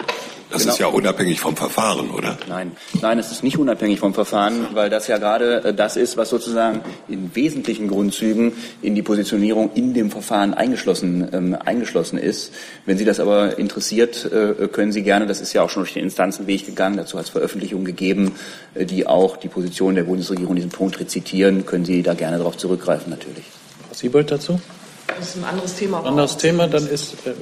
Das 0.51 0.63
genau. 0.63 0.73
ist 0.73 0.79
ja 0.79 0.87
unabhängig 0.87 1.39
vom 1.39 1.55
Verfahren, 1.55 2.09
oder? 2.11 2.37
Nein, 2.49 2.73
nein, 3.01 3.19
es 3.19 3.31
ist 3.31 3.41
nicht 3.41 3.57
unabhängig 3.57 3.99
vom 3.99 4.13
Verfahren, 4.13 4.67
weil 4.73 4.89
das 4.89 5.07
ja 5.07 5.17
gerade 5.17 5.63
äh, 5.63 5.73
das 5.73 5.95
ist, 5.95 6.17
was 6.17 6.29
sozusagen 6.29 6.81
in 7.07 7.33
wesentlichen 7.33 7.87
Grundzügen 7.87 8.51
in 8.81 8.93
die 8.93 9.01
Positionierung 9.01 9.71
in 9.75 9.93
dem 9.93 10.11
Verfahren 10.11 10.53
eingeschlossen, 10.53 11.27
ähm, 11.31 11.57
eingeschlossen 11.63 12.17
ist. 12.17 12.53
Wenn 12.85 12.97
Sie 12.97 13.05
das 13.05 13.21
aber 13.21 13.57
interessiert, 13.57 14.29
äh, 14.31 14.67
können 14.67 14.91
Sie 14.91 15.03
gerne, 15.03 15.25
das 15.25 15.39
ist 15.39 15.53
ja 15.53 15.61
auch 15.61 15.69
schon 15.69 15.83
durch 15.83 15.93
den 15.93 16.03
Instanzenweg 16.03 16.65
gegangen, 16.65 16.97
dazu 16.97 17.17
hat 17.17 17.25
es 17.25 17.31
Veröffentlichungen 17.31 17.85
gegeben, 17.85 18.33
äh, 18.75 18.85
die 18.85 19.07
auch 19.07 19.37
die 19.37 19.47
Position 19.47 19.95
der 19.95 20.03
Bundesregierung 20.03 20.51
in 20.51 20.57
diesem 20.57 20.71
Punkt 20.71 20.99
rezitieren, 20.99 21.65
können 21.65 21.85
Sie 21.85 22.03
da 22.03 22.13
gerne 22.13 22.37
darauf 22.37 22.57
zurückgreifen, 22.57 23.09
natürlich. 23.09 23.45
Frau 23.87 23.95
Siebold 23.95 24.31
dazu? 24.31 24.59
Das 25.07 25.29
ist 25.29 25.37
ein 25.37 25.45
anderes 25.45 25.75
Thema. 25.75 26.03
Anderes 26.03 26.37
Thema, 26.37 26.67
dann 26.67 26.87
ist 26.87 27.13
äh, 27.25 27.33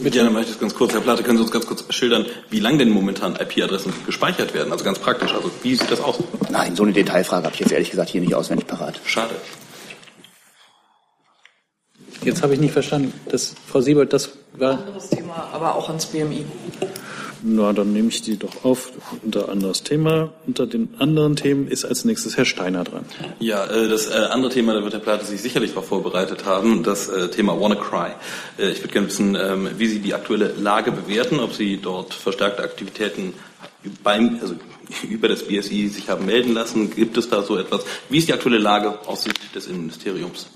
Bitte. 0.00 0.18
Ja, 0.18 0.24
dann 0.24 0.32
mache 0.32 0.44
ich 0.44 0.48
das 0.50 0.60
ganz 0.60 0.74
kurz. 0.74 0.92
Herr 0.92 1.00
Plate, 1.00 1.22
können 1.22 1.38
Sie 1.38 1.42
uns 1.42 1.50
ganz 1.50 1.66
kurz 1.66 1.84
schildern, 1.92 2.26
wie 2.50 2.60
lang 2.60 2.78
denn 2.78 2.90
momentan 2.90 3.34
IP-Adressen 3.34 3.92
gespeichert 4.06 4.54
werden? 4.54 4.70
Also 4.72 4.84
ganz 4.84 4.98
praktisch. 4.98 5.32
Also 5.34 5.50
wie 5.62 5.74
sieht 5.74 5.90
das 5.90 6.00
aus? 6.00 6.18
Nein, 6.50 6.76
so 6.76 6.84
eine 6.84 6.92
Detailfrage 6.92 7.44
habe 7.44 7.54
ich 7.54 7.60
jetzt 7.60 7.72
ehrlich 7.72 7.90
gesagt 7.90 8.10
hier 8.10 8.20
nicht 8.20 8.34
auswendig 8.34 8.66
parat. 8.66 9.00
Schade. 9.04 9.34
Jetzt 12.22 12.42
habe 12.42 12.54
ich 12.54 12.60
nicht 12.60 12.72
verstanden. 12.72 13.12
Das, 13.30 13.54
Frau 13.66 13.80
Siebold, 13.80 14.12
das 14.12 14.30
war... 14.52 14.72
Ein 14.72 14.78
anderes 14.78 15.08
Thema, 15.08 15.48
aber 15.52 15.74
auch 15.74 15.88
ans 15.88 16.06
BMI. 16.06 16.44
Na, 17.42 17.72
dann 17.72 17.92
nehme 17.92 18.08
ich 18.08 18.22
die 18.22 18.36
doch 18.36 18.64
auf 18.64 18.92
unter 19.24 19.48
anderes 19.48 19.82
Thema. 19.82 20.32
Unter 20.46 20.66
den 20.66 20.94
anderen 20.98 21.36
Themen 21.36 21.68
ist 21.68 21.84
als 21.84 22.04
nächstes 22.04 22.36
Herr 22.36 22.44
Steiner 22.44 22.84
dran. 22.84 23.04
Ja, 23.38 23.64
äh, 23.66 23.88
das 23.88 24.08
äh, 24.08 24.14
andere 24.30 24.50
Thema, 24.50 24.74
da 24.74 24.82
wird 24.82 24.92
Herr 24.92 25.00
Plate 25.00 25.24
sich 25.24 25.40
sicherlich 25.40 25.70
darauf 25.70 25.86
vorbereitet 25.88 26.44
haben, 26.44 26.82
das 26.82 27.08
äh, 27.08 27.28
Thema 27.28 27.60
WannaCry. 27.60 28.12
Ich 28.58 28.80
würde 28.80 28.92
gerne 28.92 29.06
wissen, 29.06 29.36
ähm, 29.36 29.70
wie 29.76 29.86
Sie 29.86 30.00
die 30.00 30.14
aktuelle 30.14 30.52
Lage 30.58 30.92
bewerten, 30.92 31.40
ob 31.40 31.54
Sie 31.54 31.78
dort 31.78 32.14
verstärkte 32.14 32.62
Aktivitäten 32.62 33.34
beim, 34.02 34.38
also 34.40 34.54
über 35.08 35.28
das 35.28 35.44
BSI 35.44 35.88
sich 35.88 36.08
haben 36.08 36.26
melden 36.26 36.54
lassen. 36.54 36.94
Gibt 36.94 37.16
es 37.16 37.28
da 37.28 37.42
so 37.42 37.56
etwas? 37.56 37.84
Wie 38.08 38.18
ist 38.18 38.28
die 38.28 38.32
aktuelle 38.32 38.58
Lage 38.58 38.98
aus 39.06 39.22
Sicht 39.22 39.54
des 39.54 39.66
Innenministeriums? 39.66 40.48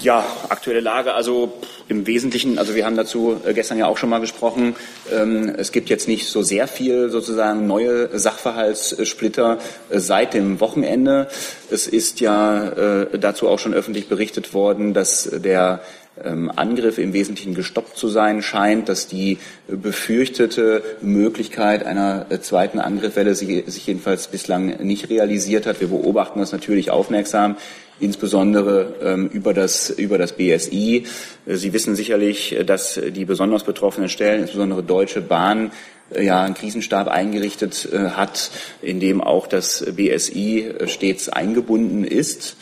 Ja, 0.00 0.26
aktuelle 0.50 0.80
Lage, 0.80 1.14
also 1.14 1.54
im 1.88 2.06
Wesentlichen, 2.06 2.58
also 2.58 2.74
wir 2.74 2.84
haben 2.84 2.96
dazu 2.96 3.40
äh, 3.46 3.54
gestern 3.54 3.78
ja 3.78 3.86
auch 3.86 3.96
schon 3.96 4.10
mal 4.10 4.20
gesprochen, 4.20 4.76
ähm, 5.10 5.54
es 5.56 5.72
gibt 5.72 5.88
jetzt 5.88 6.06
nicht 6.06 6.26
so 6.26 6.42
sehr 6.42 6.68
viel 6.68 7.08
sozusagen 7.08 7.66
neue 7.66 8.18
Sachverhaltssplitter 8.18 9.58
äh, 9.88 9.98
seit 9.98 10.34
dem 10.34 10.60
Wochenende. 10.60 11.28
Es 11.70 11.86
ist 11.86 12.20
ja 12.20 12.68
äh, 12.68 13.18
dazu 13.18 13.48
auch 13.48 13.58
schon 13.58 13.72
öffentlich 13.72 14.06
berichtet 14.06 14.52
worden, 14.52 14.92
dass 14.92 15.30
der 15.32 15.80
ähm, 16.22 16.52
Angriff 16.54 16.98
im 16.98 17.14
Wesentlichen 17.14 17.54
gestoppt 17.54 17.96
zu 17.96 18.08
sein 18.08 18.42
scheint, 18.42 18.90
dass 18.90 19.06
die 19.06 19.38
befürchtete 19.66 20.82
Möglichkeit 21.00 21.86
einer 21.86 22.26
zweiten 22.42 22.80
Angriffwelle 22.80 23.34
sich 23.34 23.86
jedenfalls 23.86 24.28
bislang 24.28 24.82
nicht 24.82 25.08
realisiert 25.08 25.66
hat. 25.66 25.80
Wir 25.80 25.88
beobachten 25.88 26.38
das 26.38 26.52
natürlich 26.52 26.90
aufmerksam 26.90 27.56
insbesondere 28.00 28.94
ähm, 29.02 29.28
über, 29.28 29.54
das, 29.54 29.90
über 29.90 30.18
das 30.18 30.32
BSI. 30.32 31.04
Äh, 31.46 31.56
Sie 31.56 31.72
wissen 31.72 31.96
sicherlich, 31.96 32.56
dass 32.66 33.00
die 33.08 33.24
besonders 33.24 33.64
betroffenen 33.64 34.08
Stellen, 34.08 34.42
insbesondere 34.42 34.82
Deutsche 34.82 35.20
Bahn, 35.20 35.70
äh, 36.10 36.24
ja 36.24 36.42
einen 36.42 36.54
Krisenstab 36.54 37.08
eingerichtet 37.08 37.88
äh, 37.92 38.10
hat, 38.10 38.50
in 38.82 39.00
dem 39.00 39.20
auch 39.20 39.46
das 39.46 39.84
BSI 39.96 40.62
äh, 40.62 40.88
stets 40.88 41.28
eingebunden 41.28 42.04
ist. 42.04 42.56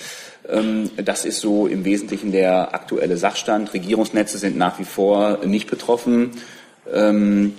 Ähm, 0.48 0.90
das 0.96 1.24
ist 1.24 1.40
so 1.40 1.66
im 1.66 1.84
Wesentlichen 1.84 2.32
der 2.32 2.74
aktuelle 2.74 3.16
Sachstand. 3.16 3.74
Regierungsnetze 3.74 4.38
sind 4.38 4.56
nach 4.56 4.78
wie 4.78 4.84
vor 4.84 5.44
nicht 5.44 5.68
betroffen. 5.68 6.32
Ähm, 6.92 7.54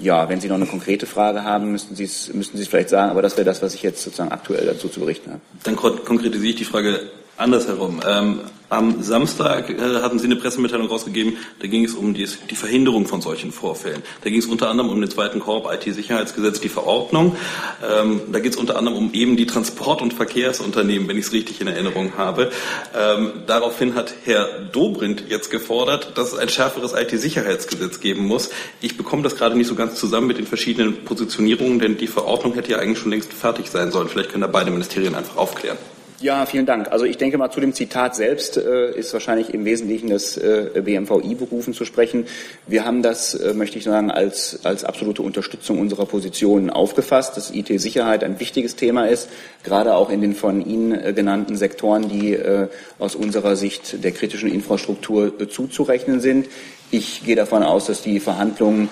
ja, 0.00 0.28
wenn 0.28 0.40
Sie 0.40 0.48
noch 0.48 0.56
eine 0.56 0.66
konkrete 0.66 1.06
Frage 1.06 1.44
haben, 1.44 1.72
müssten 1.72 1.94
Sie 1.94 2.04
es, 2.04 2.32
müssten 2.32 2.56
vielleicht 2.58 2.88
sagen, 2.88 3.10
aber 3.10 3.22
das 3.22 3.36
wäre 3.36 3.44
das, 3.44 3.60
was 3.60 3.74
ich 3.74 3.82
jetzt 3.82 4.02
sozusagen 4.02 4.32
aktuell 4.32 4.64
dazu 4.64 4.88
zu 4.88 5.00
berichten 5.00 5.30
habe. 5.30 5.40
Dann 5.64 5.76
konkretisiere 5.76 6.50
ich 6.50 6.56
die 6.56 6.64
Frage 6.64 7.00
andersherum. 7.40 8.00
Ähm, 8.06 8.40
am 8.70 9.02
Samstag 9.02 9.68
äh, 9.68 9.80
hatten 10.00 10.20
Sie 10.20 10.26
eine 10.26 10.36
Pressemitteilung 10.36 10.86
rausgegeben, 10.86 11.36
da 11.58 11.66
ging 11.66 11.84
es 11.84 11.94
um 11.94 12.14
die, 12.14 12.26
die 12.48 12.54
Verhinderung 12.54 13.04
von 13.04 13.20
solchen 13.20 13.50
Vorfällen. 13.50 14.02
Da 14.22 14.30
ging 14.30 14.38
es 14.38 14.46
unter 14.46 14.70
anderem 14.70 14.90
um 14.90 15.00
den 15.00 15.10
zweiten 15.10 15.40
Korb 15.40 15.68
IT-Sicherheitsgesetz, 15.72 16.60
die 16.60 16.68
Verordnung. 16.68 17.36
Ähm, 17.84 18.20
da 18.30 18.38
geht 18.38 18.52
es 18.52 18.58
unter 18.58 18.76
anderem 18.76 18.96
um 18.96 19.12
eben 19.12 19.36
die 19.36 19.46
Transport- 19.46 20.02
und 20.02 20.14
Verkehrsunternehmen, 20.14 21.08
wenn 21.08 21.18
ich 21.18 21.26
es 21.26 21.32
richtig 21.32 21.60
in 21.60 21.66
Erinnerung 21.66 22.12
habe. 22.16 22.52
Ähm, 22.96 23.42
daraufhin 23.48 23.96
hat 23.96 24.14
Herr 24.24 24.46
Dobrindt 24.70 25.24
jetzt 25.28 25.50
gefordert, 25.50 26.16
dass 26.16 26.32
es 26.32 26.38
ein 26.38 26.48
schärferes 26.48 26.92
IT-Sicherheitsgesetz 26.92 27.98
geben 27.98 28.24
muss. 28.24 28.50
Ich 28.80 28.96
bekomme 28.96 29.24
das 29.24 29.34
gerade 29.34 29.56
nicht 29.56 29.66
so 29.66 29.74
ganz 29.74 29.98
zusammen 29.98 30.28
mit 30.28 30.38
den 30.38 30.46
verschiedenen 30.46 31.04
Positionierungen, 31.04 31.80
denn 31.80 31.96
die 31.96 32.06
Verordnung 32.06 32.54
hätte 32.54 32.70
ja 32.70 32.78
eigentlich 32.78 33.00
schon 33.00 33.10
längst 33.10 33.32
fertig 33.32 33.68
sein 33.68 33.90
sollen. 33.90 34.08
Vielleicht 34.08 34.30
können 34.30 34.42
da 34.42 34.46
beide 34.46 34.70
Ministerien 34.70 35.16
einfach 35.16 35.36
aufklären. 35.36 35.78
Ja, 36.22 36.44
vielen 36.44 36.66
Dank. 36.66 36.92
Also 36.92 37.06
ich 37.06 37.16
denke 37.16 37.38
mal 37.38 37.50
zu 37.50 37.60
dem 37.60 37.72
Zitat 37.72 38.14
selbst 38.14 38.58
äh, 38.58 38.90
ist 38.90 39.10
wahrscheinlich 39.14 39.54
im 39.54 39.64
Wesentlichen 39.64 40.10
das 40.10 40.36
äh, 40.36 40.82
BMVI 40.84 41.34
berufen 41.34 41.72
zu 41.72 41.86
sprechen. 41.86 42.26
Wir 42.66 42.84
haben 42.84 43.02
das, 43.02 43.32
äh, 43.32 43.54
möchte 43.54 43.78
ich 43.78 43.84
sagen, 43.84 44.10
als, 44.10 44.60
als 44.64 44.84
absolute 44.84 45.22
Unterstützung 45.22 45.80
unserer 45.80 46.04
Position 46.04 46.68
aufgefasst, 46.68 47.38
dass 47.38 47.50
IT-Sicherheit 47.54 48.22
ein 48.22 48.38
wichtiges 48.38 48.76
Thema 48.76 49.06
ist, 49.06 49.30
gerade 49.64 49.94
auch 49.94 50.10
in 50.10 50.20
den 50.20 50.34
von 50.34 50.60
Ihnen 50.60 50.92
äh, 50.92 51.14
genannten 51.14 51.56
Sektoren, 51.56 52.10
die 52.10 52.34
äh, 52.34 52.68
aus 52.98 53.14
unserer 53.14 53.56
Sicht 53.56 54.04
der 54.04 54.12
kritischen 54.12 54.52
Infrastruktur 54.52 55.40
äh, 55.40 55.48
zuzurechnen 55.48 56.20
sind. 56.20 56.48
Ich 56.90 57.24
gehe 57.24 57.36
davon 57.36 57.62
aus, 57.62 57.86
dass 57.86 58.02
die 58.02 58.20
Verhandlungen 58.20 58.90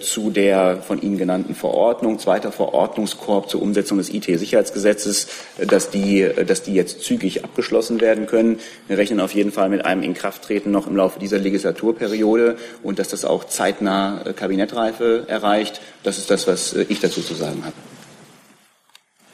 zu 0.00 0.30
der 0.30 0.78
von 0.82 1.00
Ihnen 1.00 1.18
genannten 1.18 1.54
Verordnung, 1.54 2.18
zweiter 2.18 2.52
Verordnungskorb 2.52 3.48
zur 3.48 3.62
Umsetzung 3.62 3.98
des 3.98 4.12
IT-Sicherheitsgesetzes, 4.12 5.28
äh, 5.58 5.66
dass 5.66 5.90
die, 5.90 6.22
äh, 6.22 6.44
dass 6.44 6.62
die 6.62 6.74
jetzt 6.74 7.02
zügig 7.02 7.44
abgeschlossen 7.44 8.00
werden 8.00 8.26
können. 8.26 8.58
Wir 8.88 8.98
rechnen 8.98 9.20
auf 9.20 9.34
jeden 9.34 9.52
Fall 9.52 9.68
mit 9.68 9.84
einem 9.84 10.02
Inkrafttreten 10.02 10.72
noch 10.72 10.86
im 10.86 10.96
Laufe 10.96 11.18
dieser 11.18 11.38
Legislaturperiode 11.38 12.56
und 12.82 12.98
dass 12.98 13.08
das 13.08 13.24
auch 13.24 13.44
zeitnah 13.44 14.24
Kabinettreife 14.36 15.24
erreicht. 15.28 15.80
Das 16.02 16.18
ist 16.18 16.30
das, 16.30 16.46
was 16.46 16.74
ich 16.74 17.00
dazu 17.00 17.22
zu 17.22 17.34
sagen 17.34 17.64
habe. 17.64 17.74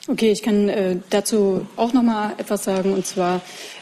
Okay, 0.09 0.33
ich 0.33 0.43
kann 0.43 0.69
äh, 0.69 0.97
dazu 1.11 1.67
auch 1.77 1.93
noch 1.93 2.03
mal 2.03 2.33
etwas 2.39 2.65
sagen. 2.65 2.93
Und 2.95 3.07
zwar 3.07 3.41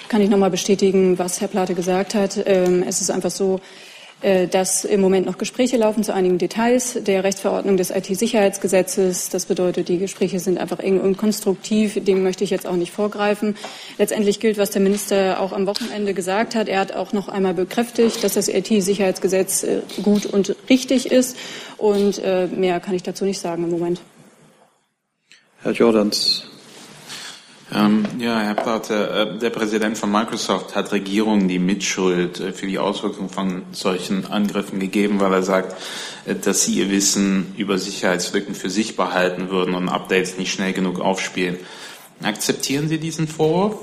kann 0.09 0.21
ich 0.21 0.29
noch 0.29 0.39
mal 0.39 0.51
bestätigen, 0.51 1.19
was 1.19 1.41
Herr 1.41 1.49
Plate 1.49 1.75
gesagt 1.75 2.14
hat. 2.14 2.39
Ähm, 2.45 2.85
es 2.87 3.01
ist 3.01 3.11
einfach 3.11 3.31
so, 3.31 3.57
äh, 3.57 3.88
dass 4.21 4.85
im 4.85 5.01
Moment 5.01 5.27
noch 5.27 5.39
Gespräche 5.39 5.77
laufen 5.77 6.03
zu 6.03 6.12
einigen 6.12 6.39
Details 6.39 6.99
der 7.01 7.23
Rechtsverordnung 7.23 7.77
des 7.77 7.91
IT-Sicherheitsgesetzes. 7.91 9.29
Das 9.29 9.47
bedeutet, 9.47 9.89
die 9.89 9.99
Gespräche 9.99 10.41
sind 10.41 10.59
einfach 10.59 10.81
eng 10.81 11.01
und 11.01 11.16
konstruktiv. 11.16 12.03
Dem 12.05 12.23
möchte 12.23 12.43
ich 12.43 12.51
jetzt 12.51 12.66
auch 12.66 12.77
nicht 12.77 12.93
vorgreifen. 12.93 13.57
Letztendlich 13.97 14.41
gilt, 14.41 14.59
was 14.59 14.71
der 14.71 14.83
Minister 14.83 15.41
auch 15.41 15.53
am 15.53 15.66
Wochenende 15.66 16.14
gesagt 16.14 16.55
hat. 16.55 16.69
Er 16.69 16.81
hat 16.81 16.93
auch 16.93 17.12
noch 17.12 17.29
einmal 17.29 17.55
bekräftigt, 17.55 18.25
dass 18.25 18.35
das 18.35 18.49
IT-Sicherheitsgesetz 18.49 19.62
äh, 19.62 19.83
gut 20.03 20.27
und 20.27 20.57
richtig 20.69 21.11
ist. 21.12 21.37
Und 21.77 22.19
äh, 22.25 22.49
mehr 22.49 22.81
kann 22.81 22.95
ich 22.95 23.05
dazu 23.05 23.25
nicht 23.25 23.39
sagen 23.39 23.64
im 23.64 23.71
Moment. 23.71 24.01
Herr 25.62 25.73
Jordans. 25.73 26.58
Ähm, 27.71 28.07
ja, 28.19 28.39
Herr 28.41 28.55
Platte, 28.55 29.35
äh, 29.37 29.39
der 29.39 29.51
Präsident 29.51 29.99
von 29.99 30.11
Microsoft 30.11 30.75
hat 30.75 30.91
Regierungen 30.93 31.49
die 31.49 31.59
Mitschuld 31.59 32.41
äh, 32.41 32.53
für 32.53 32.66
die 32.66 32.79
Auswirkungen 32.79 33.29
von 33.29 33.62
solchen 33.73 34.25
Angriffen 34.25 34.81
gegeben, 34.81 35.21
weil 35.21 35.35
er 35.35 35.43
sagt, 35.43 35.77
äh, 36.25 36.35
dass 36.35 36.64
sie 36.64 36.79
ihr 36.79 36.91
Wissen 36.91 37.55
über 37.59 37.77
Sicherheitslücken 37.77 38.55
für 38.55 38.71
sich 38.71 38.97
behalten 38.97 39.51
würden 39.51 39.75
und 39.75 39.91
Updates 39.91 40.39
nicht 40.39 40.51
schnell 40.51 40.73
genug 40.73 40.99
aufspielen. 41.01 41.59
Akzeptieren 42.23 42.89
Sie 42.89 42.99
diesen 42.99 43.29
Vorwurf? 43.29 43.77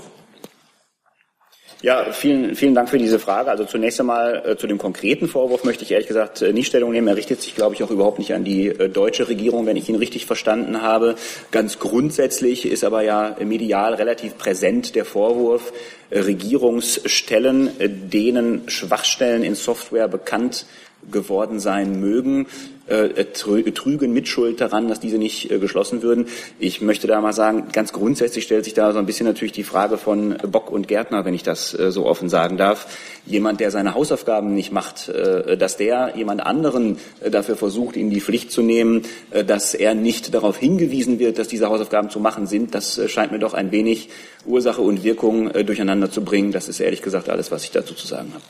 Ja, 1.81 2.11
vielen, 2.13 2.55
vielen 2.55 2.73
Dank 2.73 2.89
für 2.89 2.97
diese 2.97 3.19
Frage. 3.19 3.51
Also 3.51 3.65
zunächst 3.65 3.99
einmal 3.99 4.41
äh, 4.45 4.57
zu 4.57 4.65
dem 4.65 4.77
konkreten 4.77 5.27
Vorwurf 5.27 5.65
möchte 5.65 5.83
ich 5.83 5.91
ehrlich 5.91 6.07
gesagt 6.07 6.41
äh, 6.41 6.53
nicht 6.53 6.67
Stellung 6.67 6.91
nehmen. 6.91 7.07
Er 7.07 7.17
richtet 7.17 7.41
sich, 7.41 7.53
glaube 7.53 7.75
ich, 7.75 7.83
auch 7.83 7.91
überhaupt 7.91 8.17
nicht 8.17 8.33
an 8.33 8.43
die 8.43 8.67
äh, 8.67 8.89
deutsche 8.89 9.27
Regierung, 9.27 9.65
wenn 9.65 9.75
ich 9.75 9.89
ihn 9.89 9.95
richtig 9.95 10.25
verstanden 10.25 10.81
habe. 10.81 11.15
Ganz 11.51 11.77
grundsätzlich 11.77 12.65
ist 12.65 12.83
aber 12.85 13.01
ja 13.01 13.35
medial 13.43 13.93
relativ 13.93 14.37
präsent 14.37 14.95
der 14.95 15.05
Vorwurf, 15.05 15.73
äh, 16.09 16.19
Regierungsstellen, 16.19 17.79
äh, 17.79 17.89
denen 17.89 18.69
Schwachstellen 18.69 19.43
in 19.43 19.55
Software 19.55 20.07
bekannt 20.07 20.65
geworden 21.11 21.59
sein 21.59 21.99
mögen, 21.99 22.47
äh, 22.87 23.25
trügen 23.25 24.13
Mitschuld 24.13 24.61
daran, 24.61 24.87
dass 24.87 24.99
diese 24.99 25.17
nicht 25.17 25.49
äh, 25.49 25.57
geschlossen 25.57 26.03
würden. 26.03 26.27
Ich 26.59 26.81
möchte 26.81 27.07
da 27.07 27.19
mal 27.19 27.33
sagen, 27.33 27.67
ganz 27.71 27.93
grundsätzlich 27.93 28.43
stellt 28.43 28.63
sich 28.63 28.75
da 28.75 28.91
so 28.91 28.99
ein 28.99 29.07
bisschen 29.07 29.25
natürlich 29.25 29.53
die 29.53 29.63
Frage 29.63 29.97
von 29.97 30.37
Bock 30.51 30.71
und 30.71 30.87
Gärtner, 30.87 31.25
wenn 31.25 31.33
ich 31.33 31.41
das 31.41 31.77
äh, 31.77 31.91
so 31.91 32.05
offen 32.05 32.29
sagen 32.29 32.57
darf. 32.57 32.85
Jemand, 33.25 33.59
der 33.59 33.71
seine 33.71 33.95
Hausaufgaben 33.95 34.53
nicht 34.53 34.71
macht, 34.71 35.09
äh, 35.09 35.57
dass 35.57 35.77
der 35.77 36.13
jemand 36.15 36.45
anderen 36.45 36.97
dafür 37.27 37.55
versucht, 37.55 37.97
in 37.97 38.09
die 38.09 38.21
Pflicht 38.21 38.51
zu 38.51 38.61
nehmen, 38.61 39.03
dass 39.47 39.73
er 39.73 39.95
nicht 39.95 40.33
darauf 40.33 40.57
hingewiesen 40.57 41.19
wird, 41.19 41.39
dass 41.39 41.47
diese 41.47 41.69
Hausaufgaben 41.69 42.09
zu 42.09 42.19
machen 42.19 42.45
sind, 42.45 42.75
das 42.75 43.01
scheint 43.07 43.31
mir 43.31 43.39
doch 43.39 43.53
ein 43.53 43.71
wenig 43.71 44.09
Ursache 44.45 44.81
und 44.81 45.03
Wirkung 45.03 45.51
durcheinander 45.65 46.11
zu 46.11 46.23
bringen. 46.23 46.51
Das 46.51 46.67
ist 46.67 46.79
ehrlich 46.79 47.01
gesagt 47.01 47.29
alles, 47.29 47.51
was 47.51 47.63
ich 47.63 47.71
dazu 47.71 47.93
zu 47.93 48.05
sagen 48.05 48.31
habe. 48.33 48.43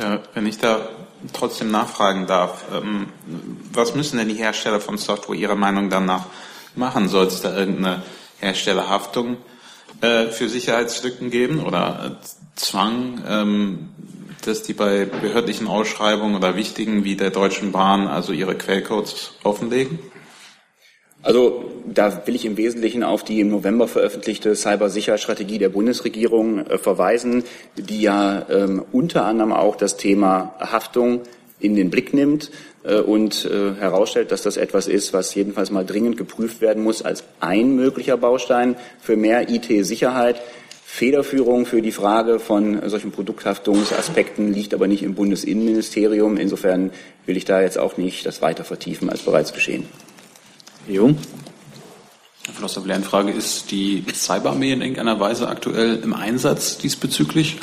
Ja, 0.00 0.22
wenn 0.34 0.46
ich 0.46 0.58
da 0.58 0.88
trotzdem 1.32 1.70
nachfragen 1.70 2.26
darf, 2.26 2.64
ähm, 2.72 3.08
was 3.72 3.94
müssen 3.94 4.18
denn 4.18 4.28
die 4.28 4.34
Hersteller 4.34 4.80
von 4.80 4.98
Software 4.98 5.36
Ihrer 5.36 5.56
Meinung 5.56 5.90
danach 5.90 6.26
machen? 6.74 7.08
Soll 7.08 7.26
es 7.26 7.40
da 7.40 7.56
irgendeine 7.56 8.02
Herstellerhaftung 8.38 9.36
äh, 10.00 10.26
für 10.26 10.48
Sicherheitslücken 10.48 11.30
geben 11.30 11.64
oder 11.64 12.18
äh, 12.20 12.26
Zwang, 12.56 13.22
ähm, 13.28 13.88
dass 14.44 14.62
die 14.62 14.72
bei 14.72 15.04
behördlichen 15.04 15.68
Ausschreibungen 15.68 16.36
oder 16.36 16.56
wichtigen 16.56 17.04
wie 17.04 17.16
der 17.16 17.30
Deutschen 17.30 17.72
Bahn 17.72 18.06
also 18.08 18.32
ihre 18.32 18.54
Quellcodes 18.54 19.34
offenlegen? 19.42 19.98
Also 21.22 21.64
da 21.86 22.26
will 22.26 22.34
ich 22.34 22.46
im 22.46 22.56
Wesentlichen 22.56 23.02
auf 23.02 23.24
die 23.24 23.40
im 23.40 23.50
November 23.50 23.88
veröffentlichte 23.88 24.54
Cybersicherheitsstrategie 24.56 25.58
der 25.58 25.68
Bundesregierung 25.68 26.66
äh, 26.66 26.78
verweisen, 26.78 27.44
die 27.76 28.00
ja 28.00 28.46
ähm, 28.48 28.84
unter 28.92 29.24
anderem 29.24 29.52
auch 29.52 29.76
das 29.76 29.96
Thema 29.96 30.54
Haftung 30.58 31.20
in 31.58 31.76
den 31.76 31.90
Blick 31.90 32.14
nimmt 32.14 32.50
äh, 32.84 33.00
und 33.00 33.44
äh, 33.44 33.74
herausstellt, 33.74 34.32
dass 34.32 34.42
das 34.42 34.56
etwas 34.56 34.86
ist, 34.86 35.12
was 35.12 35.34
jedenfalls 35.34 35.70
mal 35.70 35.84
dringend 35.84 36.16
geprüft 36.16 36.62
werden 36.62 36.82
muss 36.82 37.02
als 37.02 37.24
ein 37.40 37.76
möglicher 37.76 38.16
Baustein 38.16 38.76
für 39.00 39.16
mehr 39.16 39.50
IT-Sicherheit. 39.50 40.40
Federführung 40.86 41.66
für 41.66 41.82
die 41.82 41.92
Frage 41.92 42.40
von 42.40 42.88
solchen 42.88 43.12
Produkthaftungsaspekten 43.12 44.52
liegt 44.52 44.74
aber 44.74 44.88
nicht 44.88 45.04
im 45.04 45.14
Bundesinnenministerium. 45.14 46.36
Insofern 46.36 46.90
will 47.26 47.36
ich 47.36 47.44
da 47.44 47.60
jetzt 47.60 47.78
auch 47.78 47.96
nicht 47.96 48.26
das 48.26 48.42
weiter 48.42 48.64
vertiefen 48.64 49.08
als 49.08 49.22
bereits 49.22 49.52
geschehen. 49.52 49.84
Jung. 50.88 51.18
Herr 52.46 52.54
Flosser, 52.54 52.82
Lernfrage, 52.84 53.30
ist 53.30 53.70
die 53.70 54.04
Cyberarmee 54.12 54.72
in 54.72 54.80
irgendeiner 54.80 55.20
Weise 55.20 55.48
aktuell 55.48 56.00
im 56.02 56.14
Einsatz 56.14 56.78
diesbezüglich? 56.78 57.58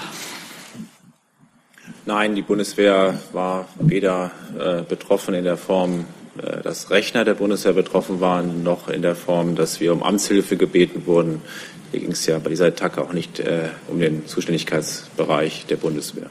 Nein, 2.05 2.35
die 2.35 2.41
Bundeswehr 2.41 3.19
war 3.33 3.67
weder 3.79 4.31
äh, 4.57 4.81
betroffen 4.83 5.33
in 5.33 5.43
der 5.43 5.57
Form, 5.57 6.05
äh, 6.37 6.61
dass 6.61 6.89
Rechner 6.89 7.25
der 7.25 7.33
Bundeswehr 7.33 7.73
betroffen 7.73 8.21
waren, 8.21 8.63
noch 8.63 8.87
in 8.87 9.01
der 9.01 9.15
Form, 9.15 9.55
dass 9.55 9.81
wir 9.81 9.91
um 9.91 10.03
Amtshilfe 10.03 10.55
gebeten 10.55 11.05
wurden. 11.05 11.41
Hier 11.91 11.99
ging 11.99 12.11
es 12.11 12.25
ja 12.25 12.39
bei 12.39 12.49
dieser 12.51 12.67
Attacke 12.67 13.01
auch 13.01 13.13
nicht 13.13 13.39
äh, 13.39 13.69
um 13.89 13.99
den 13.99 14.25
Zuständigkeitsbereich 14.27 15.65
der 15.65 15.77
Bundeswehr. 15.77 16.29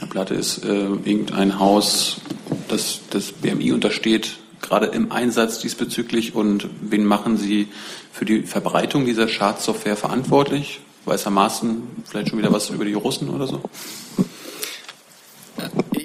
Herr 0.00 0.08
Platte, 0.08 0.34
ist 0.34 0.64
äh, 0.64 0.68
irgendein 0.68 1.58
Haus, 1.58 2.20
das 2.68 3.00
das 3.10 3.32
BMI 3.32 3.72
untersteht, 3.72 4.39
gerade 4.60 4.86
im 4.86 5.12
Einsatz 5.12 5.58
diesbezüglich 5.58 6.34
und 6.34 6.68
wen 6.80 7.04
machen 7.04 7.36
Sie 7.36 7.68
für 8.12 8.24
die 8.24 8.42
Verbreitung 8.42 9.04
dieser 9.04 9.28
Schadsoftware 9.28 9.96
verantwortlich? 9.96 10.80
Weißermaßen 11.06 11.82
vielleicht 12.04 12.28
schon 12.28 12.38
wieder 12.38 12.52
was 12.52 12.70
über 12.70 12.84
die 12.84 12.94
Russen 12.94 13.30
oder 13.30 13.46
so? 13.46 13.62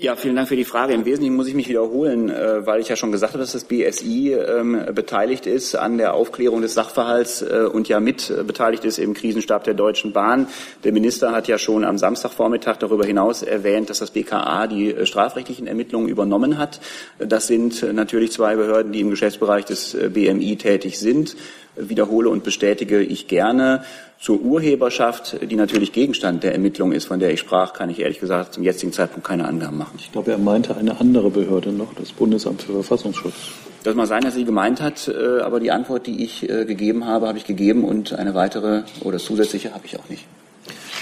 Ja, 0.06 0.16
vielen 0.16 0.36
Dank 0.36 0.48
für 0.48 0.56
die 0.56 0.66
Frage. 0.66 0.94
Im 0.94 1.04
Wesentlichen 1.06 1.36
muss 1.36 1.48
ich 1.48 1.56
mich 1.56 1.68
wiederholen, 1.68 2.30
äh, 2.30 2.64
weil 2.66 2.80
ich 2.80 2.90
ja 2.90 2.96
schon 2.96 3.12
gesagt 3.12 3.34
habe, 3.34 3.42
dass 3.42 3.54
das 3.54 3.64
BSI 3.64 4.34
ähm, 4.34 4.86
beteiligt 4.94 5.48
ist 5.48 5.74
an 5.74 5.98
der 5.98 6.14
Aufklärung 6.14 6.62
des 6.62 6.76
Sachverhalts 6.76 7.42
äh, 7.42 7.68
und 7.72 7.88
ja 7.88 8.00
mit 8.00 8.32
beteiligt 8.46 8.86
ist 8.86 9.00
im 9.00 9.16
Krisenstab 9.16 9.64
der 9.64 9.74
Deutschen 9.74 10.12
Bahn. 10.12 10.48
Der 10.84 10.92
Minister 10.92 11.32
hat 11.32 11.48
ja 11.48 11.58
schon 11.58 11.84
am 11.84 11.98
Samstagvormittag 11.98 12.78
darüber 12.78 13.04
hinaus 13.04 13.42
erwähnt, 13.42 13.90
dass 13.90 13.98
das 13.98 14.12
BKA 14.12 14.68
die 14.68 14.94
äh, 14.94 15.06
strafrechtlichen 15.08 15.66
Ermittlungen 15.66 16.08
übernommen 16.08 16.60
hat. 16.60 16.82
Das 17.18 17.48
sind 17.48 17.82
natürlich 17.94 18.32
zwei 18.32 18.56
Behörden, 18.56 18.92
die 18.92 19.00
im 19.00 19.10
Geschäftsbereich 19.10 19.66
des 19.66 19.98
BMI 20.14 20.58
tätig 20.58 21.00
sind. 21.00 21.36
Wiederhole 21.78 22.30
und 22.30 22.44
bestätige 22.44 23.02
ich 23.02 23.28
gerne. 23.28 23.84
Zur 24.20 24.42
Urheberschaft, 24.42 25.38
die 25.42 25.56
natürlich 25.56 25.92
Gegenstand 25.92 26.44
der 26.44 26.54
Ermittlung 26.54 26.94
ist, 26.94 27.06
von 27.06 27.20
der 27.20 27.32
ich 27.32 27.40
sprach, 27.40 27.74
kann 27.74 27.90
ich 27.90 28.00
ehrlich 28.00 28.20
gesagt 28.20 28.54
zum 28.54 28.64
jetzigen 28.64 28.94
Zeitpunkt 28.94 29.28
keine 29.28 29.46
Angaben 29.46 29.78
machen. 29.78 29.98
Ich 30.00 30.12
glaube, 30.12 30.32
er 30.32 30.38
meinte 30.38 30.76
eine 30.76 31.00
andere 31.00 31.30
Behörde 31.30 31.72
noch, 31.72 31.94
das 31.94 32.12
Bundesamt 32.12 32.64
für 32.64 32.74
Verfassungsschutz. 32.74 33.36
Das 33.84 33.94
mag 33.94 34.08
sein, 34.08 34.22
dass 34.22 34.34
sie 34.34 34.46
gemeint 34.46 34.82
hat, 34.82 35.08
äh, 35.08 35.42
aber 35.42 35.60
die 35.60 35.70
Antwort, 35.70 36.08
die 36.08 36.24
ich 36.24 36.50
äh, 36.50 36.66
gegeben 36.66 37.06
habe, 37.06 37.28
habe 37.28 37.38
ich 37.38 37.46
gegeben 37.46 37.84
und 37.84 38.14
eine 38.14 38.34
weitere 38.34 38.84
oder 39.02 39.20
zusätzliche 39.20 39.74
habe 39.74 39.86
ich 39.86 40.00
auch 40.00 40.10
nicht. 40.10 40.26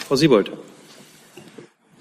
Frau 0.08 0.16
Siebold. 0.16 0.52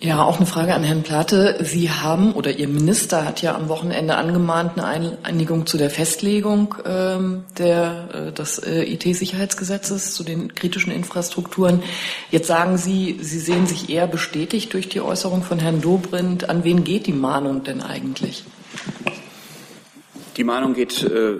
Ja, 0.04 0.24
auch 0.24 0.38
eine 0.38 0.46
Frage 0.46 0.74
an 0.74 0.82
Herrn 0.82 1.04
Plate. 1.04 1.58
Sie 1.60 1.88
haben 1.88 2.32
oder 2.32 2.58
Ihr 2.58 2.66
Minister 2.66 3.24
hat 3.24 3.40
ja 3.40 3.54
am 3.54 3.68
Wochenende 3.68 4.16
angemahnt, 4.16 4.80
eine 4.80 5.16
Einigung 5.22 5.64
zu 5.64 5.78
der 5.78 5.90
Festlegung 5.90 6.74
ähm, 6.84 7.44
der, 7.56 8.08
äh, 8.12 8.32
des 8.32 8.58
äh, 8.58 8.82
IT-Sicherheitsgesetzes 8.82 10.12
zu 10.14 10.24
den 10.24 10.56
kritischen 10.56 10.92
Infrastrukturen. 10.92 11.84
Jetzt 12.32 12.48
sagen 12.48 12.78
Sie, 12.78 13.18
Sie 13.20 13.38
sehen 13.38 13.68
sich 13.68 13.90
eher 13.90 14.08
bestätigt 14.08 14.72
durch 14.72 14.88
die 14.88 15.00
Äußerung 15.00 15.44
von 15.44 15.60
Herrn 15.60 15.80
Dobrindt. 15.80 16.50
An 16.50 16.64
wen 16.64 16.82
geht 16.82 17.06
die 17.06 17.12
Mahnung 17.12 17.62
denn 17.62 17.80
eigentlich? 17.80 18.42
Die 20.36 20.44
Mahnung 20.44 20.74
geht, 20.74 21.02
äh, 21.02 21.34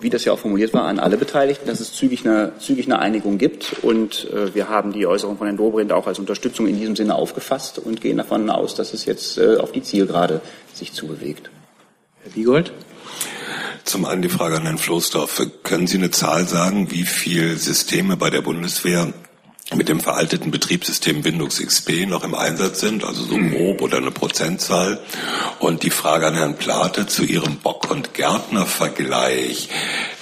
wie 0.00 0.10
das 0.10 0.24
ja 0.24 0.32
auch 0.32 0.38
formuliert 0.38 0.74
war, 0.74 0.84
an 0.84 0.98
alle 0.98 1.16
Beteiligten, 1.16 1.66
dass 1.66 1.80
es 1.80 1.92
zügig 1.94 2.26
eine, 2.26 2.52
zügig 2.58 2.86
eine 2.86 2.98
Einigung 2.98 3.38
gibt. 3.38 3.76
Und 3.82 4.30
äh, 4.30 4.54
wir 4.54 4.68
haben 4.68 4.92
die 4.92 5.06
Äußerung 5.06 5.38
von 5.38 5.46
Herrn 5.46 5.56
Dobrindt 5.56 5.92
auch 5.92 6.06
als 6.06 6.18
Unterstützung 6.18 6.66
in 6.66 6.78
diesem 6.78 6.94
Sinne 6.94 7.14
aufgefasst 7.14 7.78
und 7.78 8.00
gehen 8.00 8.18
davon 8.18 8.50
aus, 8.50 8.74
dass 8.74 8.92
es 8.92 9.06
jetzt 9.06 9.38
äh, 9.38 9.56
auf 9.56 9.72
die 9.72 9.82
Zielgerade 9.82 10.40
sich 10.74 10.92
zubewegt. 10.92 11.50
Herr 12.22 12.34
Wiegold? 12.34 12.72
Zum 13.84 14.04
einen 14.04 14.22
die 14.22 14.28
Frage 14.28 14.56
an 14.56 14.62
Herrn 14.62 14.78
Floßdorf. 14.78 15.42
Können 15.62 15.86
Sie 15.86 15.98
eine 15.98 16.10
Zahl 16.10 16.46
sagen, 16.46 16.90
wie 16.90 17.04
viele 17.04 17.56
Systeme 17.56 18.16
bei 18.16 18.30
der 18.30 18.40
Bundeswehr 18.40 19.12
mit 19.72 19.88
dem 19.88 19.98
veralteten 19.98 20.50
Betriebssystem 20.50 21.24
Windows 21.24 21.58
XP 21.58 22.06
noch 22.06 22.22
im 22.22 22.34
Einsatz 22.34 22.80
sind, 22.80 23.02
also 23.02 23.24
so 23.24 23.36
grob 23.38 23.80
oder 23.80 23.96
eine 23.96 24.10
Prozentzahl. 24.10 25.00
Und 25.58 25.82
die 25.82 25.90
Frage 25.90 26.26
an 26.26 26.34
Herrn 26.34 26.56
Plate 26.56 27.06
zu 27.06 27.24
Ihrem 27.24 27.56
Bock- 27.56 27.90
und 27.90 28.12
Gärtner-Vergleich. 28.12 29.70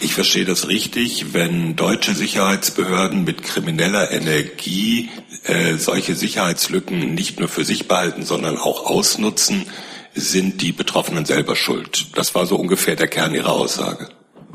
Ich 0.00 0.14
verstehe 0.14 0.44
das 0.44 0.68
richtig, 0.68 1.34
wenn 1.34 1.74
deutsche 1.74 2.14
Sicherheitsbehörden 2.14 3.24
mit 3.24 3.42
krimineller 3.42 4.12
Energie 4.12 5.10
äh, 5.44 5.74
solche 5.76 6.14
Sicherheitslücken 6.14 7.14
nicht 7.14 7.40
nur 7.40 7.48
für 7.48 7.64
sich 7.64 7.88
behalten, 7.88 8.22
sondern 8.22 8.56
auch 8.56 8.86
ausnutzen, 8.86 9.66
sind 10.14 10.62
die 10.62 10.72
Betroffenen 10.72 11.24
selber 11.24 11.56
schuld. 11.56 12.06
Das 12.14 12.34
war 12.34 12.46
so 12.46 12.56
ungefähr 12.56 12.96
der 12.96 13.08
Kern 13.08 13.34
Ihrer 13.34 13.52
Aussage. 13.52 14.08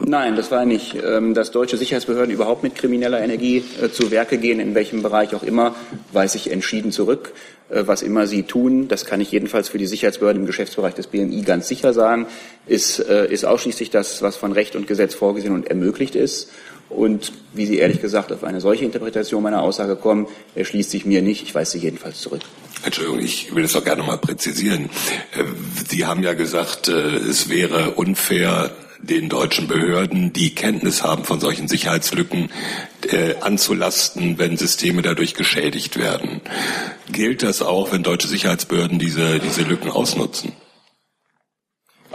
Nein, 0.06 0.36
das 0.36 0.52
war 0.52 0.66
nicht. 0.66 0.96
Ähm, 1.04 1.34
dass 1.34 1.52
deutsche 1.52 1.78
Sicherheitsbehörden 1.78 2.34
überhaupt 2.34 2.64
mit 2.64 2.76
krimineller 2.76 3.20
Energie 3.20 3.64
äh, 3.82 3.90
zu 3.90 4.12
Werke 4.12 4.38
gehen, 4.38 4.60
in 4.60 4.76
welchem 4.76 5.02
Bereich 5.02 5.34
auch 5.34 5.44
immer, 5.44 5.76
weiß 6.14 6.36
ich 6.36 6.52
entschieden 6.52 6.92
zurück. 6.92 7.34
Äh, 7.70 7.84
was 7.88 8.02
immer 8.02 8.28
sie 8.28 8.44
tun, 8.44 8.88
das 8.88 9.06
kann 9.06 9.22
ich 9.22 9.32
jedenfalls 9.32 9.70
für 9.70 9.78
die 9.78 9.88
Sicherheitsbehörden 9.88 10.44
im 10.44 10.46
Geschäftsbereich 10.46 10.94
des 10.94 11.08
BMI 11.08 11.42
ganz 11.42 11.68
sicher 11.68 11.94
sagen, 11.94 12.28
ist, 12.68 13.00
äh, 13.00 13.32
ist 13.32 13.46
ausschließlich 13.46 13.90
das, 13.90 14.22
was 14.22 14.36
von 14.36 14.52
Recht 14.52 14.76
und 14.76 14.88
Gesetz 14.88 15.16
vorgesehen 15.16 15.54
und 15.54 15.68
ermöglicht 15.68 16.16
ist. 16.16 16.52
Und 16.90 17.34
wie 17.54 17.66
Sie 17.66 17.80
ehrlich 17.80 18.00
gesagt 18.00 18.32
auf 18.32 18.46
eine 18.46 18.62
solche 18.62 18.86
Interpretation 18.86 19.44
meiner 19.44 19.62
Aussage 19.62 19.98
kommen, 19.98 20.28
erschließt 20.56 20.90
sich 20.90 21.06
mir 21.06 21.22
nicht. 21.22 21.44
Ich 21.44 21.54
weise 21.54 21.74
sie 21.74 21.80
jedenfalls 21.80 22.22
zurück. 22.22 22.40
Entschuldigung, 22.86 23.20
ich 23.20 23.54
will 23.54 23.64
das 23.64 23.76
auch 23.76 23.84
gerne 23.84 24.04
mal 24.04 24.18
präzisieren. 24.18 24.90
Sie 25.90 26.06
haben 26.06 26.24
ja 26.24 26.32
gesagt, 26.32 26.88
es 26.88 27.50
wäre 27.50 27.96
unfair, 27.96 28.72
den 29.02 29.30
deutschen 29.30 29.68
Behörden, 29.68 30.34
die 30.34 30.54
Kenntnis 30.56 31.04
haben 31.04 31.24
von 31.24 31.40
solchen 31.40 31.68
Sicherheitslücken, 31.68 32.50
äh, 33.10 33.36
anzulasten, 33.42 34.38
wenn 34.38 34.58
Systeme 34.58 35.02
dadurch 35.02 35.34
geschädigt 35.34 35.98
werden. 35.98 36.42
Gilt 37.12 37.44
das 37.44 37.62
auch, 37.62 37.92
wenn 37.92 38.04
deutsche 38.04 38.28
Sicherheitsbehörden 38.28 39.00
diese, 39.00 39.40
diese 39.40 39.62
Lücken 39.62 39.90
ausnutzen? 39.90 40.54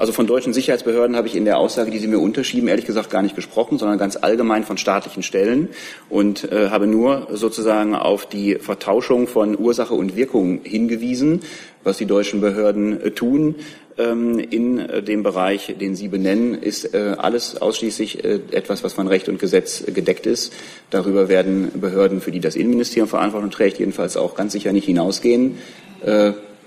Also 0.02 0.12
von 0.12 0.26
deutschen 0.26 0.52
Sicherheitsbehörden 0.52 1.14
habe 1.14 1.28
ich 1.28 1.36
in 1.36 1.44
der 1.44 1.58
Aussage, 1.58 1.92
die 1.92 2.00
Sie 2.00 2.08
mir 2.08 2.18
unterschieben, 2.18 2.66
ehrlich 2.66 2.86
gesagt 2.86 3.08
gar 3.08 3.22
nicht 3.22 3.36
gesprochen, 3.36 3.78
sondern 3.78 3.98
ganz 3.98 4.16
allgemein 4.16 4.64
von 4.64 4.76
staatlichen 4.76 5.22
Stellen 5.22 5.68
und 6.10 6.50
äh, 6.50 6.70
habe 6.70 6.88
nur 6.88 7.28
sozusagen 7.30 7.94
auf 7.94 8.26
die 8.26 8.56
Vertauschung 8.56 9.28
von 9.28 9.56
Ursache 9.56 9.94
und 9.94 10.16
Wirkung 10.16 10.62
hingewiesen, 10.64 11.42
was 11.84 11.98
die 11.98 12.06
deutschen 12.06 12.40
Behörden 12.40 13.00
äh, 13.00 13.10
tun. 13.12 13.54
Ähm, 13.96 14.40
in 14.40 14.80
äh, 14.80 15.04
dem 15.04 15.22
Bereich, 15.22 15.72
den 15.80 15.94
Sie 15.94 16.08
benennen, 16.08 16.60
ist 16.60 16.94
äh, 16.94 17.14
alles 17.16 17.62
ausschließlich 17.62 18.24
äh, 18.24 18.40
etwas, 18.50 18.82
was 18.82 18.94
von 18.94 19.06
Recht 19.06 19.28
und 19.28 19.38
Gesetz 19.38 19.84
gedeckt 19.86 20.26
ist. 20.26 20.52
Darüber 20.90 21.28
werden 21.28 21.80
Behörden, 21.80 22.20
für 22.20 22.32
die 22.32 22.40
das 22.40 22.56
Innenministerium 22.56 23.08
Verantwortung 23.08 23.52
trägt, 23.52 23.78
jedenfalls 23.78 24.16
auch 24.16 24.34
ganz 24.34 24.52
sicher 24.52 24.72
nicht 24.72 24.86
hinausgehen. 24.86 25.58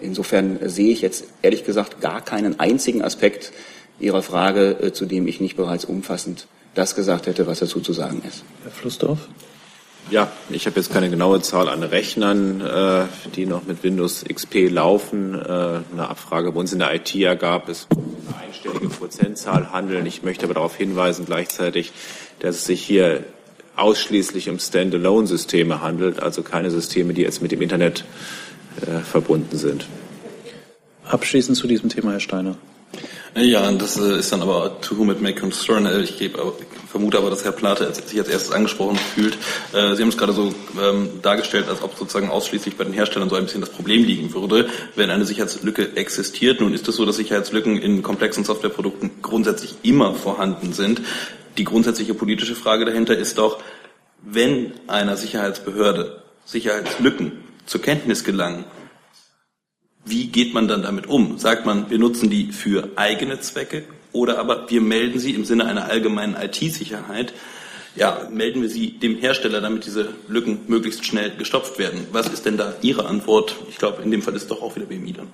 Insofern 0.05 0.59
sehe 0.69 0.91
ich 0.91 1.01
jetzt 1.01 1.25
ehrlich 1.41 1.65
gesagt 1.65 2.01
gar 2.01 2.21
keinen 2.21 2.59
einzigen 2.59 3.01
Aspekt 3.01 3.51
Ihrer 3.99 4.21
Frage, 4.21 4.91
zu 4.93 5.05
dem 5.05 5.27
ich 5.27 5.39
nicht 5.39 5.55
bereits 5.55 5.85
umfassend 5.85 6.47
das 6.75 6.95
gesagt 6.95 7.27
hätte, 7.27 7.47
was 7.47 7.59
dazu 7.59 7.79
zu 7.79 7.93
sagen 7.93 8.21
ist. 8.27 8.43
Herr 8.63 8.71
Flussdorf? 8.71 9.27
Ja, 10.11 10.31
ich 10.51 10.67
habe 10.67 10.75
jetzt 10.75 10.93
keine 10.93 11.09
genaue 11.09 11.41
Zahl 11.41 11.67
an 11.67 11.81
Rechnern, 11.81 12.61
äh, 12.61 13.05
die 13.35 13.47
noch 13.47 13.63
mit 13.63 13.81
Windows 13.83 14.23
XP 14.23 14.69
laufen. 14.69 15.33
Äh, 15.33 15.47
eine 15.47 16.09
Abfrage 16.09 16.51
bei 16.51 16.59
uns 16.59 16.73
in 16.73 16.79
der 16.79 16.93
IT 16.93 17.15
ergab, 17.15 17.69
es 17.69 17.87
eine 17.91 18.45
einstellige 18.45 18.89
Prozentzahl 18.89 19.71
handeln. 19.71 20.05
Ich 20.05 20.21
möchte 20.21 20.45
aber 20.45 20.53
darauf 20.53 20.75
hinweisen 20.75 21.25
gleichzeitig, 21.25 21.91
dass 22.39 22.57
es 22.57 22.65
sich 22.65 22.83
hier 22.83 23.23
ausschließlich 23.77 24.49
um 24.49 24.59
Standalone-Systeme 24.59 25.81
handelt, 25.81 26.21
also 26.21 26.43
keine 26.43 26.69
Systeme, 26.69 27.15
die 27.15 27.23
jetzt 27.23 27.41
mit 27.41 27.51
dem 27.51 27.61
Internet 27.63 28.05
äh, 28.81 28.99
verbunden 28.99 29.57
sind. 29.57 29.87
Abschließend 31.05 31.57
zu 31.57 31.67
diesem 31.67 31.89
Thema, 31.89 32.11
Herr 32.11 32.19
Steiner. 32.19 32.57
Ja, 33.37 33.69
das 33.73 33.97
äh, 33.97 34.19
ist 34.19 34.31
dann 34.31 34.41
aber 34.41 34.79
to 34.79 34.97
whom 34.97 35.11
it 35.11 35.21
may 35.21 35.33
concern. 35.33 35.85
Äh, 35.85 36.01
ich 36.01 36.17
gebe, 36.17 36.53
vermute 36.89 37.17
aber, 37.17 37.29
dass 37.29 37.43
Herr 37.43 37.51
Plate 37.51 37.93
sich 37.93 38.17
als 38.17 38.29
erstes 38.29 38.53
angesprochen 38.53 38.97
fühlt. 38.97 39.33
Äh, 39.73 39.93
Sie 39.95 40.01
haben 40.01 40.09
es 40.09 40.17
gerade 40.17 40.31
so 40.31 40.55
ähm, 40.81 41.09
dargestellt, 41.21 41.67
als 41.67 41.81
ob 41.81 41.97
sozusagen 41.97 42.29
ausschließlich 42.29 42.77
bei 42.77 42.85
den 42.85 42.93
Herstellern 42.93 43.29
so 43.29 43.35
ein 43.35 43.43
bisschen 43.43 43.59
das 43.59 43.71
Problem 43.71 44.05
liegen 44.05 44.33
würde, 44.33 44.69
wenn 44.95 45.09
eine 45.09 45.25
Sicherheitslücke 45.25 45.97
existiert. 45.97 46.61
Nun 46.61 46.73
ist 46.73 46.87
es 46.87 46.95
so, 46.95 47.05
dass 47.05 47.17
Sicherheitslücken 47.17 47.77
in 47.77 48.03
komplexen 48.03 48.45
Softwareprodukten 48.45 49.21
grundsätzlich 49.21 49.75
immer 49.83 50.13
vorhanden 50.13 50.71
sind. 50.71 51.01
Die 51.57 51.65
grundsätzliche 51.65 52.13
politische 52.13 52.55
Frage 52.55 52.85
dahinter 52.85 53.17
ist 53.17 53.37
doch, 53.37 53.59
wenn 54.21 54.71
einer 54.87 55.17
Sicherheitsbehörde 55.17 56.21
Sicherheitslücken 56.45 57.33
zur 57.65 57.81
Kenntnis 57.81 58.23
gelangen, 58.23 58.65
wie 60.05 60.27
geht 60.27 60.53
man 60.53 60.67
dann 60.67 60.83
damit 60.83 61.07
um? 61.07 61.37
Sagt 61.39 61.65
man, 61.65 61.89
wir 61.89 61.97
nutzen 61.97 62.29
die 62.29 62.51
für 62.51 62.89
eigene 62.95 63.39
Zwecke 63.39 63.83
oder 64.11 64.39
aber 64.39 64.69
wir 64.69 64.81
melden 64.81 65.19
sie 65.19 65.33
im 65.33 65.45
Sinne 65.45 65.65
einer 65.65 65.85
allgemeinen 65.85 66.35
IT-Sicherheit, 66.35 67.33
ja, 67.95 68.27
melden 68.29 68.61
wir 68.61 68.69
sie 68.69 68.91
dem 68.91 69.17
Hersteller, 69.17 69.61
damit 69.61 69.85
diese 69.85 70.09
Lücken 70.27 70.59
möglichst 70.67 71.05
schnell 71.05 71.31
gestopft 71.31 71.79
werden. 71.79 72.07
Was 72.11 72.27
ist 72.27 72.45
denn 72.45 72.57
da 72.57 72.75
Ihre 72.81 73.05
Antwort? 73.05 73.55
Ich 73.69 73.77
glaube, 73.77 74.03
in 74.03 74.11
dem 74.11 74.21
Fall 74.21 74.35
ist 74.35 74.51
doch 74.51 74.61
auch 74.61 74.75
wieder 74.75 74.85
BMI 74.85 75.13
dann. 75.13 75.27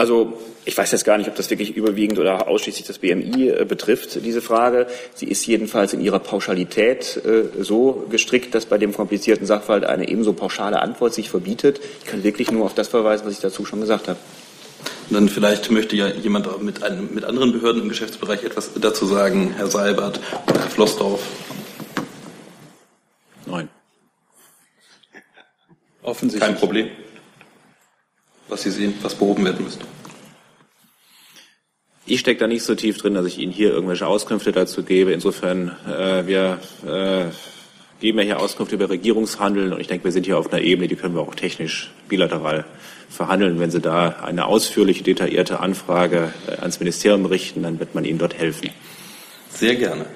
Also 0.00 0.32
ich 0.64 0.78
weiß 0.78 0.92
jetzt 0.92 1.04
gar 1.04 1.18
nicht, 1.18 1.28
ob 1.28 1.34
das 1.34 1.50
wirklich 1.50 1.76
überwiegend 1.76 2.18
oder 2.18 2.48
ausschließlich 2.48 2.86
das 2.86 3.00
BMI 3.00 3.50
äh, 3.50 3.66
betrifft, 3.68 4.24
diese 4.24 4.40
Frage. 4.40 4.86
Sie 5.14 5.26
ist 5.26 5.46
jedenfalls 5.46 5.92
in 5.92 6.00
ihrer 6.00 6.20
Pauschalität 6.20 7.20
äh, 7.22 7.62
so 7.62 8.06
gestrickt, 8.08 8.54
dass 8.54 8.64
bei 8.64 8.78
dem 8.78 8.94
komplizierten 8.94 9.44
Sachverhalt 9.44 9.84
eine 9.84 10.08
ebenso 10.08 10.32
pauschale 10.32 10.80
Antwort 10.80 11.12
sich 11.12 11.28
verbietet. 11.28 11.82
Ich 11.98 12.06
kann 12.06 12.24
wirklich 12.24 12.50
nur 12.50 12.64
auf 12.64 12.72
das 12.72 12.88
verweisen, 12.88 13.26
was 13.26 13.34
ich 13.34 13.40
dazu 13.40 13.66
schon 13.66 13.82
gesagt 13.82 14.08
habe. 14.08 14.18
Dann 15.10 15.28
vielleicht 15.28 15.70
möchte 15.70 15.96
ja 15.96 16.08
jemand 16.08 16.62
mit, 16.62 16.82
einem, 16.82 17.12
mit 17.12 17.26
anderen 17.26 17.52
Behörden 17.52 17.82
im 17.82 17.90
Geschäftsbereich 17.90 18.42
etwas 18.42 18.70
dazu 18.80 19.04
sagen, 19.04 19.52
Herr 19.54 19.66
Seibert 19.66 20.18
oder 20.48 20.60
Herr 20.60 20.70
Flossdorf. 20.70 21.20
Nein. 23.44 23.68
Offensichtlich. 26.02 26.48
Kein 26.48 26.58
Problem 26.58 26.88
was 28.50 28.62
Sie 28.62 28.70
sehen, 28.70 28.94
was 29.02 29.14
behoben 29.14 29.44
werden 29.44 29.64
müsste? 29.64 29.84
Ich 32.06 32.20
stecke 32.20 32.40
da 32.40 32.46
nicht 32.46 32.64
so 32.64 32.74
tief 32.74 32.98
drin, 32.98 33.14
dass 33.14 33.26
ich 33.26 33.38
Ihnen 33.38 33.52
hier 33.52 33.70
irgendwelche 33.70 34.06
Auskünfte 34.06 34.50
dazu 34.52 34.82
gebe. 34.82 35.12
Insofern, 35.12 35.76
äh, 35.86 36.26
wir 36.26 36.58
äh, 36.84 37.26
geben 38.00 38.18
ja 38.18 38.24
hier 38.24 38.40
Auskünfte 38.40 38.74
über 38.74 38.90
Regierungshandeln 38.90 39.72
und 39.72 39.80
ich 39.80 39.86
denke, 39.86 40.04
wir 40.04 40.12
sind 40.12 40.26
hier 40.26 40.38
auf 40.38 40.52
einer 40.52 40.62
Ebene, 40.62 40.88
die 40.88 40.96
können 40.96 41.14
wir 41.14 41.20
auch 41.20 41.34
technisch 41.34 41.92
bilateral 42.08 42.64
verhandeln. 43.08 43.60
Wenn 43.60 43.70
Sie 43.70 43.80
da 43.80 44.08
eine 44.24 44.46
ausführliche, 44.46 45.04
detaillierte 45.04 45.60
Anfrage 45.60 46.32
äh, 46.48 46.60
ans 46.60 46.80
Ministerium 46.80 47.26
richten, 47.26 47.62
dann 47.62 47.78
wird 47.78 47.94
man 47.94 48.04
Ihnen 48.04 48.18
dort 48.18 48.36
helfen. 48.36 48.70
Sehr 49.50 49.76
gerne. 49.76 50.06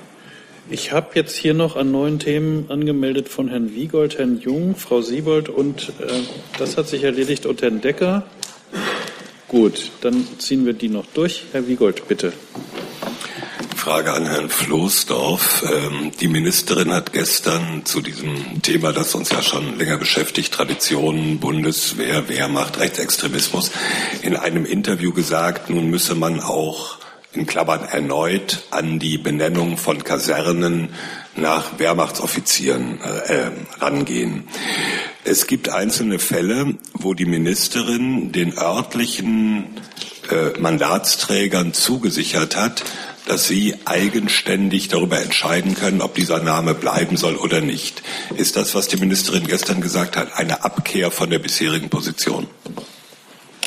Ich 0.71 0.93
habe 0.93 1.09
jetzt 1.15 1.37
hier 1.37 1.53
noch 1.53 1.77
an 1.77 1.93
neuen 1.93 2.19
Themen 2.19 2.71
angemeldet 2.71 3.29
von 3.29 3.49
Herrn 3.49 3.75
Wiegold, 3.75 4.17
Herrn 4.19 4.41
Jung, 4.41 4.77
Frau 4.77 5.03
Siebold 5.03 5.51
und 5.51 5.93
äh, 6.01 6.21
das 6.59 6.79
hat 6.79 6.89
sich 6.89 7.05
erledigt 7.05 7.45
und 7.45 7.61
Herrn 7.61 7.83
Decker. 7.83 8.25
Gut, 9.49 9.91
dann 10.01 10.27
ziehen 10.39 10.65
wir 10.65 10.73
die 10.73 10.89
noch 10.89 11.05
durch. 11.13 11.45
Herr 11.53 11.69
Wiegold, 11.69 12.09
bitte. 12.09 12.33
Frage 13.77 14.15
an 14.15 14.25
Herrn 14.25 14.49
Floßdorf. 14.49 15.71
Ähm, 15.71 16.13
die 16.19 16.29
Ministerin 16.29 16.91
hat 16.95 17.13
gestern 17.13 17.85
zu 17.85 18.01
diesem 18.01 18.63
Thema, 18.63 18.95
das 18.95 19.15
uns 19.15 19.29
ja 19.29 19.43
schon 19.43 19.79
länger 19.79 19.99
beschäftigt, 19.99 20.55
Traditionen, 20.55 21.41
Bundeswehr, 21.41 22.31
Wehrmacht, 22.31 22.81
Rechtsextremismus, 22.81 23.71
in 24.23 24.35
einem 24.35 24.65
Interview 24.65 25.13
gesagt, 25.13 25.69
nun 25.69 25.91
müsse 25.91 26.15
man 26.15 26.41
auch 26.41 27.04
in 27.37 27.47
Klammern 27.47 27.85
erneut 27.85 28.65
an 28.71 28.99
die 28.99 29.19
Benennung 29.19 29.77
von 29.77 30.05
Kasernen 30.05 30.91
nach 31.37 31.79
Wehrmachtsoffizieren 31.79 33.01
äh, 33.01 33.51
rangehen. 33.81 34.45
Es 35.25 35.47
gibt 35.47 35.69
einzelne 35.69 36.19
Fälle, 36.19 36.75
wo 36.93 37.15
die 37.15 37.27
Ministerin 37.27 38.33
den 38.33 38.57
örtlichen 38.57 39.81
äh, 40.31 40.59
Mandatsträgern 40.59 41.73
zugesichert 41.73 42.57
hat, 42.57 42.85
dass 43.27 43.49
sie 43.49 43.75
eigenständig 43.85 44.89
darüber 44.89 45.21
entscheiden 45.21 45.75
können, 45.75 46.03
ob 46.03 46.15
dieser 46.15 46.41
Name 46.41 46.75
bleiben 46.75 47.17
soll 47.17 47.37
oder 47.37 47.61
nicht. 47.61 48.03
Ist 48.37 48.57
das, 48.57 48.75
was 48.75 48.89
die 48.89 48.99
Ministerin 48.99 49.47
gestern 49.47 49.81
gesagt 49.81 50.17
hat, 50.17 50.35
eine 50.35 50.63
Abkehr 50.63 51.11
von 51.11 51.31
der 51.31 51.39
bisherigen 51.39 51.89
Position? 51.89 52.47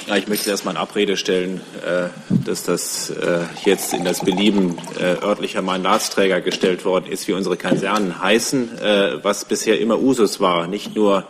Ja, 0.07 0.15
ich 0.15 0.29
möchte 0.29 0.49
erstmal 0.49 0.75
in 0.75 0.79
Abrede 0.79 1.17
stellen, 1.17 1.59
äh, 1.85 2.07
dass 2.29 2.63
das 2.63 3.09
äh, 3.09 3.39
jetzt 3.65 3.93
in 3.93 4.05
das 4.05 4.23
Belieben 4.23 4.77
äh, 4.97 5.21
örtlicher 5.21 5.61
Mandatsträger 5.61 6.39
gestellt 6.39 6.85
worden 6.85 7.11
ist, 7.11 7.27
wie 7.27 7.33
unsere 7.33 7.57
Kasernen 7.57 8.21
heißen, 8.21 8.69
was 9.21 9.43
bisher 9.43 9.81
immer 9.81 9.99
Usus 9.99 10.39
war, 10.39 10.67
nicht 10.67 10.95
nur 10.95 11.27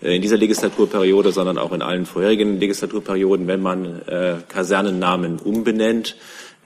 in 0.00 0.22
dieser 0.22 0.36
Legislaturperiode, 0.36 1.32
sondern 1.32 1.58
auch 1.58 1.72
in 1.72 1.82
allen 1.82 2.06
vorherigen 2.06 2.60
Legislaturperioden, 2.60 3.48
wenn 3.48 3.60
man 3.60 4.02
Kasernennamen 4.48 5.40
umbenennt, 5.40 6.16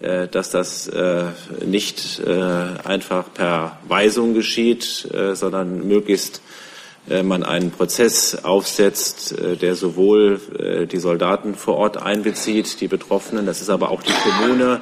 dass 0.00 0.50
das 0.50 0.90
nicht 1.64 2.20
einfach 2.84 3.32
per 3.32 3.78
Weisung 3.88 4.34
geschieht, 4.34 5.08
sondern 5.34 5.86
möglichst 5.86 6.42
man 7.22 7.44
einen 7.44 7.70
Prozess 7.70 8.44
aufsetzt, 8.44 9.38
äh, 9.38 9.56
der 9.56 9.74
sowohl 9.74 10.40
äh, 10.58 10.86
die 10.86 10.98
Soldaten 10.98 11.54
vor 11.54 11.76
Ort 11.76 12.02
einbezieht, 12.02 12.80
die 12.80 12.88
Betroffenen, 12.88 13.46
das 13.46 13.60
ist 13.60 13.70
aber 13.70 13.90
auch 13.90 14.02
die 14.02 14.12
Kommune, 14.12 14.80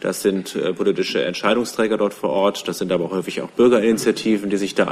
das 0.00 0.20
sind 0.20 0.58
politische 0.76 1.24
Entscheidungsträger 1.24 1.96
dort 1.96 2.12
vor 2.12 2.28
Ort, 2.28 2.68
das 2.68 2.76
sind 2.76 2.92
aber 2.92 3.10
häufig 3.10 3.40
auch 3.40 3.48
Bürgerinitiativen, 3.48 4.50
die 4.50 4.58
sich 4.58 4.74
da 4.74 4.88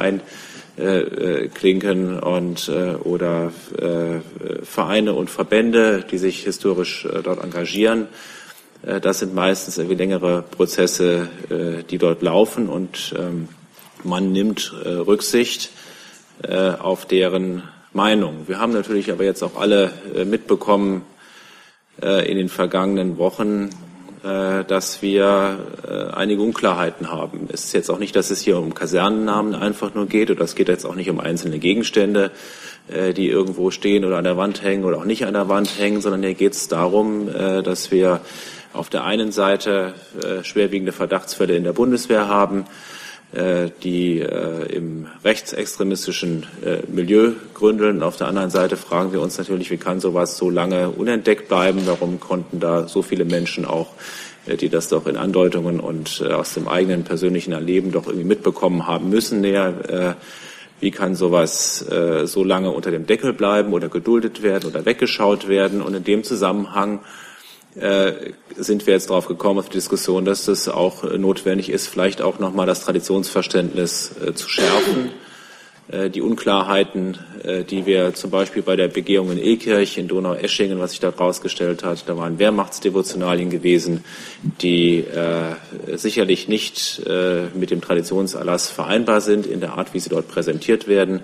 einklinken 0.76 2.18
und 2.20 2.72
oder 3.04 3.52
Vereine 4.62 5.12
und 5.12 5.28
Verbände, 5.28 6.06
die 6.10 6.16
sich 6.16 6.44
historisch 6.44 7.06
dort 7.22 7.44
engagieren. 7.44 8.06
Das 9.02 9.18
sind 9.18 9.34
meistens 9.34 9.76
irgendwie 9.76 9.96
längere 9.98 10.40
Prozesse, 10.40 11.28
die 11.90 11.98
dort 11.98 12.22
laufen 12.22 12.70
und 12.70 13.14
ähm, 13.18 13.48
man 14.04 14.32
nimmt 14.32 14.72
Rücksicht 14.86 15.68
äh, 16.42 16.72
auf 16.78 17.06
deren 17.06 17.62
Meinung. 17.92 18.48
Wir 18.48 18.58
haben 18.58 18.72
natürlich 18.72 19.12
aber 19.12 19.24
jetzt 19.24 19.42
auch 19.42 19.56
alle 19.56 19.92
äh, 20.16 20.24
mitbekommen 20.24 21.02
äh, 22.02 22.28
in 22.28 22.36
den 22.36 22.48
vergangenen 22.48 23.18
Wochen, 23.18 23.70
dass 24.68 25.02
wir 25.02 25.58
einige 26.14 26.40
Unklarheiten 26.40 27.12
haben. 27.12 27.46
Es 27.52 27.66
ist 27.66 27.74
jetzt 27.74 27.90
auch 27.90 27.98
nicht, 27.98 28.16
dass 28.16 28.30
es 28.30 28.40
hier 28.40 28.56
um 28.56 28.72
Kasernennamen 28.72 29.54
einfach 29.54 29.92
nur 29.94 30.06
geht 30.06 30.30
oder 30.30 30.44
es 30.44 30.54
geht 30.54 30.68
jetzt 30.68 30.86
auch 30.86 30.94
nicht 30.94 31.10
um 31.10 31.20
einzelne 31.20 31.58
Gegenstände, 31.58 32.30
die 32.88 33.28
irgendwo 33.28 33.70
stehen 33.70 34.02
oder 34.02 34.16
an 34.16 34.24
der 34.24 34.38
Wand 34.38 34.62
hängen 34.62 34.86
oder 34.86 34.96
auch 34.96 35.04
nicht 35.04 35.26
an 35.26 35.34
der 35.34 35.50
Wand 35.50 35.78
hängen, 35.78 36.00
sondern 36.00 36.22
hier 36.22 36.32
geht 36.32 36.54
es 36.54 36.68
darum, 36.68 37.28
dass 37.30 37.90
wir 37.90 38.22
auf 38.72 38.88
der 38.88 39.04
einen 39.04 39.30
Seite 39.30 39.92
schwerwiegende 40.42 40.92
Verdachtsfälle 40.92 41.54
in 41.54 41.64
der 41.64 41.74
Bundeswehr 41.74 42.26
haben, 42.26 42.64
die 43.82 44.20
äh, 44.20 44.72
im 44.72 45.06
rechtsextremistischen 45.24 46.46
äh, 46.64 46.78
Milieu 46.88 47.32
gründeln. 47.54 48.02
Auf 48.02 48.16
der 48.16 48.28
anderen 48.28 48.50
Seite 48.50 48.76
fragen 48.76 49.12
wir 49.12 49.20
uns 49.20 49.38
natürlich, 49.38 49.70
wie 49.70 49.76
kann 49.76 50.00
sowas 50.00 50.36
so 50.36 50.50
lange 50.50 50.90
unentdeckt 50.90 51.48
bleiben? 51.48 51.82
Warum 51.86 52.20
konnten 52.20 52.60
da 52.60 52.86
so 52.86 53.02
viele 53.02 53.24
Menschen 53.24 53.64
auch, 53.64 53.88
die 54.46 54.68
das 54.68 54.88
doch 54.88 55.06
in 55.06 55.16
Andeutungen 55.16 55.80
und 55.80 56.22
aus 56.22 56.54
dem 56.54 56.68
eigenen 56.68 57.04
persönlichen 57.04 57.52
Erleben 57.52 57.92
doch 57.92 58.06
irgendwie 58.06 58.26
mitbekommen 58.26 58.86
haben 58.86 59.08
müssen, 59.08 59.40
näher 59.40 60.16
wie 60.80 60.90
kann 60.90 61.14
sowas 61.14 61.80
äh, 61.90 62.26
so 62.26 62.44
lange 62.44 62.70
unter 62.70 62.90
dem 62.90 63.06
Deckel 63.06 63.32
bleiben 63.32 63.72
oder 63.72 63.88
geduldet 63.88 64.42
werden 64.42 64.68
oder 64.68 64.84
weggeschaut 64.84 65.48
werden? 65.48 65.80
Und 65.80 65.94
in 65.94 66.04
dem 66.04 66.24
Zusammenhang 66.24 66.98
äh, 66.98 67.02
sind 67.74 68.86
wir 68.86 68.94
jetzt 68.94 69.10
darauf 69.10 69.26
gekommen, 69.26 69.58
auf 69.58 69.68
die 69.68 69.78
Diskussion, 69.78 70.24
dass 70.24 70.48
es 70.48 70.68
auch 70.68 71.04
äh, 71.04 71.18
notwendig 71.18 71.70
ist, 71.70 71.88
vielleicht 71.88 72.22
auch 72.22 72.38
nochmal 72.38 72.66
das 72.66 72.80
Traditionsverständnis 72.80 74.12
äh, 74.24 74.34
zu 74.34 74.48
schärfen. 74.48 75.10
Die 76.14 76.22
Unklarheiten, 76.22 77.18
die 77.68 77.84
wir 77.84 78.14
zum 78.14 78.30
Beispiel 78.30 78.62
bei 78.62 78.74
der 78.74 78.88
Begehung 78.88 79.30
in 79.30 79.38
Ekirch, 79.38 79.98
in 79.98 80.08
Donau-Eschingen, 80.08 80.80
was 80.80 80.92
sich 80.92 81.00
da 81.00 81.10
rausgestellt 81.10 81.84
hat, 81.84 82.08
da 82.08 82.16
waren 82.16 82.38
Wehrmachtsdevotionalien 82.38 83.50
gewesen, 83.50 84.02
die 84.62 85.00
äh, 85.00 85.56
sicherlich 85.98 86.48
nicht 86.48 87.02
äh, 87.06 87.48
mit 87.54 87.70
dem 87.70 87.82
Traditionserlass 87.82 88.70
vereinbar 88.70 89.20
sind 89.20 89.44
in 89.44 89.60
der 89.60 89.74
Art, 89.74 89.92
wie 89.92 90.00
sie 90.00 90.08
dort 90.08 90.26
präsentiert 90.26 90.88
werden 90.88 91.20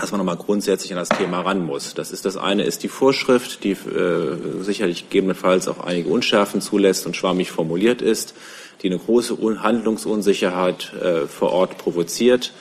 dass 0.00 0.10
man 0.10 0.18
nochmal 0.18 0.36
grundsätzlich 0.36 0.92
an 0.92 0.98
das 0.98 1.08
Thema 1.08 1.40
ran 1.40 1.64
muss. 1.64 1.94
Das 1.94 2.10
ist 2.10 2.24
das 2.24 2.36
eine 2.36 2.64
ist 2.64 2.82
die 2.82 2.88
Vorschrift, 2.88 3.64
die 3.64 3.72
äh, 3.72 4.36
sicherlich 4.60 5.08
gegebenenfalls 5.08 5.68
auch 5.68 5.84
einige 5.84 6.08
Unschärfen 6.08 6.60
zulässt 6.60 7.06
und 7.06 7.16
schwammig 7.16 7.50
formuliert 7.50 8.02
ist, 8.02 8.34
die 8.82 8.88
eine 8.88 8.98
große 8.98 9.38
Handlungsunsicherheit 9.62 10.92
äh, 10.94 11.26
vor 11.26 11.52
Ort 11.52 11.78
provoziert 11.78 12.52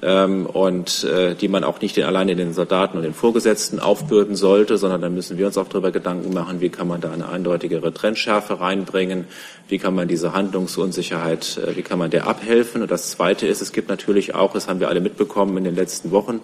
ähm, 0.00 0.46
und 0.46 1.04
äh, 1.04 1.34
die 1.34 1.48
man 1.48 1.64
auch 1.64 1.80
nicht 1.80 1.96
den, 1.96 2.04
alleine 2.04 2.34
den 2.34 2.54
Soldaten 2.54 2.96
und 2.96 3.02
den 3.02 3.14
Vorgesetzten 3.14 3.80
aufbürden 3.80 4.36
sollte, 4.36 4.78
sondern 4.78 5.02
da 5.02 5.08
müssen 5.10 5.36
wir 5.36 5.46
uns 5.46 5.58
auch 5.58 5.68
darüber 5.68 5.90
Gedanken 5.90 6.32
machen, 6.32 6.60
wie 6.60 6.70
kann 6.70 6.88
man 6.88 7.00
da 7.00 7.10
eine 7.10 7.28
eindeutigere 7.28 7.92
Trennschärfe 7.92 8.60
reinbringen, 8.60 9.26
wie 9.68 9.78
kann 9.78 9.94
man 9.94 10.08
diese 10.08 10.32
Handlungsunsicherheit, 10.32 11.58
äh, 11.58 11.76
wie 11.76 11.82
kann 11.82 11.98
man 11.98 12.10
der 12.10 12.26
abhelfen. 12.26 12.82
Und 12.82 12.90
das 12.90 13.10
Zweite 13.10 13.46
ist, 13.46 13.60
es 13.60 13.72
gibt 13.72 13.88
natürlich 13.88 14.34
auch, 14.34 14.52
das 14.52 14.68
haben 14.68 14.80
wir 14.80 14.88
alle 14.88 15.00
mitbekommen 15.00 15.56
in 15.58 15.64
den 15.64 15.76
letzten 15.76 16.10
Wochen, 16.10 16.40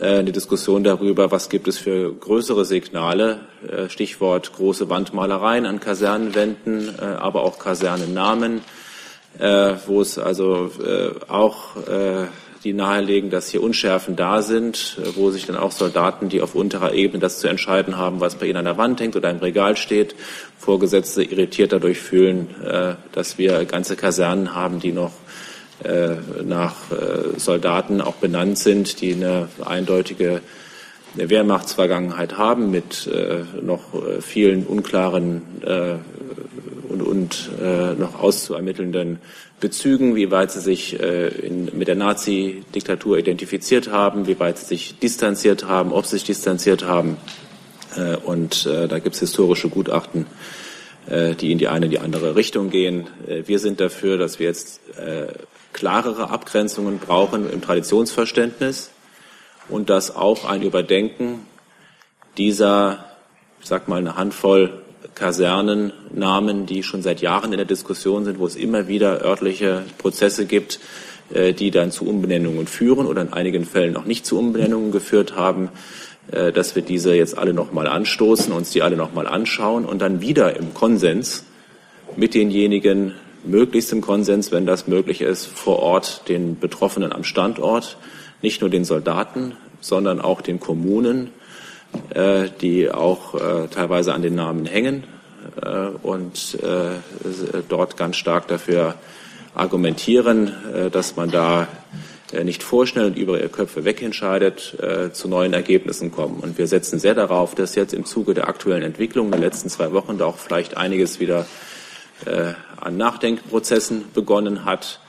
äh, 0.00 0.18
eine 0.18 0.32
Diskussion 0.32 0.84
darüber, 0.84 1.30
was 1.30 1.48
gibt 1.48 1.68
es 1.68 1.78
für 1.78 2.12
größere 2.14 2.64
Signale, 2.64 3.40
äh, 3.68 3.88
Stichwort 3.88 4.52
große 4.54 4.88
Wandmalereien 4.88 5.66
an 5.66 5.80
Kasernenwänden, 5.80 6.94
äh, 6.98 7.02
aber 7.02 7.42
auch 7.42 7.58
Kasernennamen, 7.58 8.60
wo 9.86 10.02
es 10.02 10.18
also 10.18 10.70
auch 11.28 11.76
die 12.64 12.72
nahelegen, 12.72 13.30
dass 13.30 13.48
hier 13.48 13.62
Unschärfen 13.62 14.16
da 14.16 14.42
sind, 14.42 14.98
äh, 15.00 15.16
wo 15.16 15.30
sich 15.30 15.46
dann 15.46 15.56
auch 15.56 15.72
Soldaten, 15.72 16.28
die 16.28 16.40
auf 16.40 16.54
unterer 16.54 16.92
Ebene 16.92 17.20
das 17.20 17.40
zu 17.40 17.48
entscheiden 17.48 17.96
haben, 17.96 18.20
was 18.20 18.36
bei 18.36 18.46
ihnen 18.46 18.58
an 18.58 18.64
der 18.64 18.78
Wand 18.78 19.00
hängt 19.00 19.16
oder 19.16 19.30
im 19.30 19.38
Regal 19.38 19.76
steht, 19.76 20.14
Vorgesetzte 20.58 21.24
irritiert 21.24 21.72
dadurch 21.72 21.98
fühlen, 21.98 22.48
äh, 22.64 22.94
dass 23.12 23.38
wir 23.38 23.64
ganze 23.64 23.96
Kasernen 23.96 24.54
haben, 24.54 24.78
die 24.80 24.92
noch 24.92 25.12
äh, 25.82 26.16
nach 26.44 26.74
Soldaten 27.38 28.00
auch 28.00 28.14
benannt 28.14 28.56
sind, 28.56 29.00
die 29.00 29.14
eine 29.14 29.48
eindeutige 29.64 30.40
Wehrmachtsvergangenheit 31.14 32.38
haben 32.38 32.70
mit 32.70 33.08
noch 33.62 33.80
vielen 34.20 34.64
unklaren 34.66 35.42
und, 36.88 37.02
und 37.02 37.50
noch 37.98 38.20
auszuermittelnden 38.20 39.18
Bezügen, 39.62 40.16
wie 40.16 40.32
weit 40.32 40.50
sie 40.50 40.60
sich 40.60 41.00
äh, 41.00 41.28
in, 41.28 41.70
mit 41.78 41.86
der 41.86 41.94
Nazi-Diktatur 41.94 43.16
identifiziert 43.16 43.92
haben, 43.92 44.26
wie 44.26 44.40
weit 44.40 44.58
sie 44.58 44.66
sich 44.66 44.98
distanziert 44.98 45.64
haben, 45.64 45.92
ob 45.92 46.04
sie 46.04 46.16
sich 46.16 46.24
distanziert 46.24 46.84
haben. 46.84 47.16
Äh, 47.96 48.16
und 48.16 48.66
äh, 48.66 48.88
da 48.88 48.98
gibt 48.98 49.14
es 49.14 49.20
historische 49.20 49.68
Gutachten, 49.68 50.26
äh, 51.06 51.36
die 51.36 51.52
in 51.52 51.58
die 51.58 51.68
eine, 51.68 51.88
die 51.88 52.00
andere 52.00 52.34
Richtung 52.34 52.70
gehen. 52.70 53.06
Äh, 53.28 53.44
wir 53.46 53.60
sind 53.60 53.78
dafür, 53.78 54.18
dass 54.18 54.40
wir 54.40 54.46
jetzt 54.46 54.80
äh, 54.98 55.28
klarere 55.72 56.30
Abgrenzungen 56.30 56.98
brauchen 56.98 57.48
im 57.48 57.62
Traditionsverständnis 57.62 58.90
und 59.72 59.90
dass 59.90 60.14
auch 60.14 60.44
ein 60.44 60.62
Überdenken 60.62 61.46
dieser, 62.38 63.04
ich 63.60 63.68
sag 63.68 63.88
mal, 63.88 63.98
eine 63.98 64.16
Handvoll 64.16 64.82
Kasernennamen, 65.14 66.66
die 66.66 66.82
schon 66.82 67.02
seit 67.02 67.20
Jahren 67.20 67.52
in 67.52 67.58
der 67.58 67.66
Diskussion 67.66 68.24
sind, 68.24 68.38
wo 68.38 68.46
es 68.46 68.56
immer 68.56 68.88
wieder 68.88 69.22
örtliche 69.22 69.82
Prozesse 69.98 70.46
gibt, 70.46 70.80
äh, 71.32 71.52
die 71.52 71.70
dann 71.70 71.90
zu 71.90 72.06
Umbenennungen 72.06 72.66
führen 72.66 73.06
oder 73.06 73.22
in 73.22 73.32
einigen 73.32 73.64
Fällen 73.64 73.92
noch 73.92 74.04
nicht 74.04 74.24
zu 74.24 74.38
Umbenennungen 74.38 74.92
geführt 74.92 75.36
haben, 75.36 75.68
äh, 76.30 76.52
dass 76.52 76.74
wir 76.76 76.82
diese 76.82 77.14
jetzt 77.14 77.36
alle 77.36 77.52
nochmal 77.52 77.86
anstoßen, 77.86 78.52
uns 78.52 78.70
die 78.70 78.82
alle 78.82 78.96
nochmal 78.96 79.26
anschauen 79.26 79.84
und 79.84 80.00
dann 80.00 80.20
wieder 80.20 80.56
im 80.56 80.72
Konsens 80.72 81.44
mit 82.16 82.34
denjenigen, 82.34 83.14
möglichst 83.44 83.92
im 83.92 84.00
Konsens, 84.00 84.52
wenn 84.52 84.66
das 84.66 84.86
möglich 84.86 85.20
ist, 85.20 85.46
vor 85.46 85.80
Ort 85.80 86.28
den 86.28 86.58
Betroffenen 86.58 87.12
am 87.12 87.24
Standort, 87.24 87.96
nicht 88.42 88.60
nur 88.60 88.70
den 88.70 88.84
Soldaten, 88.84 89.54
sondern 89.80 90.20
auch 90.20 90.40
den 90.40 90.60
Kommunen, 90.60 91.30
äh, 92.10 92.48
die 92.60 92.90
auch 92.90 93.34
äh, 93.34 93.68
teilweise 93.68 94.14
an 94.14 94.22
den 94.22 94.34
Namen 94.34 94.66
hängen, 94.66 95.04
äh, 95.60 95.88
und 96.02 96.58
äh, 96.62 97.62
dort 97.68 97.96
ganz 97.96 98.16
stark 98.16 98.48
dafür 98.48 98.94
argumentieren, 99.54 100.52
äh, 100.74 100.90
dass 100.90 101.16
man 101.16 101.30
da 101.30 101.68
äh, 102.32 102.44
nicht 102.44 102.62
vorschnell 102.62 103.06
und 103.06 103.18
über 103.18 103.38
ihre 103.38 103.48
Köpfe 103.48 103.84
wegentscheidet, 103.84 104.76
zu 105.12 105.28
neuen 105.28 105.52
Ergebnissen 105.52 106.10
kommen. 106.12 106.40
Und 106.40 106.58
wir 106.58 106.66
setzen 106.66 106.98
sehr 106.98 107.14
darauf, 107.14 107.54
dass 107.54 107.74
jetzt 107.74 107.92
im 107.92 108.04
Zuge 108.04 108.34
der 108.34 108.48
aktuellen 108.48 108.82
Entwicklung 108.82 109.30
der 109.30 109.40
letzten 109.40 109.68
zwei 109.68 109.92
Wochen 109.92 110.18
da 110.18 110.26
auch 110.26 110.38
vielleicht 110.38 110.76
einiges 110.76 111.20
wieder 111.20 111.46
an 112.80 112.96
Nachdenkprozessen 112.96 114.04
begonnen 114.14 114.64
hat, 114.64 115.00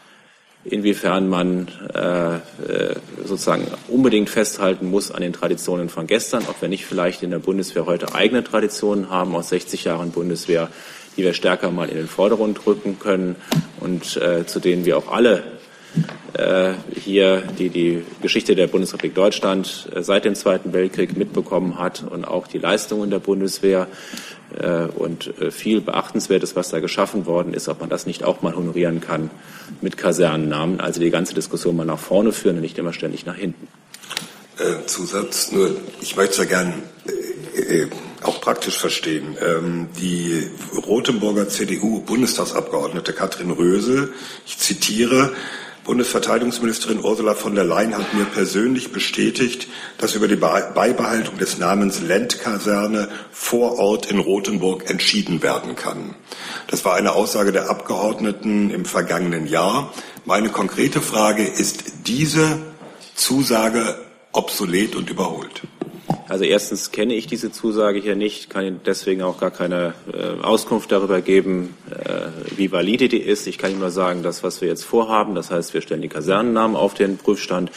inwiefern 0.65 1.27
man 1.27 1.67
äh, 1.93 2.35
äh, 2.35 2.95
sozusagen 3.23 3.67
unbedingt 3.87 4.29
festhalten 4.29 4.89
muss 4.89 5.11
an 5.11 5.21
den 5.21 5.33
Traditionen 5.33 5.89
von 5.89 6.07
gestern, 6.07 6.43
ob 6.47 6.61
wir 6.61 6.69
nicht 6.69 6.85
vielleicht 6.85 7.23
in 7.23 7.31
der 7.31 7.39
Bundeswehr 7.39 7.85
heute 7.85 8.15
eigene 8.15 8.43
Traditionen 8.43 9.09
haben 9.09 9.35
aus 9.35 9.49
60 9.49 9.83
Jahren 9.83 10.11
Bundeswehr, 10.11 10.69
die 11.17 11.23
wir 11.23 11.33
stärker 11.33 11.71
mal 11.71 11.89
in 11.89 11.97
den 11.97 12.07
Vordergrund 12.07 12.65
drücken 12.65 12.97
können 12.99 13.35
und 13.79 14.17
äh, 14.17 14.45
zu 14.45 14.59
denen 14.59 14.85
wir 14.85 14.97
auch 14.97 15.11
alle 15.11 15.43
hier, 16.95 17.43
die 17.59 17.69
die 17.69 18.03
Geschichte 18.21 18.55
der 18.55 18.67
Bundesrepublik 18.67 19.13
Deutschland 19.13 19.87
äh, 19.93 20.01
seit 20.01 20.25
dem 20.25 20.35
Zweiten 20.35 20.73
Weltkrieg 20.73 21.15
mitbekommen 21.15 21.77
hat 21.77 22.03
und 22.09 22.25
auch 22.25 22.47
die 22.47 22.57
Leistungen 22.57 23.09
der 23.09 23.19
Bundeswehr 23.19 23.87
äh, 24.59 24.85
und 24.85 25.39
äh, 25.39 25.51
viel 25.51 25.81
Beachtenswertes, 25.81 26.55
was 26.55 26.69
da 26.69 26.79
geschaffen 26.79 27.25
worden 27.25 27.53
ist, 27.53 27.67
ob 27.67 27.79
man 27.81 27.89
das 27.89 28.05
nicht 28.05 28.23
auch 28.23 28.41
mal 28.41 28.55
honorieren 28.55 29.01
kann 29.01 29.29
mit 29.81 29.97
Kasernennamen. 29.97 30.79
Also 30.79 30.99
die 30.99 31.09
ganze 31.09 31.33
Diskussion 31.33 31.75
mal 31.75 31.85
nach 31.85 31.99
vorne 31.99 32.31
führen 32.31 32.55
und 32.55 32.61
nicht 32.61 32.77
immer 32.77 32.93
ständig 32.93 33.25
nach 33.25 33.35
hinten. 33.35 33.67
Äh, 34.57 34.85
Zusatz, 34.85 35.51
nur 35.51 35.75
ich 36.01 36.15
möchte 36.15 36.33
es 36.33 36.37
ja 36.37 36.45
gern 36.45 36.73
äh, 37.55 37.81
äh, 37.81 37.87
auch 38.21 38.39
praktisch 38.39 38.77
verstehen. 38.77 39.35
Ähm, 39.41 39.87
die 39.99 40.47
Rotenburger 40.87 41.49
CDU-Bundestagsabgeordnete 41.49 43.13
Katrin 43.13 43.51
Rösel, 43.51 44.13
ich 44.45 44.57
zitiere, 44.59 45.31
Bundesverteidigungsministerin 45.83 47.03
Ursula 47.03 47.35
von 47.35 47.55
der 47.55 47.65
Leyen 47.65 47.97
hat 47.97 48.13
mir 48.13 48.25
persönlich 48.25 48.91
bestätigt, 48.91 49.67
dass 49.97 50.15
über 50.15 50.27
die 50.27 50.35
Beibehaltung 50.35 51.37
des 51.37 51.57
Namens 51.57 52.01
Lendkaserne 52.01 53.09
vor 53.31 53.77
Ort 53.79 54.09
in 54.09 54.19
Rothenburg 54.19 54.89
entschieden 54.89 55.43
werden 55.43 55.75
kann. 55.75 56.15
Das 56.67 56.85
war 56.85 56.95
eine 56.95 57.13
Aussage 57.13 57.51
der 57.51 57.69
Abgeordneten 57.69 58.69
im 58.69 58.85
vergangenen 58.85 59.45
Jahr. 59.45 59.93
Meine 60.25 60.49
konkrete 60.49 61.01
Frage 61.01 61.43
ist 61.43 61.83
diese 62.07 62.59
Zusage 63.15 63.95
obsolet 64.31 64.95
und 64.95 65.09
überholt? 65.09 65.63
Also 66.33 66.45
erstens 66.45 66.89
kenne 66.89 67.13
ich 67.13 67.27
diese 67.27 67.51
Zusage 67.51 67.99
hier 67.99 68.15
nicht, 68.15 68.49
kann 68.49 68.65
Ihnen 68.65 68.79
deswegen 68.83 69.21
auch 69.21 69.39
gar 69.39 69.51
keine 69.51 69.93
äh, 70.11 70.41
Auskunft 70.43 70.91
darüber 70.91 71.21
geben, 71.21 71.75
äh, 71.91 72.21
wie 72.57 72.71
valide 72.71 73.07
die 73.07 73.19
ist. 73.19 73.45
Ich 73.45 73.59
kann 73.59 73.69
Ihnen 73.69 73.81
nur 73.81 73.91
sagen, 73.91 74.23
das, 74.23 74.41
was 74.41 74.59
wir 74.59 74.67
jetzt 74.67 74.83
vorhaben, 74.83 75.35
das 75.35 75.51
heißt, 75.51 75.75
wir 75.75 75.81
stellen 75.81 76.01
die 76.01 76.07
Kasernennamen 76.09 76.75
auf 76.75 76.95
den 76.95 77.19
Prüfstand. 77.19 77.69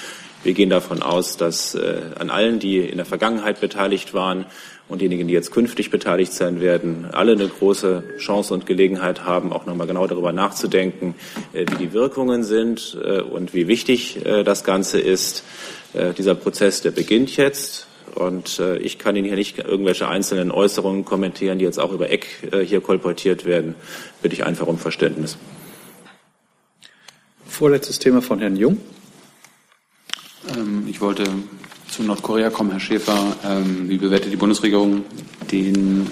Wir 0.43 0.55
gehen 0.55 0.71
davon 0.71 1.03
aus, 1.03 1.37
dass 1.37 1.75
äh, 1.75 2.01
an 2.19 2.31
allen, 2.31 2.59
die 2.59 2.79
in 2.79 2.97
der 2.97 3.05
Vergangenheit 3.05 3.61
beteiligt 3.61 4.15
waren 4.15 4.47
und 4.89 5.03
diejenigen, 5.03 5.29
die 5.29 5.35
jetzt 5.35 5.51
künftig 5.51 5.91
beteiligt 5.91 6.33
sein 6.33 6.59
werden, 6.59 7.09
alle 7.13 7.33
eine 7.33 7.49
große 7.49 8.05
Chance 8.17 8.55
und 8.55 8.65
Gelegenheit 8.65 9.27
haben, 9.27 9.53
auch 9.53 9.67
nochmal 9.67 9.87
genau 9.87 10.07
darüber 10.07 10.33
nachzudenken, 10.33 11.15
äh, 11.53 11.67
wie 11.71 11.77
die 11.77 11.93
Wirkungen 11.93 12.43
sind 12.43 12.97
äh, 13.05 13.21
und 13.21 13.53
wie 13.53 13.69
wichtig 13.69 14.25
äh, 14.25 14.45
das 14.45 14.65
Ganze 14.65 14.99
ist. 14.99 15.45
Dieser 16.19 16.35
Prozess, 16.35 16.83
der 16.83 16.91
beginnt 16.91 17.39
jetzt. 17.39 17.87
Und 18.17 18.59
äh, 18.59 18.79
ich 18.79 18.99
kann 18.99 19.15
Ihnen 19.15 19.27
hier 19.27 19.37
nicht 19.37 19.59
irgendwelche 19.59 20.09
einzelnen 20.09 20.51
Äußerungen 20.51 21.05
kommentieren, 21.05 21.59
die 21.59 21.65
jetzt 21.65 21.79
auch 21.79 21.93
über 21.93 22.11
Eck 22.11 22.49
äh, 22.51 22.61
hier 22.61 22.81
kolportiert 22.81 23.45
werden. 23.45 23.75
Bitte 24.23 24.35
ich 24.35 24.45
einfach 24.45 24.67
um 24.67 24.79
Verständnis. 24.79 25.37
Vorletztes 27.47 27.99
Thema 27.99 28.23
von 28.23 28.39
Herrn 28.39 28.57
Jung. 28.57 28.79
Ähm, 30.57 30.87
ich 30.89 31.01
wollte 31.01 31.25
zu 31.89 32.03
Nordkorea 32.03 32.51
kommen, 32.51 32.71
Herr 32.71 32.81
Schäfer. 32.81 33.37
Ähm, 33.45 33.89
wie 33.89 33.99
bewertet 33.99 34.33
die 34.33 34.37
Bundesregierung 34.37 35.05
den 35.53 36.11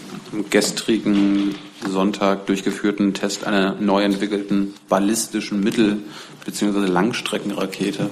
gestrigen 0.51 1.55
Sonntag 1.89 2.47
durchgeführten 2.47 3.15
Test 3.15 3.45
einer 3.47 3.75
neu 3.75 4.03
entwickelten 4.03 4.75
ballistischen 4.89 5.61
Mittel- 5.61 5.99
bzw. 6.45 6.87
Langstreckenrakete? 6.87 8.11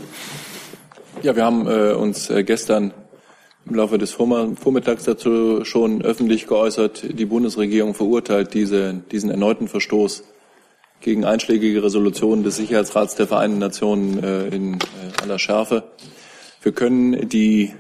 Ja, 1.23 1.37
wir 1.37 1.45
haben 1.45 1.67
äh, 1.67 1.93
uns 1.93 2.31
äh, 2.31 2.43
gestern 2.43 2.93
im 3.69 3.77
Laufe 3.77 3.99
des 3.99 4.13
Vormittags 4.13 5.05
dazu 5.05 5.65
schon 5.65 6.03
öffentlich 6.03 6.47
geäußert. 6.47 7.05
Die 7.19 7.27
Bundesregierung 7.27 7.95
verurteilt 7.95 8.55
diese, 8.55 9.03
diesen 9.11 9.31
erneuten 9.31 9.69
Verstoß 9.69 10.25
gegen 11.01 11.25
einschlägige 11.25 11.83
Resolutionen 11.83 12.45
des 12.45 12.57
Sicherheitsrats 12.57 13.17
der 13.17 13.27
Vereinten 13.27 13.59
Nationen 13.59 14.23
äh, 14.23 14.49
in 14.49 14.75
äh, 14.75 14.79
aller 15.23 15.39
Schärfe. 15.39 15.85
Wir 16.63 16.73
können 16.73 17.29
die 17.29 17.73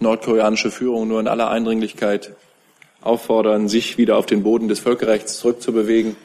nordkoreanische 0.00 0.70
Führung 0.70 1.08
nur 1.08 1.20
in 1.20 1.28
aller 1.28 1.50
Eindringlichkeit 1.50 2.34
auffordern, 3.00 3.68
sich 3.68 3.98
wieder 3.98 4.16
auf 4.16 4.26
den 4.26 4.42
Boden 4.42 4.68
des 4.68 4.80
Völkerrechts 4.80 5.38
zurückzubewegen 5.38 6.16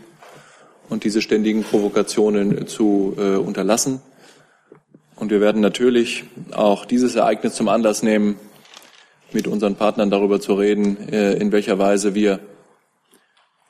und 0.89 1.03
diese 1.03 1.21
ständigen 1.21 1.63
Provokationen 1.63 2.67
zu 2.67 3.15
äh, 3.17 3.35
unterlassen. 3.35 4.01
Und 5.15 5.29
wir 5.29 5.39
werden 5.39 5.61
natürlich 5.61 6.25
auch 6.51 6.85
dieses 6.85 7.15
Ereignis 7.15 7.53
zum 7.53 7.69
Anlass 7.69 8.03
nehmen, 8.03 8.37
mit 9.33 9.47
unseren 9.47 9.75
Partnern 9.75 10.09
darüber 10.09 10.39
zu 10.39 10.53
reden, 10.53 11.09
äh, 11.09 11.33
in 11.33 11.51
welcher 11.51 11.79
Weise 11.79 12.15
wir 12.15 12.39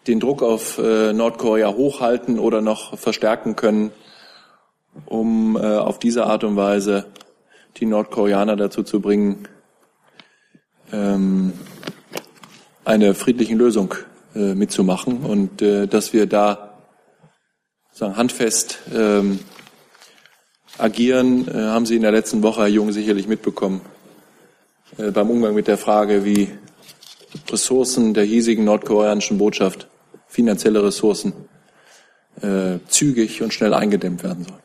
den 0.07 0.19
Druck 0.19 0.41
auf 0.41 0.77
äh, 0.77 1.13
Nordkorea 1.13 1.73
hochhalten 1.73 2.39
oder 2.39 2.61
noch 2.61 2.97
verstärken 2.97 3.55
können, 3.55 3.91
um 5.05 5.55
äh, 5.55 5.59
auf 5.59 5.99
diese 5.99 6.25
Art 6.25 6.43
und 6.43 6.55
Weise 6.55 7.05
die 7.77 7.85
Nordkoreaner 7.85 8.55
dazu 8.55 8.83
zu 8.83 8.99
bringen, 8.99 9.47
ähm, 10.91 11.53
eine 12.83 13.13
friedliche 13.13 13.55
Lösung 13.55 13.93
mitzumachen 14.33 15.25
und 15.25 15.61
dass 15.61 16.13
wir 16.13 16.25
da 16.25 16.79
sagen, 17.91 18.15
handfest 18.15 18.79
ähm, 18.95 19.39
agieren, 20.77 21.47
haben 21.53 21.85
Sie 21.85 21.97
in 21.97 22.01
der 22.01 22.13
letzten 22.13 22.41
Woche, 22.41 22.61
Herr 22.61 22.67
Jung, 22.69 22.93
sicherlich 22.93 23.27
mitbekommen. 23.27 23.81
Äh, 24.97 25.11
beim 25.11 25.29
Umgang 25.29 25.53
mit 25.53 25.67
der 25.67 25.77
Frage, 25.77 26.25
wie 26.25 26.49
Ressourcen 27.49 28.13
der 28.13 28.25
hiesigen 28.25 28.65
nordkoreanischen 28.65 29.37
Botschaft, 29.37 29.87
finanzielle 30.27 30.83
Ressourcen, 30.83 31.33
äh, 32.41 32.79
zügig 32.87 33.41
und 33.41 33.53
schnell 33.53 33.73
eingedämmt 33.73 34.23
werden 34.23 34.45
sollen. 34.45 34.59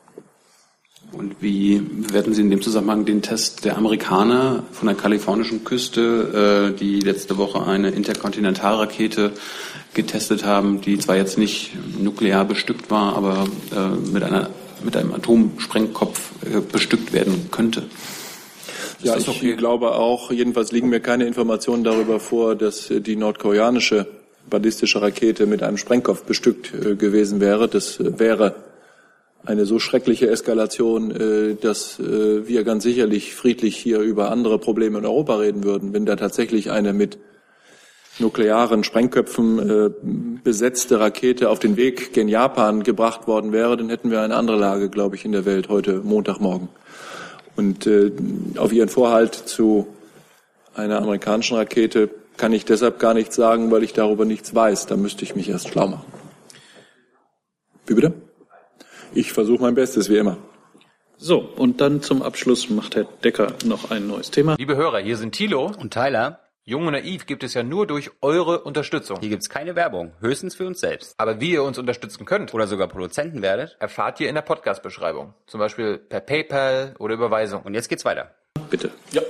Und 1.13 1.41
wie 1.41 1.79
bewerten 1.79 2.33
Sie 2.33 2.41
in 2.41 2.49
dem 2.49 2.61
Zusammenhang 2.61 3.05
den 3.05 3.21
Test 3.21 3.63
der 3.63 3.77
Amerikaner 3.77 4.63
von 4.71 4.87
der 4.87 4.95
kalifornischen 4.95 5.63
Küste, 5.63 6.73
äh, 6.73 6.77
die 6.77 6.99
letzte 6.99 7.37
Woche 7.37 7.65
eine 7.65 7.89
Interkontinentalrakete 7.89 9.31
getestet 9.93 10.45
haben, 10.45 10.81
die 10.81 10.99
zwar 10.99 11.15
jetzt 11.15 11.37
nicht 11.37 11.71
nuklear 11.97 12.45
bestückt 12.45 12.91
war, 12.91 13.15
aber 13.15 13.47
mit, 14.11 14.21
einer, 14.21 14.51
mit 14.83 14.95
einem 14.95 15.11
Atomsprengkopf 15.11 16.33
bestückt 16.71 17.13
werden 17.13 17.47
könnte? 17.49 17.85
Ja, 19.01 19.15
ich 19.15 19.27
okay? 19.27 19.55
glaube 19.55 19.91
auch, 19.91 20.31
jedenfalls 20.31 20.71
liegen 20.71 20.89
mir 20.89 20.99
keine 20.99 21.25
Informationen 21.25 21.83
darüber 21.83 22.19
vor, 22.19 22.55
dass 22.55 22.87
die 22.89 23.15
nordkoreanische 23.15 24.07
ballistische 24.49 25.01
Rakete 25.01 25.45
mit 25.45 25.63
einem 25.63 25.77
Sprengkopf 25.77 26.23
bestückt 26.23 26.73
äh, 26.73 26.95
gewesen 26.95 27.39
wäre. 27.39 27.67
Das 27.67 27.99
äh, 27.99 28.19
wäre 28.19 28.55
eine 29.45 29.65
so 29.65 29.79
schreckliche 29.79 30.29
Eskalation, 30.29 31.11
äh, 31.11 31.55
dass 31.55 31.99
wir 31.99 32.63
ganz 32.63 32.83
sicherlich 32.83 33.33
friedlich 33.33 33.77
hier 33.77 33.99
über 33.99 34.31
andere 34.31 34.59
Probleme 34.59 34.99
in 34.99 35.05
Europa 35.05 35.35
reden 35.35 35.63
würden. 35.63 35.93
Wenn 35.93 36.05
da 36.05 36.15
tatsächlich 36.15 36.71
eine 36.71 36.93
mit 36.93 37.17
nuklearen 38.19 38.83
Sprengköpfen 38.83 40.39
besetzte 40.43 40.99
Rakete 40.99 41.51
auf 41.51 41.59
den 41.59 41.77
Weg 41.77 42.13
gen 42.13 42.27
Japan 42.27 42.81
gebracht 42.81 43.27
worden 43.27 43.51
wäre, 43.51 43.77
dann 43.77 43.89
hätten 43.89 44.09
wir 44.09 44.21
eine 44.21 44.35
andere 44.35 44.57
Lage, 44.57 44.89
glaube 44.89 45.15
ich, 45.15 45.23
in 45.23 45.33
der 45.33 45.45
Welt 45.45 45.69
heute 45.69 46.01
Montagmorgen. 46.03 46.67
Und 47.57 47.87
äh, 47.87 48.11
auf 48.57 48.71
Ihren 48.71 48.87
Vorhalt 48.87 49.35
zu 49.35 49.87
einer 50.75 50.99
amerikanischen 50.99 51.57
Rakete 51.57 52.09
kann 52.37 52.53
ich 52.53 52.65
deshalb 52.65 52.99
gar 52.99 53.13
nichts 53.13 53.35
sagen, 53.35 53.71
weil 53.71 53.83
ich 53.83 53.93
darüber 53.93 54.25
nichts 54.25 54.53
weiß. 54.53 54.85
Da 54.85 54.95
müsste 54.95 55.23
ich 55.23 55.35
mich 55.35 55.49
erst 55.49 55.69
schlau 55.69 55.87
machen. 55.87 56.05
Wie 57.87 57.95
bitte? 57.95 58.13
Ich 59.13 59.33
versuche 59.33 59.61
mein 59.61 59.75
Bestes, 59.75 60.09
wie 60.09 60.17
immer. 60.17 60.37
So, 61.17 61.39
und 61.39 61.81
dann 61.81 62.03
zum 62.03 62.21
Abschluss 62.21 62.69
macht 62.69 62.95
Herr 62.95 63.05
Decker 63.23 63.53
noch 63.65 63.89
ein 63.89 64.05
neues 64.05 64.29
Thema. 64.29 64.55
Liebe 64.59 64.75
Hörer, 64.75 64.99
hier 64.99 65.17
sind 65.17 65.31
Thilo 65.31 65.71
und 65.79 65.91
Tyler. 65.91 66.46
Jung 66.69 66.85
und 66.85 66.91
Naiv 66.91 67.25
gibt 67.27 67.45
es 67.45 67.53
ja 67.53 67.63
nur 67.63 67.87
durch 67.87 68.11
eure 68.19 68.59
Unterstützung. 68.59 69.21
Hier 69.21 69.29
gibt's 69.29 69.47
keine 69.47 69.77
Werbung, 69.77 70.11
höchstens 70.19 70.53
für 70.53 70.67
uns 70.67 70.81
selbst. 70.81 71.13
Aber 71.17 71.39
wie 71.39 71.51
ihr 71.51 71.63
uns 71.63 71.77
unterstützen 71.77 72.25
könnt 72.25 72.53
oder 72.53 72.67
sogar 72.67 72.89
Produzenten 72.89 73.41
werdet, 73.41 73.77
erfahrt 73.79 74.19
ihr 74.19 74.27
in 74.27 74.35
der 74.35 74.41
Podcast-Beschreibung. 74.41 75.33
Zum 75.45 75.61
Beispiel 75.61 75.97
per 75.97 76.19
PayPal 76.19 76.93
oder 76.99 77.13
Überweisung. 77.13 77.61
Und 77.61 77.73
jetzt 77.73 77.87
geht's 77.87 78.03
weiter. 78.03 78.35
Bitte. 78.69 78.91
Ja. 79.11 79.21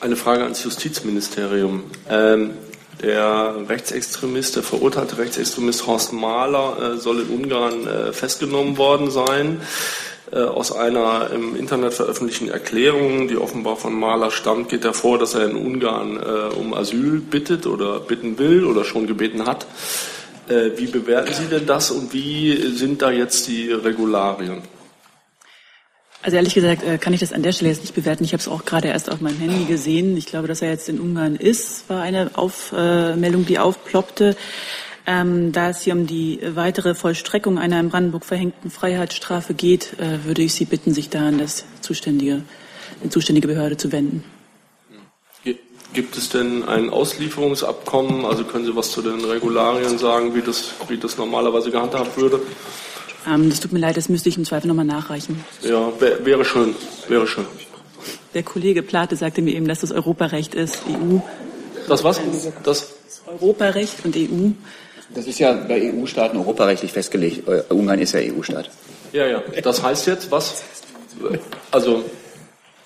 Eine 0.00 0.14
Frage 0.14 0.44
ans 0.44 0.62
Justizministerium. 0.62 1.90
Ähm, 2.08 2.56
Der 3.02 3.56
Rechtsextremist, 3.68 4.54
der 4.54 4.62
verurteilte 4.62 5.18
Rechtsextremist 5.18 5.88
Horst 5.88 6.12
Mahler 6.12 6.94
äh, 6.94 6.96
soll 6.98 7.20
in 7.22 7.30
Ungarn 7.30 7.84
äh, 7.84 8.12
festgenommen 8.12 8.76
worden 8.78 9.10
sein. 9.10 9.60
Äh, 10.30 10.40
aus 10.40 10.72
einer 10.72 11.30
im 11.30 11.56
Internet 11.56 11.94
veröffentlichten 11.94 12.48
Erklärung, 12.48 13.28
die 13.28 13.38
offenbar 13.38 13.76
von 13.76 13.98
Mahler 13.98 14.30
stammt, 14.30 14.68
geht 14.68 14.84
hervor, 14.84 15.18
dass 15.18 15.34
er 15.34 15.48
in 15.48 15.56
Ungarn 15.56 16.18
äh, 16.18 16.54
um 16.54 16.74
Asyl 16.74 17.20
bittet 17.20 17.66
oder 17.66 18.00
bitten 18.00 18.38
will 18.38 18.66
oder 18.66 18.84
schon 18.84 19.06
gebeten 19.06 19.46
hat. 19.46 19.66
Äh, 20.48 20.72
wie 20.76 20.86
bewerten 20.86 21.32
Sie 21.32 21.46
denn 21.46 21.64
das 21.64 21.90
und 21.90 22.12
wie 22.12 22.56
sind 22.76 23.00
da 23.00 23.10
jetzt 23.10 23.48
die 23.48 23.72
Regularien? 23.72 24.62
Also 26.22 26.36
ehrlich 26.36 26.54
gesagt 26.54 26.82
äh, 26.82 26.98
kann 26.98 27.14
ich 27.14 27.20
das 27.20 27.32
an 27.32 27.42
der 27.42 27.52
Stelle 27.52 27.70
jetzt 27.70 27.80
nicht 27.80 27.94
bewerten. 27.94 28.24
Ich 28.24 28.32
habe 28.34 28.40
es 28.42 28.48
auch 28.48 28.66
gerade 28.66 28.88
erst 28.88 29.10
auf 29.10 29.22
meinem 29.22 29.38
Handy 29.38 29.64
gesehen. 29.64 30.14
Ich 30.16 30.26
glaube, 30.26 30.46
dass 30.46 30.60
er 30.60 30.68
jetzt 30.68 30.90
in 30.90 31.00
Ungarn 31.00 31.36
ist, 31.36 31.88
war 31.88 32.02
eine 32.02 32.32
Aufmeldung, 32.34 33.46
die 33.46 33.58
aufploppte. 33.58 34.36
Ähm, 35.10 35.52
da 35.52 35.70
es 35.70 35.80
hier 35.80 35.94
um 35.94 36.06
die 36.06 36.38
weitere 36.54 36.94
Vollstreckung 36.94 37.58
einer 37.58 37.80
in 37.80 37.88
Brandenburg 37.88 38.26
verhängten 38.26 38.70
Freiheitsstrafe 38.70 39.54
geht, 39.54 39.94
äh, 39.98 40.26
würde 40.26 40.42
ich 40.42 40.52
Sie 40.52 40.66
bitten, 40.66 40.92
sich 40.92 41.08
da 41.08 41.28
an 41.28 41.38
das 41.38 41.64
zuständige, 41.80 42.42
die 43.02 43.08
zuständige 43.08 43.48
Behörde 43.48 43.78
zu 43.78 43.90
wenden. 43.90 44.22
Gibt 45.94 46.18
es 46.18 46.28
denn 46.28 46.68
ein 46.68 46.90
Auslieferungsabkommen? 46.90 48.26
Also 48.26 48.44
können 48.44 48.66
Sie 48.66 48.76
was 48.76 48.90
zu 48.90 49.00
den 49.00 49.24
Regularien 49.24 49.96
sagen, 49.96 50.34
wie 50.34 50.42
das, 50.42 50.74
wie 50.88 50.98
das 50.98 51.16
normalerweise 51.16 51.70
gehandhabt 51.70 52.18
würde? 52.18 52.42
Ähm, 53.26 53.48
das 53.48 53.60
tut 53.60 53.72
mir 53.72 53.78
leid, 53.78 53.96
das 53.96 54.10
müsste 54.10 54.28
ich 54.28 54.36
im 54.36 54.44
Zweifel 54.44 54.68
nochmal 54.68 54.84
nachreichen. 54.84 55.42
Ja, 55.62 55.90
wär, 55.98 56.26
wäre 56.26 56.44
schön, 56.44 56.74
wäre 57.08 57.26
schön. 57.26 57.46
Der 58.34 58.42
Kollege 58.42 58.82
Plate 58.82 59.16
sagte 59.16 59.40
mir 59.40 59.54
eben, 59.54 59.66
dass 59.66 59.80
das 59.80 59.90
Europarecht 59.90 60.54
ist, 60.54 60.82
EU. 60.86 61.20
Das 61.88 62.04
was? 62.04 62.20
Das 62.62 62.92
Europarecht 63.26 64.04
und 64.04 64.14
EU. 64.14 64.50
Das 65.14 65.26
ist 65.26 65.38
ja 65.38 65.52
bei 65.52 65.92
EU-Staaten 65.92 66.36
europarechtlich 66.36 66.92
festgelegt. 66.92 67.48
Äh, 67.48 67.62
Ungarn 67.70 67.98
ist 67.98 68.12
ja 68.12 68.20
EU-Staat. 68.20 68.70
Ja, 69.12 69.26
ja. 69.26 69.42
Das 69.62 69.82
heißt 69.82 70.06
jetzt 70.06 70.30
was? 70.30 70.62
Also 71.70 72.04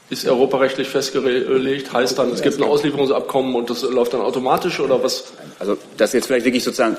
ist 0.08 0.26
europarechtlich 0.28 0.88
festgelegt, 0.88 1.92
heißt 1.92 2.18
dann, 2.18 2.30
es 2.32 2.42
gibt 2.42 2.58
ein 2.58 2.64
Auslieferungsabkommen 2.64 3.54
und 3.54 3.70
das 3.70 3.82
läuft 3.82 4.12
dann 4.12 4.20
automatisch 4.20 4.78
oder 4.78 5.02
was? 5.02 5.32
Also 5.58 5.78
das 5.96 6.10
ist 6.10 6.14
jetzt 6.14 6.26
vielleicht 6.26 6.44
wirklich 6.44 6.62
sozusagen 6.62 6.96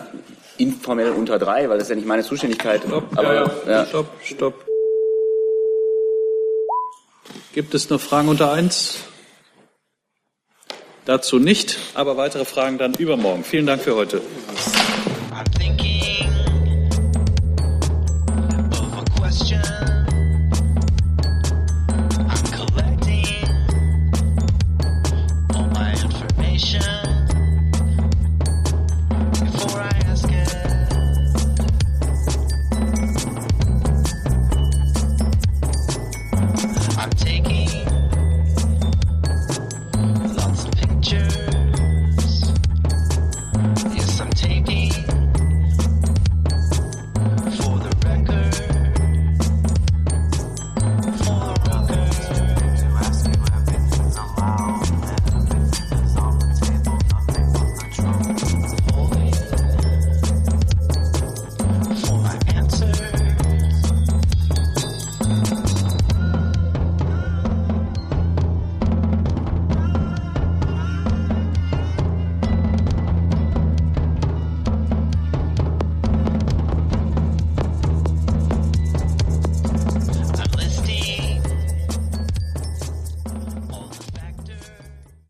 informell 0.58 1.12
unter 1.12 1.38
drei, 1.40 1.70
weil 1.70 1.78
das 1.78 1.84
ist 1.84 1.90
ja 1.90 1.96
nicht 1.96 2.08
meine 2.08 2.24
Zuständigkeit. 2.24 2.82
Stopp, 2.86 3.06
aber, 3.16 3.34
ja, 3.34 3.52
ja. 3.66 3.72
ja. 3.72 3.86
Stopp, 3.86 4.08
stopp. 4.24 4.66
Gibt 7.54 7.74
es 7.76 7.90
noch 7.90 8.02
Fragen 8.02 8.30
unter 8.30 8.52
eins? 8.52 8.98
Dazu 11.06 11.38
nicht, 11.38 11.78
aber 11.94 12.18
weitere 12.18 12.46
Fragen 12.46 12.78
dann 12.78 12.94
übermorgen. 12.96 13.44
Vielen 13.44 13.66
Dank 13.66 13.84
für 13.84 13.96
heute. 13.96 14.22
I'm 15.36 15.46
thinking 15.46 15.93